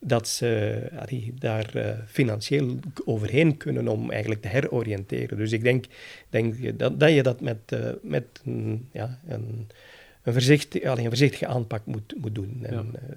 dat 0.00 0.28
ze 0.28 0.80
allee, 0.98 1.34
daar 1.38 1.76
uh, 1.76 1.90
financieel 2.06 2.78
overheen 3.04 3.56
kunnen 3.56 3.88
om 3.88 4.10
eigenlijk 4.10 4.42
te 4.42 4.48
heroriënteren. 4.48 5.38
Dus 5.38 5.52
ik 5.52 5.62
denk, 5.62 5.84
denk 6.30 6.78
dat, 6.78 7.00
dat 7.00 7.12
je 7.12 7.22
dat 7.22 7.40
met, 7.40 7.58
met 8.02 8.24
een, 8.44 8.88
ja, 8.92 9.20
een, 9.28 9.66
een, 10.22 10.32
voorzichtig, 10.32 10.82
allee, 10.82 11.04
een 11.04 11.10
voorzichtige 11.10 11.46
aanpak 11.46 11.86
moet, 11.86 12.14
moet 12.16 12.34
doen. 12.34 12.58
En, 12.62 12.90
ja. 12.92 13.16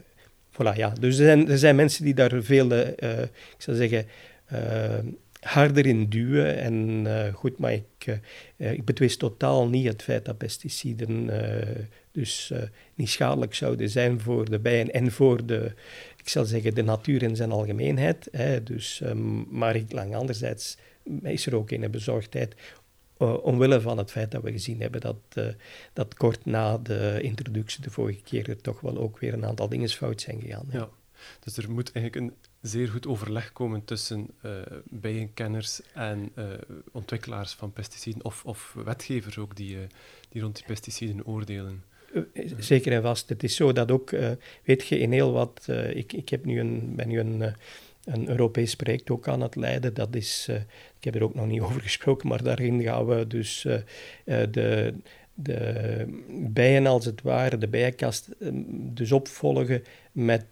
Ja. 0.64 0.90
Dus 0.90 1.18
er 1.18 1.26
zijn, 1.26 1.50
er 1.50 1.58
zijn 1.58 1.76
mensen 1.76 2.04
die 2.04 2.14
daar 2.14 2.44
veel, 2.44 2.72
uh, 2.72 2.88
ik 3.22 3.58
zou 3.58 3.78
zeggen, 3.78 4.06
uh, 4.54 5.00
harder 5.40 5.86
in 5.86 6.10
duwen. 6.10 6.58
En 6.58 7.06
uh, 7.06 7.34
goed, 7.34 7.58
maar 7.58 7.74
ik, 7.74 8.20
ik 8.58 8.86
betwist 8.86 9.20
totaal 9.20 9.68
niet 9.68 9.88
het 9.88 10.04
feit 10.04 10.26
dat 10.26 10.38
pesticiden 10.38 11.30
dus 12.12 12.54
niet 12.96 13.10
schadelijk 13.10 13.54
zouden 13.56 13.90
zijn 13.90 14.20
voor 14.20 14.50
de 14.50 14.60
bijen 14.60 14.92
en 14.92 15.12
voor 15.12 15.46
de, 15.46 15.74
ik 16.18 16.30
zal 16.30 16.46
zeggen, 16.46 16.76
de 16.76 16.84
natuur 16.84 17.24
in 17.24 17.36
zijn 17.36 17.52
algemeenheid. 17.52 18.28
Hè. 18.32 18.64
Dus, 18.64 19.02
um, 19.04 19.48
maar 19.50 19.76
ik, 19.76 19.92
lang 19.92 20.16
anderzijds 20.16 20.78
is 21.24 21.46
er 21.46 21.56
ook 21.56 21.72
een 21.72 21.92
bezorgdheid 21.92 22.56
uh, 23.20 23.44
omwille 23.44 23.82
van 23.82 23.98
het 23.98 24.12
feit 24.12 24.32
dat 24.32 24.44
we 24.44 24.52
gezien 24.52 24.82
hebben 24.82 25.02
dat, 25.02 25.18
uh, 25.36 25.48
dat 25.94 26.14
kort 26.14 26.46
na 26.46 26.78
de 26.78 27.20
introductie 27.22 27.82
de 27.82 27.90
vorige 27.90 28.22
keer 28.22 28.50
er 28.50 28.62
toch 28.62 28.82
wel 28.82 28.98
ook 28.98 29.20
weer 29.20 29.34
een 29.34 29.46
aantal 29.46 29.70
dingen 29.70 29.90
fout 29.90 30.22
zijn 30.22 30.42
gegaan. 30.42 30.68
Ja. 30.72 30.90
Dus 31.40 31.58
er 31.58 31.72
moet 31.72 31.92
eigenlijk 31.92 32.26
een 32.26 32.38
zeer 32.62 32.88
goed 32.88 33.08
overleg 33.08 33.52
komen 33.52 33.86
tussen 33.86 34.28
uh, 34.46 34.52
bijenkenners 34.84 35.82
en 35.94 36.32
ontwikkelaars 36.92 37.54
van 37.54 37.74
pesticiden, 37.74 38.26
of, 38.26 38.46
of 38.46 38.76
wetgevers 38.84 39.38
ook 39.38 39.56
die, 39.56 39.78
die 40.30 40.42
rond 40.42 40.56
die 40.56 40.66
pesticiden 40.66 41.26
oordelen. 41.26 41.84
zeker 42.58 42.92
en 42.92 43.02
vast. 43.02 43.30
Het 43.30 43.44
is 43.44 43.56
zo 43.56 43.72
dat 43.72 43.92
ook, 43.92 44.10
weet 44.64 44.88
je, 44.88 45.00
in 45.00 45.12
heel 45.12 45.32
wat... 45.32 45.68
ik, 45.94 46.14
ik 46.14 46.30
heb 46.30 46.46
nu 46.46 46.60
een, 46.60 46.96
ben 46.96 47.08
nu 47.08 47.20
een 47.20 47.56
een 48.14 48.30
Europees 48.30 48.76
project 48.76 49.10
ook 49.10 49.28
aan 49.28 49.42
het 49.42 49.56
leiden. 49.56 49.94
Dat 49.94 50.16
is, 50.16 50.48
uh, 50.50 50.56
ik 51.00 51.04
heb 51.04 51.16
er 51.16 51.24
ook 51.24 51.36
nog 51.36 51.48
niet 51.48 51.62
over 51.68 51.82
gesproken, 51.82 52.28
maar 52.28 52.44
daarin 52.44 52.82
gaan 52.82 53.06
we 53.06 53.28
dus 53.28 53.64
uh, 53.64 53.76
de, 54.52 54.94
de 55.34 56.06
bijen 56.30 56.88
als 56.88 57.06
het 57.06 57.22
ware, 57.22 57.58
de 57.58 57.68
bijenkast, 57.68 58.30
dus 58.74 59.12
opvolgen 59.12 59.84
met 60.12 60.46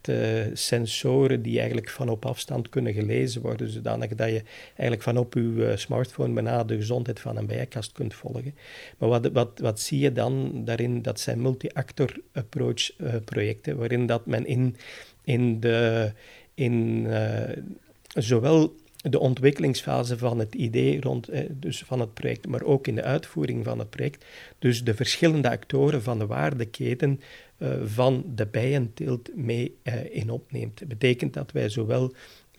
sensoren 0.54 1.41
die 1.41 1.58
eigenlijk 1.58 1.89
van 1.89 2.10
op 2.10 2.26
afstand 2.26 2.70
kunnen 2.70 2.93
gelezen 2.93 3.41
worden, 3.41 3.70
zodanig 3.70 4.15
dat 4.15 4.30
je 4.30 4.43
eigenlijk 4.67 5.02
van 5.02 5.17
op 5.17 5.34
je 5.34 5.74
smartphone 5.76 6.34
bijna 6.34 6.63
de 6.63 6.76
gezondheid 6.76 7.20
van 7.20 7.38
een 7.38 7.46
bijenkast 7.46 7.91
kunt 7.91 8.13
volgen. 8.13 8.56
Maar 8.98 9.10
wat, 9.10 9.32
wat, 9.32 9.60
wat 9.60 9.80
zie 9.80 10.00
je 10.00 10.12
dan 10.12 10.62
daarin? 10.65 11.02
Dat 11.02 11.20
zijn 11.20 11.41
multi-actor 11.41 12.20
approach 12.34 12.91
projecten, 13.26 13.78
waarin 13.78 14.06
dat 14.06 14.26
men 14.26 14.46
in, 14.46 14.76
in 15.24 15.60
de 15.60 16.12
in 16.58 17.06
uh, 17.06 17.41
zowel 18.13 18.76
de 18.96 19.20
ontwikkelingsfase 19.20 20.17
van 20.17 20.39
het 20.39 20.56
idee 20.56 21.02
rond, 21.02 21.28
eh, 21.28 21.43
dus 21.52 21.84
van 21.84 22.00
het 22.00 22.13
project, 22.13 22.48
maar 22.48 22.63
ook 22.63 22.88
in 22.88 22.96
de 22.96 23.04
uitvoering 23.04 23.65
van 23.65 23.80
het 23.80 23.89
project, 23.89 24.26
dus 24.60 24.84
de 24.84 24.93
verschillende 24.93 25.50
actoren 25.50 26.04
van 26.04 26.20
de 26.20 26.26
waardeketen 26.26 27.20
uh, 27.58 27.70
van 27.86 28.24
de 28.36 28.46
bijenteelt 28.46 29.36
mee 29.36 29.76
in 30.12 30.30
opneemt. 30.30 30.80
Dat 30.80 30.88
betekent 30.88 31.34
dat 31.34 31.52
wij 31.52 31.70
zowel 31.70 32.13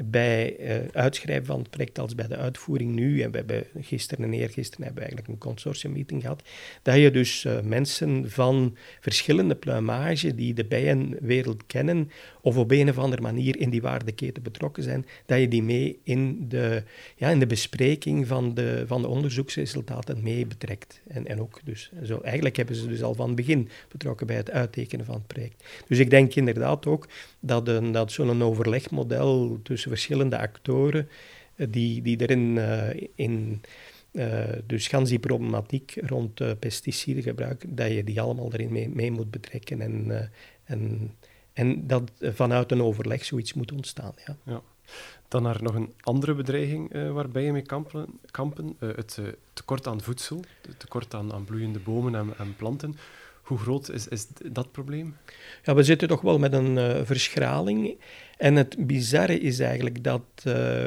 bij 0.05 0.57
uh, 0.61 0.89
uitschrijven 0.93 1.47
van 1.47 1.59
het 1.59 1.71
project 1.71 1.99
als 1.99 2.15
bij 2.15 2.27
de 2.27 2.37
uitvoering 2.37 2.95
nu, 2.95 3.23
en 3.23 3.31
we 3.31 3.37
hebben 3.37 3.65
gisteren 3.81 4.25
en 4.25 4.33
eergisteren 4.33 4.85
hebben 4.85 5.03
we 5.03 5.09
eigenlijk 5.09 5.29
een 5.29 5.49
consortiummeeting 5.49 6.23
gehad, 6.23 6.43
dat 6.83 6.97
je 6.97 7.11
dus 7.11 7.45
uh, 7.45 7.61
mensen 7.61 8.31
van 8.31 8.77
verschillende 9.01 9.55
pluimage 9.55 10.35
die 10.35 10.55
de 10.55 10.65
bijenwereld 10.65 11.67
kennen, 11.67 12.11
of 12.41 12.57
op 12.57 12.71
een 12.71 12.89
of 12.89 12.99
andere 12.99 13.23
manier 13.23 13.59
in 13.61 13.71
die 13.71 13.83
waardeketen 13.83 14.43
betrokken 14.43 14.83
zijn, 14.83 15.07
dat 15.27 15.41
je 15.41 15.49
die 15.49 15.63
mee 15.63 15.99
in 16.03 16.49
de, 16.49 16.83
ja, 17.17 17.29
in 17.29 17.39
de 17.39 17.47
bespreking 17.47 18.27
van 18.27 18.55
de, 18.55 18.85
van 18.87 19.03
de 19.03 19.09
onderzoeksresultaten 19.09 20.23
mee 20.23 20.47
betrekt. 20.47 21.01
En, 21.09 21.27
en 21.27 21.41
ook 21.41 21.61
dus, 21.65 21.91
zo, 22.05 22.21
eigenlijk 22.21 22.57
hebben 22.57 22.77
ze 22.77 22.87
dus 22.87 23.03
al 23.03 23.15
van 23.15 23.27
het 23.27 23.37
begin 23.37 23.69
betrokken 23.89 24.27
bij 24.27 24.37
het 24.37 24.51
uittekenen 24.51 25.05
van 25.05 25.15
het 25.15 25.27
project. 25.27 25.65
Dus 25.89 25.99
ik 25.99 26.11
denk 26.11 26.35
inderdaad 26.35 26.87
ook 26.87 27.09
dat, 27.41 27.69
een, 27.69 27.93
dat 27.93 28.13
zo'n 28.13 28.43
overlegmodel 28.43 29.61
tussen 29.63 29.88
verschillende 29.88 30.38
actoren, 30.38 31.09
eh, 31.57 31.66
die, 31.70 32.03
die 32.03 32.20
erin 32.20 32.57
uh, 32.57 32.90
in, 33.14 33.62
uh, 34.12 34.42
dus 34.66 34.88
gans 34.88 35.09
die 35.09 35.18
problematiek 35.18 35.98
rond 36.07 36.59
pesticidengebruik, 36.59 37.64
dat 37.68 37.92
je 37.92 38.05
die 38.05 38.20
allemaal 38.20 38.53
erin 38.53 38.72
mee, 38.72 38.88
mee 38.88 39.11
moet 39.11 39.31
betrekken 39.31 39.81
en, 39.81 40.31
en 40.64 41.12
en 41.59 41.87
dat 41.87 42.11
vanuit 42.20 42.72
een 42.72 42.83
overleg 42.83 43.24
zoiets 43.24 43.55
moet 43.55 43.72
ontstaan. 43.72 44.12
Ja. 44.27 44.37
ja. 44.42 44.62
Dan 45.29 45.42
naar 45.42 45.62
nog 45.62 45.74
een 45.74 45.92
andere 46.01 46.35
bedreiging 46.35 46.94
uh, 46.94 47.12
waarbij 47.12 47.42
je 47.42 47.53
mee 47.53 47.62
kampen, 47.62 48.07
kampen 48.31 48.77
uh, 48.81 48.96
het 48.96 49.16
uh, 49.20 49.27
tekort 49.53 49.87
aan 49.87 50.01
voedsel, 50.01 50.44
het 50.66 50.79
tekort 50.79 51.14
aan, 51.14 51.33
aan 51.33 51.44
bloeiende 51.44 51.79
bomen 51.79 52.14
en, 52.14 52.33
en, 52.38 52.57
planten. 52.57 52.96
Hoe 53.42 53.59
groot 53.59 53.90
is, 53.90 54.09
is 54.09 54.27
dat 54.53 54.72
probleem? 54.72 55.16
Ja, 55.62 55.74
we 55.74 55.83
zitten 55.83 56.09
toch 56.09 56.20
wel 56.20 56.38
met 56.38 56.53
een 56.53 57.07
verschraling. 57.07 57.98
En 58.38 58.57
het 58.57 58.87
bizarre 58.87 59.38
is 59.38 59.59
eigenlijk 59.59 60.05
dat 60.05 60.22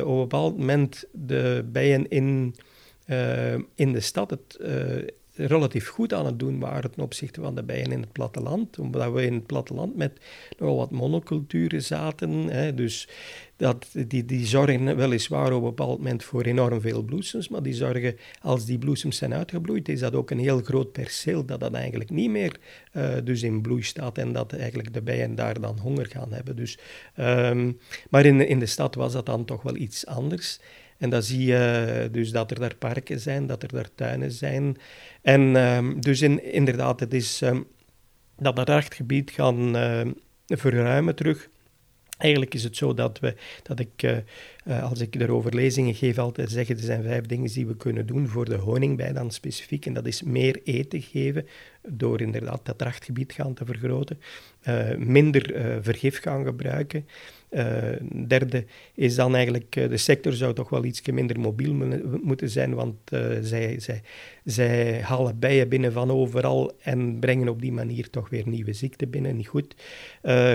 op 0.02 0.08
een 0.08 0.20
bepaald 0.20 0.58
moment 0.58 1.06
de 1.12 1.66
bijen 1.72 2.10
in, 2.10 2.56
in 3.76 3.94
de 3.94 4.00
stad 4.00 4.30
het 4.30 4.60
relatief 5.48 5.88
goed 5.88 6.14
aan 6.14 6.26
het 6.26 6.40
doen 6.40 6.60
waren 6.60 6.92
ten 6.92 7.04
opzichte 7.04 7.42
van 7.42 7.56
de 7.56 7.64
bijen 7.64 7.92
in 7.92 8.02
het 8.02 8.12
platteland. 8.12 8.80
Omdat 8.80 9.14
we 9.14 9.26
in 9.26 9.34
het 9.34 9.46
platteland 9.46 9.96
met 9.96 10.20
nogal 10.58 10.78
wat 10.78 10.92
monoculturen 10.92 11.84
zaten. 11.84 12.32
Hè, 12.32 12.74
dus 12.74 13.08
dat, 13.62 13.88
die, 14.08 14.26
die 14.26 14.46
zorgen 14.46 14.96
weliswaar 14.96 15.54
op 15.54 15.62
een 15.62 15.68
bepaald 15.68 15.98
moment 15.98 16.24
voor 16.24 16.44
enorm 16.44 16.82
veel 16.82 17.02
bloesems, 17.02 17.50
maar 17.50 17.64
die 17.64 17.74
zorgen, 17.74 18.18
als 18.42 18.66
die 18.66 18.78
bloesems 18.78 19.18
zijn 19.18 19.34
uitgebloeid, 19.34 19.90
is 19.90 20.00
dat 20.00 20.16
ook 20.16 20.32
een 20.32 20.40
heel 20.40 20.62
groot 20.62 20.92
perceel 20.92 21.46
dat 21.46 21.60
dat 21.60 21.74
eigenlijk 21.74 22.10
niet 22.10 22.30
meer 22.30 22.60
uh, 22.94 23.14
dus 23.24 23.44
in 23.44 23.62
bloei 23.62 23.84
staat 23.84 24.18
en 24.18 24.34
dat 24.34 24.54
eigenlijk 24.54 24.94
de 24.94 25.02
bijen 25.02 25.36
daar 25.36 25.62
dan 25.62 25.80
honger 25.80 26.06
gaan 26.06 26.34
hebben. 26.34 26.56
Dus, 26.56 26.78
um, 27.20 27.80
maar 28.10 28.26
in, 28.26 28.48
in 28.48 28.60
de 28.60 28.66
stad 28.66 28.96
was 28.96 29.14
dat 29.14 29.26
dan 29.26 29.46
toch 29.46 29.62
wel 29.62 29.76
iets 29.76 30.06
anders. 30.06 30.60
En 31.02 31.10
dan 31.10 31.24
zie 31.24 31.46
je 31.46 32.10
dus 32.12 32.32
dat 32.32 32.52
er 32.52 32.60
daar 32.60 32.76
parken 32.76 33.20
zijn, 33.20 33.48
dat 33.48 33.64
er 33.64 33.70
daar 33.70 33.90
tuinen 33.96 34.32
zijn. 34.32 34.78
En 35.22 35.42
um, 35.42 36.02
dus 36.02 36.22
in, 36.22 36.54
inderdaad, 36.54 37.00
het 37.00 37.14
is 37.14 37.42
um, 37.42 37.66
dat 38.38 38.70
rechtgebied 38.70 39.32
gaan 39.32 39.76
uh, 39.76 40.02
verruimen 40.48 41.16
terug. 41.16 41.50
Eigenlijk 42.18 42.54
is 42.54 42.64
het 42.64 42.78
zo 42.78 42.94
dat, 42.94 43.20
we, 43.20 43.36
dat 43.64 43.80
ik, 43.80 44.04
uh, 44.04 44.18
uh, 44.68 44.90
als 44.90 45.00
ik 45.00 45.16
erover 45.16 45.56
lezingen 45.56 45.96
geef, 45.96 46.18
altijd 46.18 46.50
zeg: 46.50 46.70
er 46.70 46.80
zijn 46.80 47.04
vijf 47.04 47.26
dingen 47.26 47.52
die 47.52 47.68
we 47.68 47.78
kunnen 47.78 48.06
doen 48.06 48.28
voor 48.28 48.46
de 48.46 48.56
honingbij 48.56 49.14
dan 49.14 49.32
specifiek. 49.32 49.86
En 49.86 49.94
dat 49.94 50.06
is 50.06 50.24
meer 50.24 50.60
eten 50.64 51.02
geven, 51.02 51.48
door 51.88 52.22
inderdaad 52.22 52.66
dat 52.66 52.82
rachtgebied 52.82 53.34
gaan 53.34 53.54
te 53.54 53.66
vergroten. 53.66 54.20
Uh, 54.68 54.96
minder 54.96 55.54
vergif 55.82 56.22
gaan 56.22 56.46
gebruiken. 56.46 57.08
Uh, 57.52 57.78
derde 58.28 58.66
is 58.96 59.16
dan 59.16 59.36
eigenlijk, 59.36 59.76
uh, 59.76 59.90
de 59.90 59.98
sector 59.98 60.34
zou 60.34 60.54
toch 60.54 60.70
wel 60.70 60.84
iets 60.86 61.02
minder 61.02 61.40
mobiel 61.40 61.74
moeten 62.22 62.50
zijn, 62.50 62.74
want 62.74 62.96
uh, 63.14 63.38
zij, 63.42 63.80
zij, 63.80 64.02
zij 64.44 65.02
halen 65.02 65.40
bijen 65.40 65.70
binnen 65.70 65.92
van 65.92 66.12
overal 66.12 66.72
en 66.82 67.20
brengen 67.20 67.50
op 67.50 67.62
die 67.62 67.72
manier 67.72 68.10
toch 68.10 68.30
weer 68.30 68.48
nieuwe 68.48 68.74
ziekten 68.74 69.10
binnen. 69.10 69.36
Niet 69.36 69.48
goed. 69.48 69.76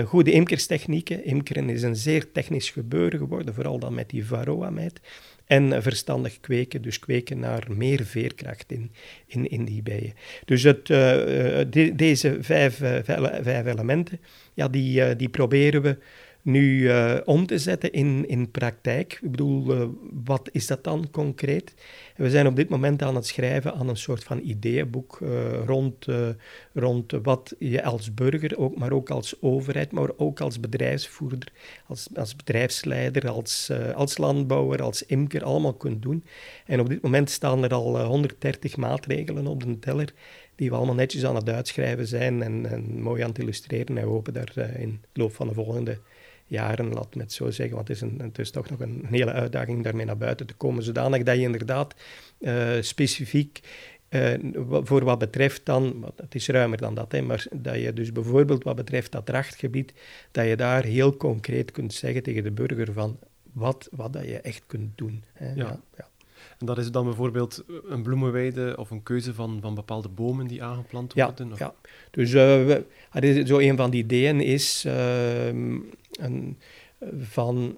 goede 0.05 0.31
imkerstechnieken. 0.31 1.25
Imkeren 1.25 1.69
is 1.69 1.81
een 1.81 1.95
zeer 1.95 2.31
technisch 2.31 2.69
gebeuren 2.69 3.19
geworden, 3.19 3.53
vooral 3.53 3.79
dan 3.79 3.93
met 3.93 4.09
die 4.09 4.25
varroa-meid. 4.25 4.99
En 5.45 5.81
verstandig 5.81 6.39
kweken, 6.39 6.81
dus 6.81 6.99
kweken 6.99 7.39
naar 7.39 7.63
meer 7.69 8.05
veerkracht 8.05 8.71
in, 8.71 8.91
in, 9.25 9.49
in 9.49 9.65
die 9.65 9.83
bijen. 9.83 10.13
Dus 10.45 10.63
het, 10.63 10.85
de, 10.85 11.91
deze 11.95 12.37
vijf, 12.39 12.75
vijf, 13.41 13.65
elementen, 13.65 14.19
ja, 14.53 14.67
die, 14.67 15.15
die 15.15 15.29
proberen 15.29 15.81
we 15.81 15.97
nu 16.47 16.79
uh, 16.79 17.15
om 17.25 17.45
te 17.45 17.57
zetten 17.57 17.91
in, 17.91 18.27
in 18.27 18.51
praktijk. 18.51 19.19
Ik 19.21 19.31
bedoel, 19.31 19.75
uh, 19.75 19.87
wat 20.23 20.49
is 20.51 20.67
dat 20.67 20.83
dan 20.83 21.07
concreet? 21.11 21.73
we 22.15 22.29
zijn 22.29 22.47
op 22.47 22.55
dit 22.55 22.69
moment 22.69 23.01
aan 23.01 23.15
het 23.15 23.25
schrijven 23.25 23.73
aan 23.73 23.89
een 23.89 23.97
soort 23.97 24.23
van 24.23 24.39
ideeënboek 24.39 25.19
uh, 25.23 25.29
rond, 25.65 26.05
rond 26.73 27.11
wat 27.23 27.55
je 27.59 27.83
als 27.83 28.13
burger, 28.13 28.57
ook, 28.57 28.77
maar 28.77 28.91
ook 28.91 29.09
als 29.09 29.41
overheid, 29.41 29.91
maar 29.91 30.09
ook 30.17 30.41
als 30.41 30.59
bedrijfsvoerder, 30.59 31.51
als, 31.87 32.07
als 32.15 32.35
bedrijfsleider, 32.35 33.29
als, 33.29 33.71
als 33.95 34.17
landbouwer, 34.17 34.81
als 34.81 35.05
imker 35.05 35.43
allemaal 35.43 35.73
kunt 35.73 36.01
doen. 36.01 36.23
En 36.65 36.79
op 36.79 36.89
dit 36.89 37.01
moment 37.01 37.29
staan 37.29 37.63
er 37.63 37.73
al 37.73 38.05
130 38.05 38.77
maatregelen 38.77 39.47
op 39.47 39.63
de 39.63 39.79
teller 39.79 40.13
die 40.55 40.69
we 40.69 40.75
allemaal 40.75 40.95
netjes 40.95 41.25
aan 41.25 41.35
het 41.35 41.49
uitschrijven 41.49 42.07
zijn 42.07 42.41
en, 42.41 42.65
en 42.65 43.01
mooi 43.01 43.21
aan 43.21 43.29
het 43.29 43.39
illustreren. 43.39 43.97
En 43.97 44.03
we 44.03 44.09
hopen 44.09 44.33
daar 44.33 44.57
in 44.79 45.01
de 45.11 45.21
loop 45.21 45.35
van 45.35 45.47
de 45.47 45.53
volgende 45.53 45.99
jaren, 46.47 46.93
laat 46.93 47.15
me 47.15 47.21
het 47.21 47.33
zo 47.33 47.51
zeggen, 47.51 47.75
want 47.75 47.87
het 47.87 47.97
is, 47.97 48.01
een, 48.01 48.19
het 48.19 48.39
is 48.39 48.51
toch 48.51 48.69
nog 48.69 48.79
een, 48.79 49.05
hele 49.09 49.31
uitdaging 49.31 49.83
daarmee 49.83 50.05
naar 50.05 50.17
buiten 50.17 50.45
te 50.45 50.53
komen, 50.53 50.83
zodanig 50.83 51.23
dat 51.23 51.35
je 51.35 51.41
inderdaad 51.41 51.95
uh, 52.39 52.69
specifiek 52.79 53.59
uh, 54.09 54.33
voor 54.83 55.03
wat 55.03 55.19
betreft 55.19 55.65
dan, 55.65 56.11
het 56.15 56.35
is 56.35 56.47
ruimer 56.47 56.77
dan 56.77 56.95
dat, 56.95 57.11
hè, 57.11 57.21
maar 57.21 57.45
dat 57.51 57.75
je 57.75 57.93
dus 57.93 58.11
bijvoorbeeld 58.11 58.63
wat 58.63 58.75
betreft 58.75 59.11
dat 59.11 59.29
rachtgebied, 59.29 59.93
dat 60.31 60.47
je 60.47 60.55
daar 60.55 60.83
heel 60.83 61.17
concreet 61.17 61.71
kunt 61.71 61.93
zeggen 61.93 62.23
tegen 62.23 62.43
de 62.43 62.51
burger 62.51 62.93
van 62.93 63.19
wat, 63.53 63.89
wat 63.91 64.13
dat 64.13 64.23
je 64.23 64.39
echt 64.39 64.63
kunt 64.67 64.97
doen. 64.97 65.23
Hè. 65.33 65.53
Ja. 65.53 65.81
ja. 65.97 66.07
En 66.57 66.65
dat 66.65 66.77
is 66.77 66.91
dan 66.91 67.05
bijvoorbeeld 67.05 67.63
een 67.87 68.01
bloemenweide 68.01 68.75
of 68.77 68.91
een 68.91 69.03
keuze 69.03 69.33
van, 69.33 69.57
van 69.61 69.75
bepaalde 69.75 70.09
bomen 70.09 70.47
die 70.47 70.63
aangeplant 70.63 71.13
worden? 71.13 71.47
Ja, 71.47 71.53
of? 71.53 71.59
ja. 71.59 71.73
dus 72.11 72.33
uh, 72.33 73.45
zo 73.45 73.59
een 73.59 73.77
van 73.77 73.89
die 73.89 74.03
ideeën 74.03 74.41
is 74.41 74.83
uh, 74.87 75.47
een, 76.11 76.57
van 77.19 77.77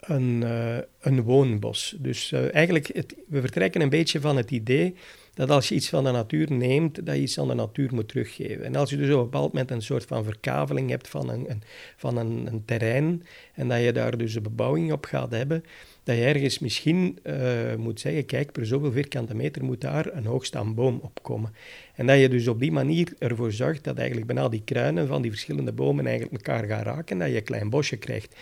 een, 0.00 0.42
uh, 0.42 0.76
een 1.00 1.22
woonbos. 1.22 1.96
Dus 1.98 2.32
uh, 2.32 2.54
eigenlijk, 2.54 2.86
het, 2.86 3.16
we 3.28 3.40
vertrekken 3.40 3.80
een 3.80 3.88
beetje 3.88 4.20
van 4.20 4.36
het 4.36 4.50
idee 4.50 4.94
dat 5.34 5.50
als 5.50 5.68
je 5.68 5.74
iets 5.74 5.88
van 5.88 6.04
de 6.04 6.10
natuur 6.10 6.52
neemt, 6.52 7.06
dat 7.06 7.14
je 7.14 7.20
iets 7.20 7.38
aan 7.38 7.48
de 7.48 7.54
natuur 7.54 7.94
moet 7.94 8.08
teruggeven. 8.08 8.64
En 8.64 8.76
als 8.76 8.90
je 8.90 8.96
dus 8.96 9.10
op 9.10 9.16
een 9.16 9.24
bepaald 9.24 9.52
moment 9.52 9.70
een 9.70 9.82
soort 9.82 10.04
van 10.04 10.24
verkaveling 10.24 10.90
hebt 10.90 11.08
van 11.08 11.30
een, 11.30 11.50
een 11.50 11.62
van 11.96 12.16
een, 12.16 12.46
een, 12.46 12.64
terrein 12.64 13.22
en 13.54 13.68
dat 13.68 13.82
je 13.82 13.92
daar 13.92 14.18
dus 14.18 14.34
een 14.34 14.42
bebouwing 14.42 14.92
op 14.92 15.04
gaat 15.04 15.30
hebben, 15.30 15.64
dat 16.02 16.16
je 16.16 16.24
ergens 16.24 16.58
misschien 16.58 17.18
uh, 17.24 17.74
moet 17.78 18.00
zeggen, 18.00 18.26
kijk, 18.26 18.52
per 18.52 18.66
zoveel 18.66 18.92
vierkante 18.92 19.34
meter 19.34 19.64
moet 19.64 19.80
daar 19.80 20.06
een 20.12 20.26
hoogstaand 20.26 20.74
boom 20.74 20.98
opkomen. 21.02 21.54
En 21.94 22.06
dat 22.06 22.18
je 22.18 22.28
dus 22.28 22.48
op 22.48 22.60
die 22.60 22.72
manier 22.72 23.12
ervoor 23.18 23.52
zorgt 23.52 23.84
dat 23.84 23.96
eigenlijk 23.96 24.26
bijna 24.26 24.48
die 24.48 24.62
kruinen 24.64 25.06
van 25.06 25.22
die 25.22 25.30
verschillende 25.30 25.72
bomen 25.72 26.06
eigenlijk 26.06 26.46
elkaar 26.46 26.64
gaan 26.68 26.82
raken, 26.82 27.18
dat 27.18 27.28
je 27.28 27.36
een 27.36 27.44
klein 27.44 27.70
bosje 27.70 27.96
krijgt. 27.96 28.36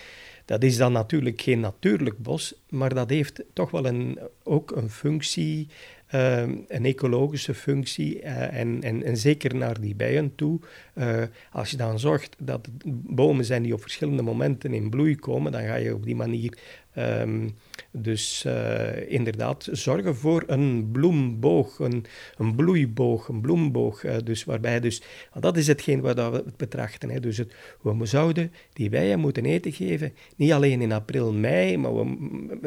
Dat 0.44 0.62
is 0.62 0.76
dan 0.76 0.92
natuurlijk 0.92 1.40
geen 1.40 1.60
natuurlijk 1.60 2.18
bos, 2.18 2.54
maar 2.68 2.94
dat 2.94 3.10
heeft 3.10 3.42
toch 3.52 3.70
wel 3.70 3.86
een, 3.86 4.18
ook 4.42 4.76
een 4.76 4.90
functie 4.90 5.68
ehm, 6.12 6.54
een 6.68 6.84
ecologische 6.84 7.54
functie 7.54 8.20
eh, 8.20 8.60
en, 8.60 8.82
en, 8.82 9.02
en 9.02 9.16
zeker 9.16 9.54
naar 9.54 9.80
die 9.80 9.94
bijen 9.94 10.34
toe. 10.34 10.60
Uh, 10.94 11.22
als 11.52 11.70
je 11.70 11.76
dan 11.76 11.98
zorgt 11.98 12.36
dat 12.38 12.68
bomen 12.86 13.44
zijn 13.44 13.62
die 13.62 13.74
op 13.74 13.82
verschillende 13.82 14.22
momenten 14.22 14.74
in 14.74 14.90
bloei 14.90 15.16
komen, 15.16 15.52
dan 15.52 15.62
ga 15.62 15.74
je 15.74 15.94
op 15.94 16.04
die 16.04 16.16
manier 16.16 16.58
um, 16.98 17.54
dus 17.90 18.44
uh, 18.46 19.10
inderdaad 19.10 19.68
zorgen 19.70 20.16
voor 20.16 20.44
een 20.46 20.88
bloemboog, 20.92 21.78
een, 21.78 22.04
een 22.36 22.54
bloeiboog, 22.54 23.28
een 23.28 23.40
bloemboog. 23.40 24.04
Uh, 24.04 24.16
dus 24.24 24.44
waarbij 24.44 24.80
dus, 24.80 25.02
dat 25.40 25.56
is 25.56 25.66
hetgeen 25.66 26.00
wat 26.00 26.14
we 26.14 26.22
het 26.22 26.56
betrachten. 26.56 27.10
Hè. 27.10 27.20
Dus 27.20 27.36
het, 27.36 27.54
we 27.82 28.06
zouden 28.06 28.52
die 28.72 28.88
bijen 28.88 29.18
moeten 29.18 29.44
eten 29.44 29.72
geven, 29.72 30.12
niet 30.36 30.52
alleen 30.52 30.80
in 30.80 30.92
april, 30.92 31.32
mei, 31.32 31.76
maar 31.76 31.92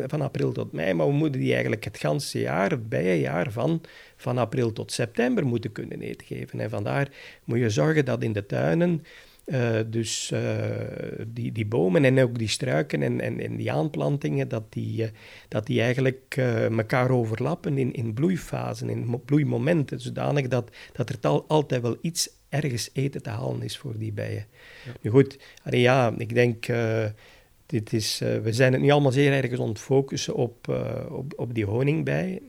van 0.07 0.21
april 0.21 0.51
tot 0.51 0.71
mei, 0.71 0.93
maar 0.93 1.07
we 1.07 1.13
moeten 1.13 1.41
die 1.41 1.51
eigenlijk 1.51 1.83
het 1.83 1.97
ganse 1.97 2.39
jaar, 2.39 2.69
het 2.69 2.89
bijenjaar 2.89 3.51
van, 3.51 3.81
van 4.15 4.37
april 4.37 4.73
tot 4.73 4.91
september 4.91 5.45
moeten 5.45 5.71
kunnen 5.71 6.01
eten 6.01 6.27
geven. 6.27 6.59
En 6.59 6.69
vandaar 6.69 7.09
moet 7.43 7.59
je 7.59 7.69
zorgen 7.69 8.05
dat 8.05 8.23
in 8.23 8.33
de 8.33 8.45
tuinen 8.45 9.03
uh, 9.45 9.79
dus 9.87 10.31
uh, 10.33 10.39
die, 11.27 11.51
die 11.51 11.65
bomen 11.65 12.05
en 12.05 12.19
ook 12.19 12.37
die 12.37 12.47
struiken 12.47 13.01
en, 13.01 13.21
en, 13.21 13.39
en 13.39 13.55
die 13.55 13.71
aanplantingen, 13.71 14.47
dat 14.47 14.73
die, 14.73 15.01
uh, 15.01 15.07
dat 15.47 15.65
die 15.65 15.81
eigenlijk 15.81 16.35
elkaar 16.77 17.09
overlappen 17.09 17.77
in, 17.77 17.93
in 17.93 18.13
bloeifasen, 18.13 18.89
in 18.89 19.21
bloeimomenten, 19.25 19.99
zodanig 19.99 20.47
dat, 20.47 20.69
dat 20.93 21.09
er 21.09 21.19
tal, 21.19 21.45
altijd 21.47 21.81
wel 21.81 21.97
iets 22.01 22.29
ergens 22.49 22.89
eten 22.93 23.21
te 23.21 23.29
halen 23.29 23.61
is 23.61 23.77
voor 23.77 23.97
die 23.97 24.13
bijen. 24.13 24.45
Ja. 24.85 24.91
Nu 25.01 25.09
goed, 25.09 25.39
allee, 25.63 25.81
ja, 25.81 26.13
ik 26.17 26.33
denk, 26.33 26.65
dit 27.65 27.93
is, 27.93 28.19
we 28.19 28.53
zijn 28.53 28.73
het 28.73 28.81
nu 28.81 28.89
allemaal 28.89 29.11
zeer 29.11 29.33
ergens 29.33 29.59
aan 29.61 29.67
het 29.67 29.79
focussen 29.79 30.35
op, 30.35 30.67
op, 31.09 31.33
op 31.35 31.53
die 31.53 31.65
honingbij. 31.65 32.41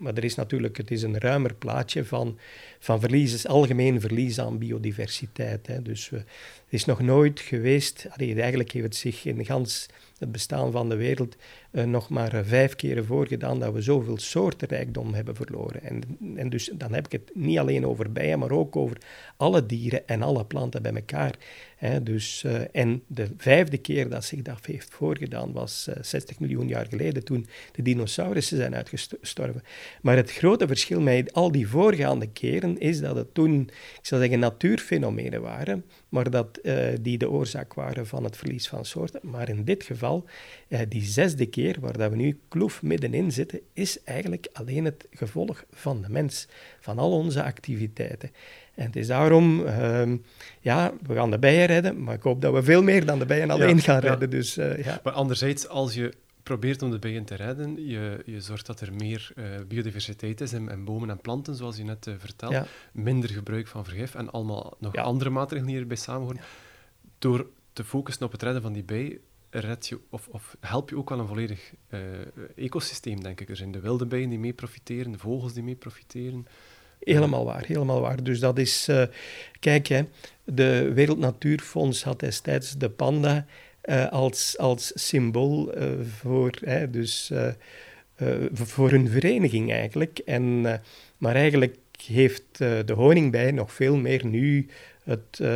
Maar 0.00 0.14
er 0.14 0.24
is 0.24 0.34
natuurlijk, 0.34 0.76
het 0.76 0.90
is 0.90 1.02
een 1.02 1.18
ruimer 1.18 1.54
plaatje 1.54 2.04
van, 2.04 2.38
van 2.78 3.00
verlies, 3.00 3.46
algemeen 3.46 4.00
verlies 4.00 4.38
aan 4.38 4.58
biodiversiteit. 4.58 5.66
Hè. 5.66 5.82
Dus 5.82 6.10
het 6.10 6.24
is 6.68 6.84
nog 6.84 7.00
nooit 7.00 7.40
geweest, 7.40 8.08
eigenlijk 8.16 8.72
heeft 8.72 8.84
het 8.84 8.96
zich 8.96 9.24
in 9.24 9.44
gans 9.44 9.86
het 10.18 10.32
bestaan 10.32 10.72
van 10.72 10.88
de 10.88 10.96
wereld 10.96 11.36
uh, 11.72 11.84
nog 11.84 12.08
maar 12.08 12.34
uh, 12.34 12.40
vijf 12.44 12.76
keren 12.76 13.04
voorgedaan 13.04 13.58
dat 13.58 13.72
we 13.72 13.82
zoveel 13.82 14.18
soortenrijkdom 14.18 15.14
hebben 15.14 15.36
verloren. 15.36 15.82
En, 15.82 16.02
en 16.36 16.50
dus 16.50 16.70
dan 16.74 16.94
heb 16.94 17.06
ik 17.06 17.12
het 17.12 17.30
niet 17.34 17.58
alleen 17.58 17.86
over 17.86 18.12
bijen, 18.12 18.38
maar 18.38 18.50
ook 18.50 18.76
over 18.76 18.96
alle 19.36 19.66
dieren 19.66 20.08
en 20.08 20.22
alle 20.22 20.44
planten 20.44 20.82
bij 20.82 20.92
elkaar. 20.92 21.34
Hè. 21.76 22.02
Dus, 22.02 22.42
uh, 22.46 22.60
en 22.72 23.02
de 23.06 23.28
vijfde 23.36 23.78
keer 23.78 24.08
dat 24.08 24.24
zich 24.24 24.42
dat 24.42 24.66
heeft 24.66 24.90
voorgedaan 24.90 25.52
was 25.52 25.88
60 26.00 26.38
miljoen 26.38 26.68
jaar 26.68 26.86
geleden, 26.88 27.24
toen 27.24 27.46
de 27.72 27.82
dinosaurussen 27.82 28.56
zijn 28.56 28.74
uitgestorven. 28.74 29.62
Maar 30.02 30.16
het 30.16 30.32
grote 30.32 30.66
verschil 30.66 31.00
met 31.00 31.32
al 31.32 31.52
die 31.52 31.68
voorgaande 31.68 32.26
keren 32.26 32.78
is 32.78 33.00
dat 33.00 33.16
het 33.16 33.34
toen, 33.34 33.60
ik 33.98 34.06
zou 34.06 34.20
zeggen, 34.20 34.38
natuurfenomenen 34.38 35.42
waren, 35.42 35.84
maar 36.08 36.30
dat 36.30 36.60
die 37.00 37.18
de 37.18 37.30
oorzaak 37.30 37.74
waren 37.74 38.06
van 38.06 38.24
het 38.24 38.36
verlies 38.36 38.68
van 38.68 38.84
soorten. 38.84 39.20
Maar 39.22 39.48
in 39.48 39.64
dit 39.64 39.84
geval, 39.84 40.24
die 40.88 41.02
zesde 41.02 41.46
keer 41.46 41.59
waar 41.80 41.98
dat 41.98 42.10
we 42.10 42.16
nu 42.16 42.40
kloef 42.48 42.82
middenin 42.82 43.32
zitten, 43.32 43.60
is 43.72 44.02
eigenlijk 44.02 44.48
alleen 44.52 44.84
het 44.84 45.06
gevolg 45.10 45.64
van 45.70 46.02
de 46.02 46.08
mens, 46.08 46.48
van 46.80 46.98
al 46.98 47.12
onze 47.12 47.42
activiteiten. 47.42 48.30
En 48.74 48.86
het 48.86 48.96
is 48.96 49.06
daarom, 49.06 49.60
uh, 49.60 50.12
ja, 50.60 50.92
we 51.06 51.14
gaan 51.14 51.30
de 51.30 51.38
bijen 51.38 51.66
redden, 51.66 52.02
maar 52.02 52.14
ik 52.14 52.22
hoop 52.22 52.40
dat 52.42 52.52
we 52.52 52.62
veel 52.62 52.82
meer 52.82 53.06
dan 53.06 53.18
de 53.18 53.26
bijen 53.26 53.50
alleen 53.50 53.80
gaan 53.80 54.00
redden. 54.00 54.30
Dus, 54.30 54.58
uh, 54.58 54.84
ja. 54.84 55.00
Maar 55.04 55.12
anderzijds, 55.12 55.68
als 55.68 55.94
je 55.94 56.12
probeert 56.42 56.82
om 56.82 56.90
de 56.90 56.98
bijen 56.98 57.24
te 57.24 57.34
redden, 57.34 57.86
je, 57.86 58.22
je 58.24 58.40
zorgt 58.40 58.66
dat 58.66 58.80
er 58.80 58.92
meer 58.92 59.32
uh, 59.34 59.44
biodiversiteit 59.68 60.40
is 60.40 60.52
en, 60.52 60.68
en, 60.68 60.84
bomen 60.84 61.10
en 61.10 61.20
planten, 61.20 61.54
zoals 61.54 61.76
je 61.76 61.84
net 61.84 62.06
uh, 62.06 62.14
vertelde, 62.18 62.66
minder 62.92 63.30
gebruik 63.30 63.66
van 63.66 63.84
vergif 63.84 64.14
en 64.14 64.30
allemaal 64.30 64.76
nog 64.78 64.96
andere 64.96 65.30
maatregelen 65.30 65.72
die 65.72 65.80
erbij 65.80 65.96
samenhoren. 65.96 66.40
Door 67.18 67.46
te 67.72 67.84
focussen 67.84 68.26
op 68.26 68.32
het 68.32 68.42
redden 68.42 68.62
van 68.62 68.72
die 68.72 68.84
bij, 68.84 69.18
red 69.50 69.86
je, 69.86 69.98
of, 70.10 70.28
of 70.28 70.56
help 70.60 70.90
je 70.90 70.96
ook 70.96 71.08
wel 71.08 71.18
een 71.18 71.26
volledig 71.26 71.72
uh, 71.90 72.00
ecosysteem, 72.56 73.22
denk 73.22 73.40
ik. 73.40 73.48
Er 73.48 73.56
zijn 73.56 73.72
de 73.72 73.80
wilde 73.80 74.06
bijen 74.06 74.28
die 74.28 74.38
mee 74.38 74.52
profiteren, 74.52 75.12
de 75.12 75.18
vogels 75.18 75.52
die 75.52 75.62
mee 75.62 75.74
profiteren. 75.74 76.46
Helemaal 77.00 77.44
waar, 77.44 77.64
helemaal 77.66 78.00
waar. 78.00 78.22
Dus 78.22 78.40
dat 78.40 78.58
is, 78.58 78.88
uh, 78.88 79.02
kijk, 79.60 79.86
hè, 79.86 80.02
de 80.44 80.92
Wereld 80.92 81.18
Natuurfonds 81.18 82.02
had 82.02 82.20
destijds 82.20 82.78
de 82.78 82.90
panda 82.90 83.46
uh, 83.84 84.08
als, 84.08 84.58
als 84.58 84.92
symbool 84.94 85.74
voor, 86.18 86.50
hè, 86.64 86.90
dus, 86.90 87.32
voor 88.52 88.92
een 88.92 89.08
vereniging 89.08 89.72
eigenlijk. 89.72 90.18
En, 90.18 90.60
maar 91.18 91.34
eigenlijk 91.34 91.76
heeft 92.06 92.58
de 92.58 92.92
honingbij 92.94 93.50
nog 93.50 93.72
veel 93.72 93.96
meer 93.96 94.26
nu 94.26 94.68
het, 95.10 95.38
uh, 95.40 95.48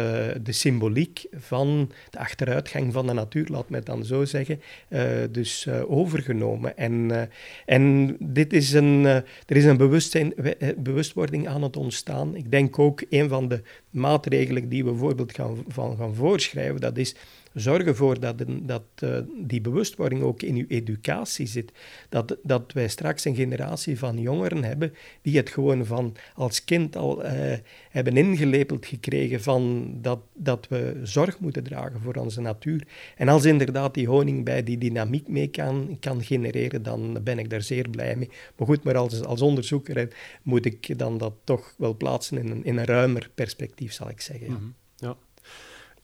de 0.42 0.52
symboliek 0.52 1.26
van 1.32 1.90
de 2.10 2.18
achteruitgang 2.18 2.92
van 2.92 3.06
de 3.06 3.12
natuur, 3.12 3.46
laat 3.48 3.68
mij 3.68 3.80
dan 3.80 4.04
zo 4.04 4.24
zeggen, 4.24 4.60
uh, 4.88 5.00
dus 5.30 5.66
uh, 5.68 5.90
overgenomen. 5.90 6.76
En, 6.76 7.28
en 7.66 8.16
dit 8.20 8.52
is 8.52 8.72
een, 8.72 9.04
er 9.04 9.56
is 9.56 9.64
een 9.64 9.76
bewustzijn, 9.76 10.34
bewustwording 10.76 11.48
aan 11.48 11.62
het 11.62 11.76
ontstaan. 11.76 12.36
Ik 12.36 12.50
denk 12.50 12.78
ook 12.78 13.04
een 13.10 13.28
van 13.28 13.48
de 13.48 13.62
maatregelen 13.90 14.68
die 14.68 14.84
we 14.84 14.90
bijvoorbeeld 14.90 15.34
gaan, 15.34 15.64
van 15.68 15.96
gaan 15.96 16.14
voorschrijven, 16.14 16.80
dat 16.80 16.96
is 16.96 17.14
zorg 17.54 17.84
ervoor 17.84 18.20
dat, 18.20 18.44
dat 18.62 18.82
uh, 19.04 19.18
die 19.42 19.60
bewustwording 19.60 20.22
ook 20.22 20.42
in 20.42 20.56
uw 20.56 20.64
educatie 20.68 21.46
zit. 21.46 21.72
Dat, 22.08 22.36
dat 22.42 22.72
wij 22.72 22.88
straks 22.88 23.24
een 23.24 23.34
generatie 23.34 23.98
van 23.98 24.18
jongeren 24.18 24.64
hebben 24.64 24.94
die 25.22 25.36
het 25.36 25.50
gewoon 25.50 25.86
van 25.86 26.16
als 26.34 26.64
kind 26.64 26.96
al 26.96 27.24
uh, 27.24 27.30
hebben 27.90 28.16
ingelepeld 28.16 28.86
gekregen 28.86 29.42
van 29.42 29.92
dat, 30.00 30.20
dat 30.32 30.68
we 30.68 31.00
zorg 31.02 31.40
moeten 31.40 31.64
dragen 31.64 32.00
voor 32.00 32.14
onze 32.14 32.40
natuur. 32.40 32.86
En 33.16 33.28
als 33.28 33.44
inderdaad 33.44 33.94
die 33.94 34.08
honing 34.08 34.44
bij 34.44 34.62
die 34.62 34.78
dynamiek 34.78 35.28
mee 35.28 35.48
kan, 35.48 35.96
kan 36.00 36.22
genereren, 36.22 36.82
dan 36.82 37.18
ben 37.22 37.38
ik 37.38 37.50
daar 37.50 37.62
zeer 37.62 37.88
blij 37.88 38.16
mee. 38.16 38.30
Maar 38.56 38.66
goed, 38.66 38.84
maar 38.84 38.96
als, 38.96 39.24
als 39.24 39.42
onderzoeker 39.42 40.08
moet 40.42 40.64
ik 40.64 40.98
dan 40.98 41.18
dat 41.18 41.34
toch 41.44 41.74
wel 41.78 41.96
plaatsen 41.96 42.38
in 42.38 42.50
een, 42.50 42.64
in 42.64 42.76
een 42.76 42.84
ruimer 42.84 43.30
perspectief, 43.34 43.92
zal 43.92 44.08
ik 44.08 44.20
zeggen. 44.20 44.46
-hmm. 44.46 44.74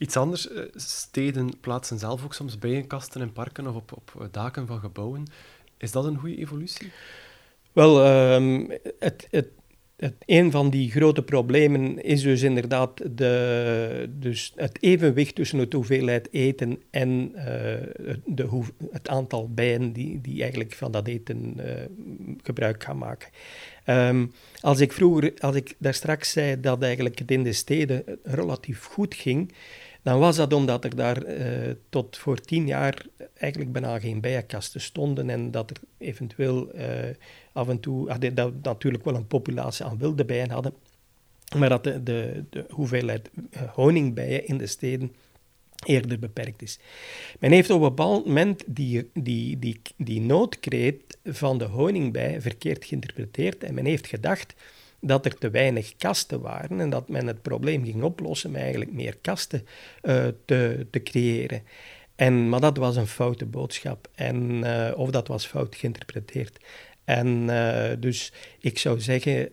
Iets 0.00 0.16
anders, 0.16 0.48
eh, 0.48 0.62
steden 0.74 1.60
plaatsen 1.60 1.98
zelf 1.98 2.24
ook 2.24 2.34
soms 2.34 2.58
bijenkasten 2.58 3.20
in 3.20 3.32
parken 3.32 3.66
of 3.66 3.74
op, 3.74 3.92
op 3.92 4.28
daken 4.30 4.66
van 4.66 4.80
gebouwen. 4.80 5.24
Is 5.78 5.92
dat 5.92 6.04
een 6.04 6.18
goede 6.18 6.36
evolutie? 6.36 6.90
Wel, 7.72 8.06
um, 8.34 8.70
het, 8.98 9.28
het, 9.30 9.48
het, 9.96 10.14
een 10.26 10.50
van 10.50 10.70
die 10.70 10.90
grote 10.90 11.22
problemen 11.22 12.02
is 12.02 12.22
dus 12.22 12.42
inderdaad 12.42 13.16
de, 13.16 14.10
dus 14.10 14.52
het 14.56 14.78
evenwicht 14.82 15.34
tussen 15.34 15.58
het 15.58 15.72
hoeveelheid 15.72 16.28
eten 16.30 16.82
en 16.90 17.32
uh, 17.34 17.44
de 18.24 18.62
het 18.90 19.08
aantal 19.08 19.48
bijen 19.48 19.92
die, 19.92 20.20
die 20.20 20.40
eigenlijk 20.40 20.72
van 20.72 20.92
dat 20.92 21.06
eten 21.06 21.54
uh, 21.56 21.72
gebruik 22.42 22.84
gaan 22.84 22.98
maken. 22.98 23.28
Um, 23.86 24.32
als 24.60 24.80
ik 24.80 24.92
vroeger, 24.92 25.32
als 25.38 25.56
ik 25.56 25.74
daar 25.78 25.94
straks 25.94 26.30
zei 26.30 26.60
dat 26.60 26.82
eigenlijk 26.82 27.18
het 27.18 27.30
in 27.30 27.42
de 27.42 27.52
steden 27.52 28.04
relatief 28.22 28.84
goed 28.84 29.14
ging, 29.14 29.52
dan 30.02 30.18
was 30.18 30.36
dat 30.36 30.52
omdat 30.52 30.84
er 30.84 30.96
daar 30.96 31.26
uh, 31.26 31.74
tot 31.88 32.18
voor 32.18 32.40
tien 32.40 32.66
jaar 32.66 33.06
eigenlijk 33.34 33.72
bijna 33.72 33.98
geen 33.98 34.20
bijenkasten 34.20 34.80
stonden 34.80 35.30
en 35.30 35.50
dat 35.50 35.70
er 35.70 35.76
eventueel 35.98 36.76
uh, 36.76 36.84
af 37.52 37.68
en 37.68 37.80
toe, 37.80 38.10
ah, 38.10 38.34
dat 38.34 38.52
natuurlijk 38.62 39.04
wel 39.04 39.14
een 39.14 39.26
populatie 39.26 39.84
aan 39.84 39.98
wilde 39.98 40.24
bijen 40.24 40.50
hadden, 40.50 40.74
maar 41.56 41.68
dat 41.68 41.84
de, 41.84 42.02
de, 42.02 42.44
de 42.50 42.64
hoeveelheid 42.70 43.30
eh, 43.50 43.62
honingbijen 43.62 44.46
in 44.46 44.58
de 44.58 44.66
steden 44.66 45.12
eerder 45.86 46.18
beperkt 46.18 46.62
is. 46.62 46.78
Men 47.38 47.52
heeft 47.52 47.70
op 47.70 47.82
een 47.82 47.88
bepaald 47.88 48.26
moment 48.26 48.62
die, 48.66 49.10
die, 49.14 49.58
die, 49.58 49.80
die 49.96 50.20
noodkreet 50.20 51.18
van 51.24 51.58
de 51.58 51.64
honingbij 51.64 52.40
verkeerd 52.40 52.84
geïnterpreteerd 52.84 53.64
en 53.64 53.74
men 53.74 53.84
heeft 53.84 54.06
gedacht 54.06 54.54
dat 55.00 55.24
er 55.24 55.38
te 55.38 55.50
weinig 55.50 55.96
kasten 55.96 56.40
waren 56.40 56.80
en 56.80 56.90
dat 56.90 57.08
men 57.08 57.26
het 57.26 57.42
probleem 57.42 57.84
ging 57.84 58.02
oplossen 58.02 58.50
met 58.50 58.60
eigenlijk 58.60 58.92
meer 58.92 59.16
kasten 59.20 59.66
uh, 60.02 60.26
te, 60.44 60.86
te 60.90 61.02
creëren. 61.02 61.62
En, 62.16 62.48
maar 62.48 62.60
dat 62.60 62.76
was 62.76 62.96
een 62.96 63.06
foute 63.06 63.46
boodschap, 63.46 64.08
en, 64.14 64.64
uh, 64.64 64.90
of 64.94 65.10
dat 65.10 65.28
was 65.28 65.46
fout 65.46 65.76
geïnterpreteerd. 65.76 66.58
En 67.04 67.26
uh, 67.26 67.90
dus 67.98 68.32
ik 68.58 68.78
zou 68.78 69.00
zeggen, 69.00 69.48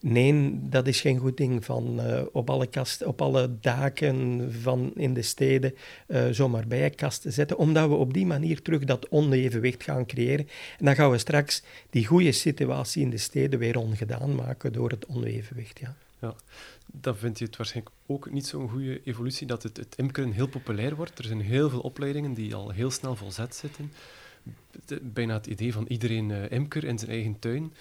nee, 0.00 0.58
dat 0.62 0.86
is 0.86 1.00
geen 1.00 1.18
goed 1.18 1.36
ding 1.36 1.64
van 1.64 2.00
uh, 2.00 2.22
op, 2.32 2.50
alle 2.50 2.66
kasten, 2.66 3.06
op 3.06 3.22
alle 3.22 3.50
daken 3.60 4.48
van 4.60 4.92
in 4.94 5.14
de 5.14 5.22
steden 5.22 5.74
zomaar 6.30 6.66
bijenkasten 6.66 7.32
zetten, 7.32 7.58
omdat 7.58 7.88
we 7.88 7.94
op 7.94 8.14
die 8.14 8.26
manier 8.26 8.62
terug 8.62 8.84
dat 8.84 9.08
onevenwicht 9.08 9.82
gaan 9.82 10.06
creëren. 10.06 10.48
En 10.78 10.84
dan 10.84 10.94
gaan 10.94 11.10
we 11.10 11.18
straks 11.18 11.62
die 11.90 12.06
goede 12.06 12.32
situatie 12.32 13.02
in 13.02 13.10
de 13.10 13.18
steden 13.18 13.58
weer 13.58 13.78
ongedaan 13.78 14.34
maken 14.34 14.72
door 14.72 14.90
het 14.90 15.06
onevenwicht. 15.06 15.78
Ja. 15.78 15.94
Ja, 16.20 16.34
dan 16.86 17.16
vind 17.16 17.38
je 17.38 17.44
het 17.44 17.56
waarschijnlijk 17.56 17.96
ook 18.06 18.30
niet 18.30 18.46
zo'n 18.46 18.68
goede 18.68 19.00
evolutie 19.04 19.46
dat 19.46 19.62
het, 19.62 19.94
imkeren 19.96 20.32
heel 20.32 20.48
populair 20.48 20.96
wordt. 20.96 21.18
Er 21.18 21.24
zijn 21.24 21.40
heel 21.40 21.70
veel 21.70 21.80
opleidingen 21.80 22.34
die 22.34 22.54
al 22.54 22.70
heel 22.70 22.90
snel 22.90 23.16
volzet 23.16 23.54
zitten 23.54 23.92
bijna 25.02 25.34
het 25.34 25.46
idee 25.46 25.72
van 25.72 25.84
iedereen 25.88 26.30
uh, 26.30 26.50
imker 26.50 26.84
in 26.84 26.98
zijn 26.98 27.10
eigen 27.10 27.38
tuin. 27.38 27.72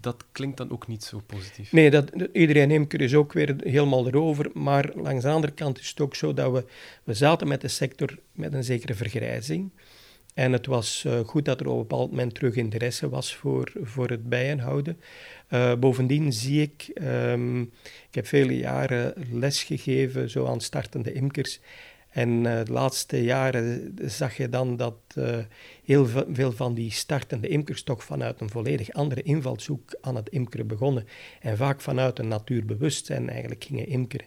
Dat 0.00 0.24
klinkt 0.32 0.56
dan 0.56 0.70
ook 0.70 0.86
niet 0.86 1.04
zo 1.04 1.20
positief. 1.26 1.72
Nee, 1.72 1.90
dat, 1.90 2.12
iedereen 2.32 2.70
imker 2.70 3.00
is 3.00 3.14
ook 3.14 3.32
weer 3.32 3.56
helemaal 3.58 4.06
erover. 4.06 4.50
Maar 4.54 4.90
langs 4.94 5.22
de 5.22 5.30
andere 5.30 5.52
kant 5.52 5.78
is 5.78 5.88
het 5.88 6.00
ook 6.00 6.14
zo 6.14 6.34
dat 6.34 6.52
we, 6.52 6.64
we 7.04 7.14
zaten 7.14 7.48
met 7.48 7.60
de 7.60 7.68
sector 7.68 8.18
met 8.32 8.52
een 8.52 8.64
zekere 8.64 8.94
vergrijzing. 8.94 9.70
En 10.34 10.52
het 10.52 10.66
was 10.66 11.04
uh, 11.06 11.18
goed 11.18 11.44
dat 11.44 11.60
er 11.60 11.66
op 11.66 11.72
een 11.72 11.78
bepaald 11.78 12.10
moment 12.10 12.34
terug 12.34 12.54
interesse 12.54 13.08
was 13.08 13.34
voor, 13.34 13.72
voor 13.82 14.08
het 14.08 14.28
bijenhouden. 14.28 15.00
Uh, 15.50 15.74
bovendien 15.74 16.32
zie 16.32 16.62
ik, 16.62 16.90
um, 17.02 17.60
ik 18.08 18.14
heb 18.14 18.26
vele 18.26 18.56
jaren 18.56 19.14
les 19.30 19.62
gegeven 19.62 20.30
zo 20.30 20.46
aan 20.46 20.60
startende 20.60 21.12
imkers. 21.12 21.60
En 22.12 22.28
uh, 22.28 22.64
de 22.64 22.72
laatste 22.72 23.22
jaren 23.22 23.94
zag 24.04 24.36
je 24.36 24.48
dan 24.48 24.76
dat 24.76 24.96
uh, 25.18 25.38
heel 25.84 26.06
veel 26.32 26.52
van 26.52 26.74
die 26.74 26.90
startende 26.90 27.48
imkers 27.48 27.82
toch 27.82 28.04
vanuit 28.04 28.40
een 28.40 28.50
volledig 28.50 28.92
andere 28.92 29.22
invalshoek 29.22 29.96
aan 30.00 30.16
het 30.16 30.28
imkeren 30.28 30.66
begonnen. 30.66 31.06
En 31.40 31.56
vaak 31.56 31.80
vanuit 31.80 32.18
een 32.18 32.28
natuurbewustzijn 32.28 33.28
eigenlijk 33.28 33.64
gingen 33.64 33.86
imkeren. 33.86 34.26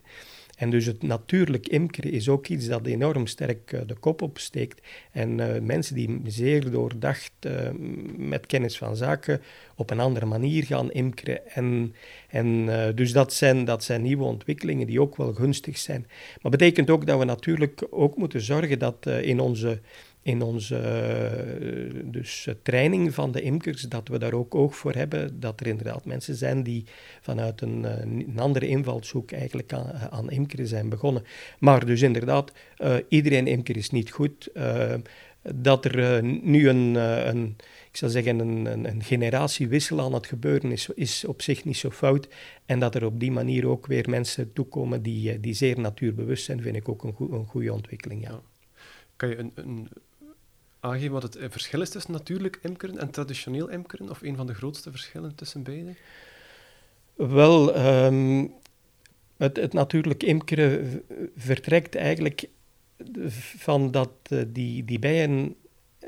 En 0.55 0.69
dus 0.69 0.85
het 0.85 1.01
natuurlijk 1.01 1.67
imkeren 1.67 2.11
is 2.11 2.29
ook 2.29 2.47
iets 2.47 2.67
dat 2.67 2.85
enorm 2.85 3.27
sterk 3.27 3.71
uh, 3.71 3.81
de 3.85 3.93
kop 3.93 4.21
opsteekt. 4.21 4.81
En 5.11 5.37
uh, 5.37 5.59
mensen 5.61 5.95
die 5.95 6.21
zeer 6.25 6.71
doordacht 6.71 7.31
uh, 7.41 7.69
met 8.17 8.45
kennis 8.45 8.77
van 8.77 8.95
zaken 8.95 9.41
op 9.75 9.89
een 9.89 9.99
andere 9.99 10.25
manier 10.25 10.63
gaan 10.63 10.91
imkeren. 10.91 11.51
En, 11.51 11.95
en 12.29 12.65
dus 12.95 13.11
dat 13.11 13.33
zijn, 13.33 13.65
dat 13.65 13.83
zijn 13.83 14.01
nieuwe 14.01 14.23
ontwikkelingen 14.23 14.87
die 14.87 15.01
ook 15.01 15.15
wel 15.15 15.33
gunstig 15.33 15.77
zijn. 15.77 16.07
Maar 16.41 16.51
betekent 16.51 16.89
ook 16.89 17.05
dat 17.05 17.19
we 17.19 17.25
natuurlijk 17.25 17.87
ook 17.89 18.17
moeten 18.17 18.41
zorgen 18.41 18.79
dat 18.79 19.07
in 19.21 19.39
onze 19.39 19.79
in 20.25 20.41
onze 20.41 20.75
uh, 21.93 22.01
dus, 22.03 22.47
training 22.63 23.13
van 23.13 23.31
de 23.31 23.41
imkers, 23.41 23.81
dat 23.81 24.07
we 24.07 24.17
daar 24.17 24.33
ook 24.33 24.55
oog 24.55 24.75
voor 24.75 24.93
hebben, 24.93 25.39
dat 25.39 25.59
er 25.59 25.67
inderdaad 25.67 26.05
mensen 26.05 26.35
zijn 26.35 26.63
die 26.63 26.85
vanuit 27.21 27.61
een, 27.61 27.83
uh, 27.83 27.99
een 27.99 28.39
andere 28.39 28.67
invalshoek 28.67 29.31
eigenlijk 29.31 29.73
aan, 30.09 30.29
imkeren 30.29 30.67
zijn 30.67 30.89
begonnen. 30.89 31.23
Maar 31.59 31.85
dus 31.85 32.01
inderdaad, 32.01 32.51
iedereen 33.07 33.47
imker 33.47 33.77
is 33.77 33.89
niet 33.89 34.11
goed. 34.11 34.49
dat 35.55 35.85
er 35.85 36.23
nu 36.23 36.69
een, 36.69 36.95
een, 36.95 37.55
ik 37.91 37.97
zou 37.97 38.11
zeggen, 38.11 38.39
een, 38.39 38.85
een, 38.85 39.03
generatiewissel 39.03 40.01
aan 40.01 40.13
het 40.13 40.25
gebeuren 40.25 40.71
is, 40.71 40.89
is 40.89 41.25
op 41.25 41.41
zich 41.41 41.65
niet 41.65 41.77
zo 41.77 41.91
fout. 41.91 42.27
En 42.65 42.79
dat 42.79 42.95
er 42.95 43.05
op 43.05 43.19
die 43.19 43.31
manier 43.31 43.67
ook 43.67 43.87
weer 43.87 44.09
mensen 44.09 44.53
toekomen 44.53 45.01
die, 45.01 45.39
die 45.39 45.53
zeer 45.53 45.79
natuurbewust 45.79 46.45
zijn, 46.45 46.61
vind 46.61 46.75
ik 46.75 46.89
ook 46.89 47.03
een, 47.03 47.13
goe, 47.13 47.31
een 47.31 47.45
goede 47.45 47.73
ontwikkeling. 47.73 48.23
Ja. 48.23 48.41
Kan 49.15 49.29
je 49.29 49.37
een, 49.37 49.51
een 49.55 49.87
wat 51.09 51.23
het 51.23 51.37
verschil 51.39 51.81
is 51.81 51.89
tussen 51.89 52.11
natuurlijk 52.11 52.59
imkeren 52.61 52.97
en 52.97 53.09
traditioneel 53.09 53.69
imkeren? 53.69 54.09
Of 54.09 54.21
een 54.21 54.35
van 54.35 54.47
de 54.47 54.53
grootste 54.53 54.91
verschillen 54.91 55.35
tussen 55.35 55.63
beide? 55.63 55.95
Wel, 57.15 57.77
um, 58.05 58.53
het, 59.37 59.55
het 59.55 59.73
natuurlijk 59.73 60.23
imkeren 60.23 61.01
vertrekt 61.35 61.95
eigenlijk 61.95 62.49
van 63.57 63.91
dat 63.91 64.11
uh, 64.29 64.41
die, 64.47 64.85
die 64.85 64.99
bijen 64.99 65.55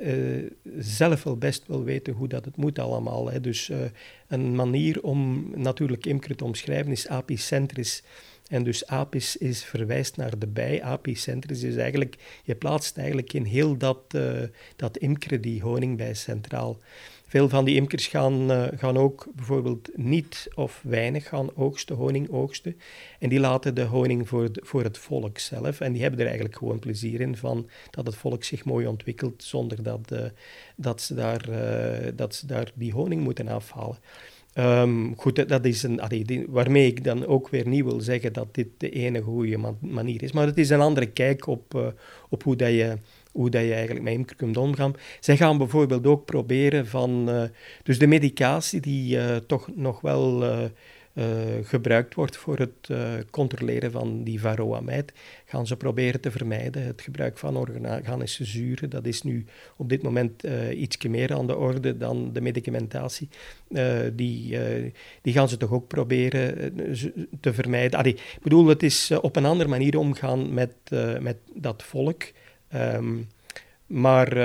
uh, 0.01 0.51
zelf 0.77 1.23
wel 1.23 1.37
best 1.37 1.67
wel 1.67 1.83
weten 1.83 2.13
hoe 2.13 2.27
dat 2.27 2.45
het 2.45 2.57
moet 2.57 2.79
allemaal. 2.79 3.31
Hè. 3.31 3.41
Dus 3.41 3.71
een 4.27 4.55
manier 4.55 5.03
om 5.03 5.51
natuurlijk 5.55 6.05
imkeren 6.05 6.37
te 6.37 6.45
omschrijven 6.45 6.91
is 6.91 7.07
apicentrisch. 7.07 8.03
En 8.49 8.63
dus 8.63 8.87
apis 8.87 9.37
is 9.37 9.63
verwijst 9.63 10.17
naar 10.17 10.39
de 10.39 10.47
bij. 10.47 10.83
Apicentris 10.83 11.63
is 11.63 11.75
eigenlijk, 11.75 12.41
je 12.43 12.55
plaatst 12.55 12.97
eigenlijk 12.97 13.33
in 13.33 13.43
heel 13.43 13.77
dat, 13.77 13.99
uh, 14.15 14.41
dat 14.75 14.97
imkeren 14.97 15.41
die 15.41 15.61
honingbij 15.61 16.13
centraal. 16.13 16.77
Veel 17.29 17.49
van 17.49 17.65
die 17.65 17.75
imkers 17.75 18.07
gaan, 18.07 18.51
uh, 18.51 18.67
gaan 18.75 18.97
ook 18.97 19.27
bijvoorbeeld 19.35 19.89
niet 19.95 20.47
of 20.55 20.81
weinig 20.83 21.27
gaan 21.27 21.55
oogsten, 21.55 21.95
honing 21.95 22.29
oogsten. 22.29 22.79
En 23.19 23.29
die 23.29 23.39
laten 23.39 23.75
de 23.75 23.83
honing 23.83 24.27
voor, 24.27 24.49
voor 24.53 24.83
het 24.83 24.97
volk 24.97 25.39
zelf. 25.39 25.79
En 25.79 25.91
die 25.91 26.01
hebben 26.01 26.19
er 26.19 26.25
eigenlijk 26.25 26.57
gewoon 26.57 26.79
plezier 26.79 27.21
in 27.21 27.37
van 27.37 27.69
dat 27.89 28.05
het 28.05 28.15
volk 28.15 28.43
zich 28.43 28.65
mooi 28.65 28.87
ontwikkelt 28.87 29.43
zonder 29.43 29.83
dat, 29.83 30.11
uh, 30.11 30.25
dat, 30.75 31.01
ze, 31.01 31.13
daar, 31.13 31.45
dat 32.15 32.35
ze 32.35 32.45
daar 32.45 32.71
die 32.73 32.93
honing 32.93 33.21
moeten 33.23 33.47
afhalen. 33.47 33.97
Um, 34.59 35.13
goed, 35.17 35.49
dat 35.49 35.65
is 35.65 35.83
een, 35.83 36.01
allee, 36.01 36.45
waarmee 36.47 36.87
ik 36.87 37.03
dan 37.03 37.25
ook 37.25 37.49
weer 37.49 37.67
niet 37.67 37.83
wil 37.83 38.01
zeggen 38.01 38.33
dat 38.33 38.47
dit 38.55 38.67
de 38.77 38.89
enige 38.89 39.23
goede 39.23 39.57
man 39.57 39.77
manier 39.81 40.23
is. 40.23 40.31
Maar 40.31 40.45
het 40.45 40.57
is 40.57 40.69
een 40.69 40.79
andere 40.79 41.05
kijk 41.05 41.47
op, 41.47 41.73
uh, 41.75 41.87
op 42.29 42.43
hoe, 42.43 42.55
dat 42.55 42.69
je, 42.69 42.97
hoe 43.31 43.49
dat 43.49 43.61
je 43.61 43.73
eigenlijk 43.73 44.03
met 44.03 44.13
imker 44.13 44.35
kunt 44.35 44.57
omgaan. 44.57 44.93
Zij 45.19 45.37
gaan 45.37 45.57
bijvoorbeeld 45.57 46.07
ook 46.07 46.25
proberen 46.25 46.87
van... 46.87 47.29
Uh, 47.29 47.43
dus 47.83 47.99
de 47.99 48.07
medicatie 48.07 48.81
die 48.81 49.17
uh, 49.17 49.35
toch 49.35 49.69
nog 49.75 50.01
wel 50.01 50.43
uh, 51.17 51.23
gebruikt 51.63 52.13
wordt 52.13 52.37
voor 52.37 52.57
het 52.57 52.89
uh, 52.91 53.13
controleren 53.29 53.91
van 53.91 54.23
die 54.23 54.39
varroamijt, 54.39 55.13
gaan 55.45 55.67
ze 55.67 55.77
proberen 55.77 56.21
te 56.21 56.31
vermijden. 56.31 56.83
Het 56.83 57.01
gebruik 57.01 57.37
van 57.37 57.57
organische 57.57 58.45
zuren, 58.45 58.89
dat 58.89 59.05
is 59.05 59.21
nu 59.21 59.45
op 59.77 59.89
dit 59.89 60.01
moment 60.01 60.45
uh, 60.45 60.79
iets 60.81 60.97
meer 61.07 61.33
aan 61.33 61.47
de 61.47 61.55
orde 61.55 61.97
dan 61.97 62.33
de 62.33 62.41
medicamentatie. 62.41 63.29
die, 64.13 64.57
die 65.21 65.33
gaan 65.33 65.49
ze 65.49 65.57
toch 65.57 65.71
ook 65.71 65.87
proberen 65.87 66.73
te 67.39 67.53
vermijden. 67.53 67.99
Allee, 67.99 68.13
ik 68.13 68.39
bedoel, 68.41 68.67
het 68.67 68.83
is 68.83 69.11
op 69.21 69.35
een 69.35 69.45
andere 69.45 69.69
manier 69.69 69.97
omgaan 69.97 70.53
met, 70.53 70.75
met 71.19 71.37
dat 71.53 71.83
volk. 71.83 72.23
Um, 72.75 73.27
maar 73.85 74.37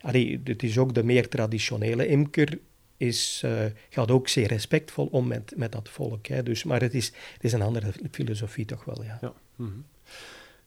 allee, 0.00 0.40
het 0.44 0.62
is 0.62 0.78
ook 0.78 0.94
de 0.94 1.04
meer 1.04 1.28
traditionele 1.28 2.06
imker 2.06 2.58
is, 2.96 3.42
uh, 3.44 3.64
gaat 3.90 4.10
ook 4.10 4.28
zeer 4.28 4.46
respectvol 4.46 5.06
om 5.06 5.26
met, 5.26 5.52
met 5.56 5.72
dat 5.72 5.88
volk. 5.88 6.26
Hè. 6.26 6.42
Dus, 6.42 6.64
maar 6.64 6.80
het 6.80 6.94
is, 6.94 7.06
het 7.06 7.44
is 7.44 7.52
een 7.52 7.62
andere 7.62 7.92
filosofie 8.10 8.64
toch 8.64 8.84
wel, 8.84 9.02
ja. 9.04 9.18
ja. 9.20 9.32
-hmm. 9.56 9.84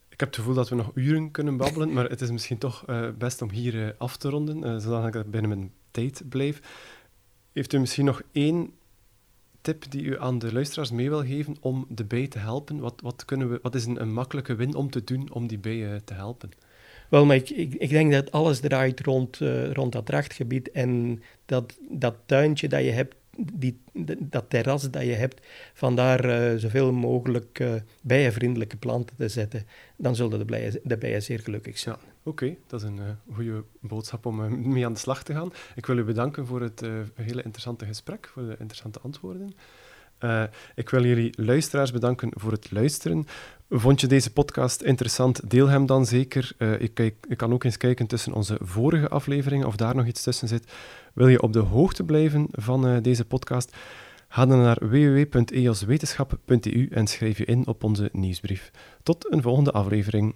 Ik 0.10 0.20
heb 0.20 0.36
het 0.36 0.38
gevoel 0.38 0.54
dat 0.54 0.70
we 0.70 0.76
nog 0.76 0.92
uren 0.94 1.32
kunnen 1.32 1.58
babbelen, 1.58 1.94
maar 1.94 2.10
het 2.10 2.22
is 2.22 2.32
misschien 2.32 2.58
toch 2.58 2.90
uh, 2.90 3.10
best 3.18 3.42
om 3.42 3.50
hier 3.50 3.74
uh, 3.74 3.90
af 3.98 4.18
te 4.18 4.30
ronden, 4.30 4.82
zodat 4.82 5.16
ik 5.16 5.32
binnen 5.32 5.50
mijn 5.50 5.72
tijd 5.92 6.22
blijf. 6.30 6.62
Heeft 7.54 7.74
u 7.74 7.80
misschien 7.80 8.06
nog 8.06 8.22
één 8.32 8.74
tip 9.62 9.92
die 9.92 10.04
u 10.04 10.20
aan 10.20 10.40
de 10.40 10.54
luisteraars 10.54 10.92
mee 10.92 11.10
wil 11.10 11.26
geven 11.26 11.56
om 11.60 11.86
de 11.90 12.06
bij 12.06 12.28
te 12.28 12.40
helpen? 12.40 12.80
Wat, 12.80 13.02
wat, 13.02 13.26
kunnen 13.26 13.50
we, 13.50 13.60
wat 13.62 13.76
is 13.76 13.86
een, 13.86 14.02
een 14.02 14.14
makkelijke 14.14 14.56
win 14.56 14.76
om 14.76 14.90
te 14.90 15.04
doen 15.04 15.32
om 15.32 15.48
die 15.48 15.58
bijen 15.58 16.04
te 16.04 16.14
helpen? 16.14 16.50
Wel, 17.10 17.26
maar 17.26 17.36
ik, 17.36 17.50
ik, 17.50 17.74
ik, 17.74 17.90
denk 17.90 18.12
dat 18.12 18.32
alles 18.32 18.60
draait 18.60 19.00
rond, 19.00 19.40
uh, 19.40 19.72
rond 19.72 19.92
dat 19.92 20.06
drachtgebied 20.06 20.72
en 20.72 21.22
dat, 21.46 21.78
dat 21.90 22.16
tuintje 22.26 22.68
dat 22.68 22.84
je 22.84 22.92
hebt, 22.92 23.16
die, 23.54 23.80
dat 24.20 24.46
terras 24.48 24.92
dat 24.92 25.04
je 25.04 25.14
hebt, 25.14 25.46
vandaar 25.74 26.26
uh, 26.26 26.60
zoveel 26.60 26.92
mogelijk 26.92 27.60
uh, 27.60 27.74
bijenvriendelijke 28.02 28.78
planten 28.78 29.16
te 29.16 29.28
zetten. 29.28 29.66
Dan 29.96 30.16
zullen 30.16 30.40
de 30.40 30.46
bijen, 30.46 30.80
de 30.84 30.98
bijen 30.98 31.24
zeer 31.24 31.40
gelukkig 31.40 31.78
zijn. 31.78 31.96
Ja, 32.02 32.08
Oké, 32.24 32.56
dat 32.68 32.82
is 32.82 32.88
een 32.88 32.98
uh, 32.98 33.36
goede 33.36 33.64
boodschap 33.80 34.26
om 34.26 34.70
mee 34.72 34.86
aan 34.86 34.94
de 34.94 35.00
slag 35.00 35.24
te 35.24 35.34
gaan. 35.34 35.54
Ik 35.76 35.86
wil 35.86 35.98
u 35.98 36.04
bedanken 36.04 36.46
voor 36.46 36.62
het 36.62 36.82
hele 37.14 37.44
interessante 37.44 37.86
gesprek, 37.86 38.30
voor 38.34 38.44
de 38.44 38.56
interessante 38.60 39.00
antwoorden. 39.00 39.54
Uh, 40.20 40.44
ik 40.76 40.90
wil 40.90 41.06
jullie 41.06 41.34
luisteraars 41.36 41.92
bedanken 41.92 42.32
voor 42.36 42.52
het 42.52 42.72
luisteren. 42.72 43.28
Vond 43.70 44.02
je 44.02 44.08
deze 44.08 44.34
podcast 44.34 44.82
interessant? 44.82 45.50
Deel 45.50 45.68
hem 45.68 45.86
dan 45.86 46.06
zeker. 46.06 46.52
Uh, 46.58 46.82
ik, 46.82 47.00
ik 47.00 47.38
kan 47.38 47.54
ook 47.54 47.64
eens 47.64 47.78
kijken 47.78 48.08
tussen 48.08 48.34
onze 48.34 48.58
vorige 48.62 49.10
afleveringen 49.10 49.68
of 49.68 49.76
daar 49.76 49.96
nog 49.96 50.06
iets 50.06 50.24
tussen 50.24 50.48
zit. 50.48 50.72
Wil 51.14 51.28
je 51.28 51.42
op 51.42 51.54
de 51.54 51.60
hoogte 51.60 52.04
blijven 52.04 52.48
van 52.52 52.88
uh, 52.88 52.98
deze 53.02 53.26
podcast? 53.26 53.76
Ga 54.28 54.46
dan 54.46 54.62
naar 54.62 54.78
www.eoswetenschap.eu 54.90 56.88
en 56.92 57.08
schrijf 57.08 57.38
je 57.38 57.46
in 57.46 57.68
op 57.68 57.84
onze 57.84 58.10
nieuwsbrief. 58.12 58.72
Tot 59.04 59.32
een 59.32 59.42
volgende 59.42 59.72
aflevering. 59.72 60.36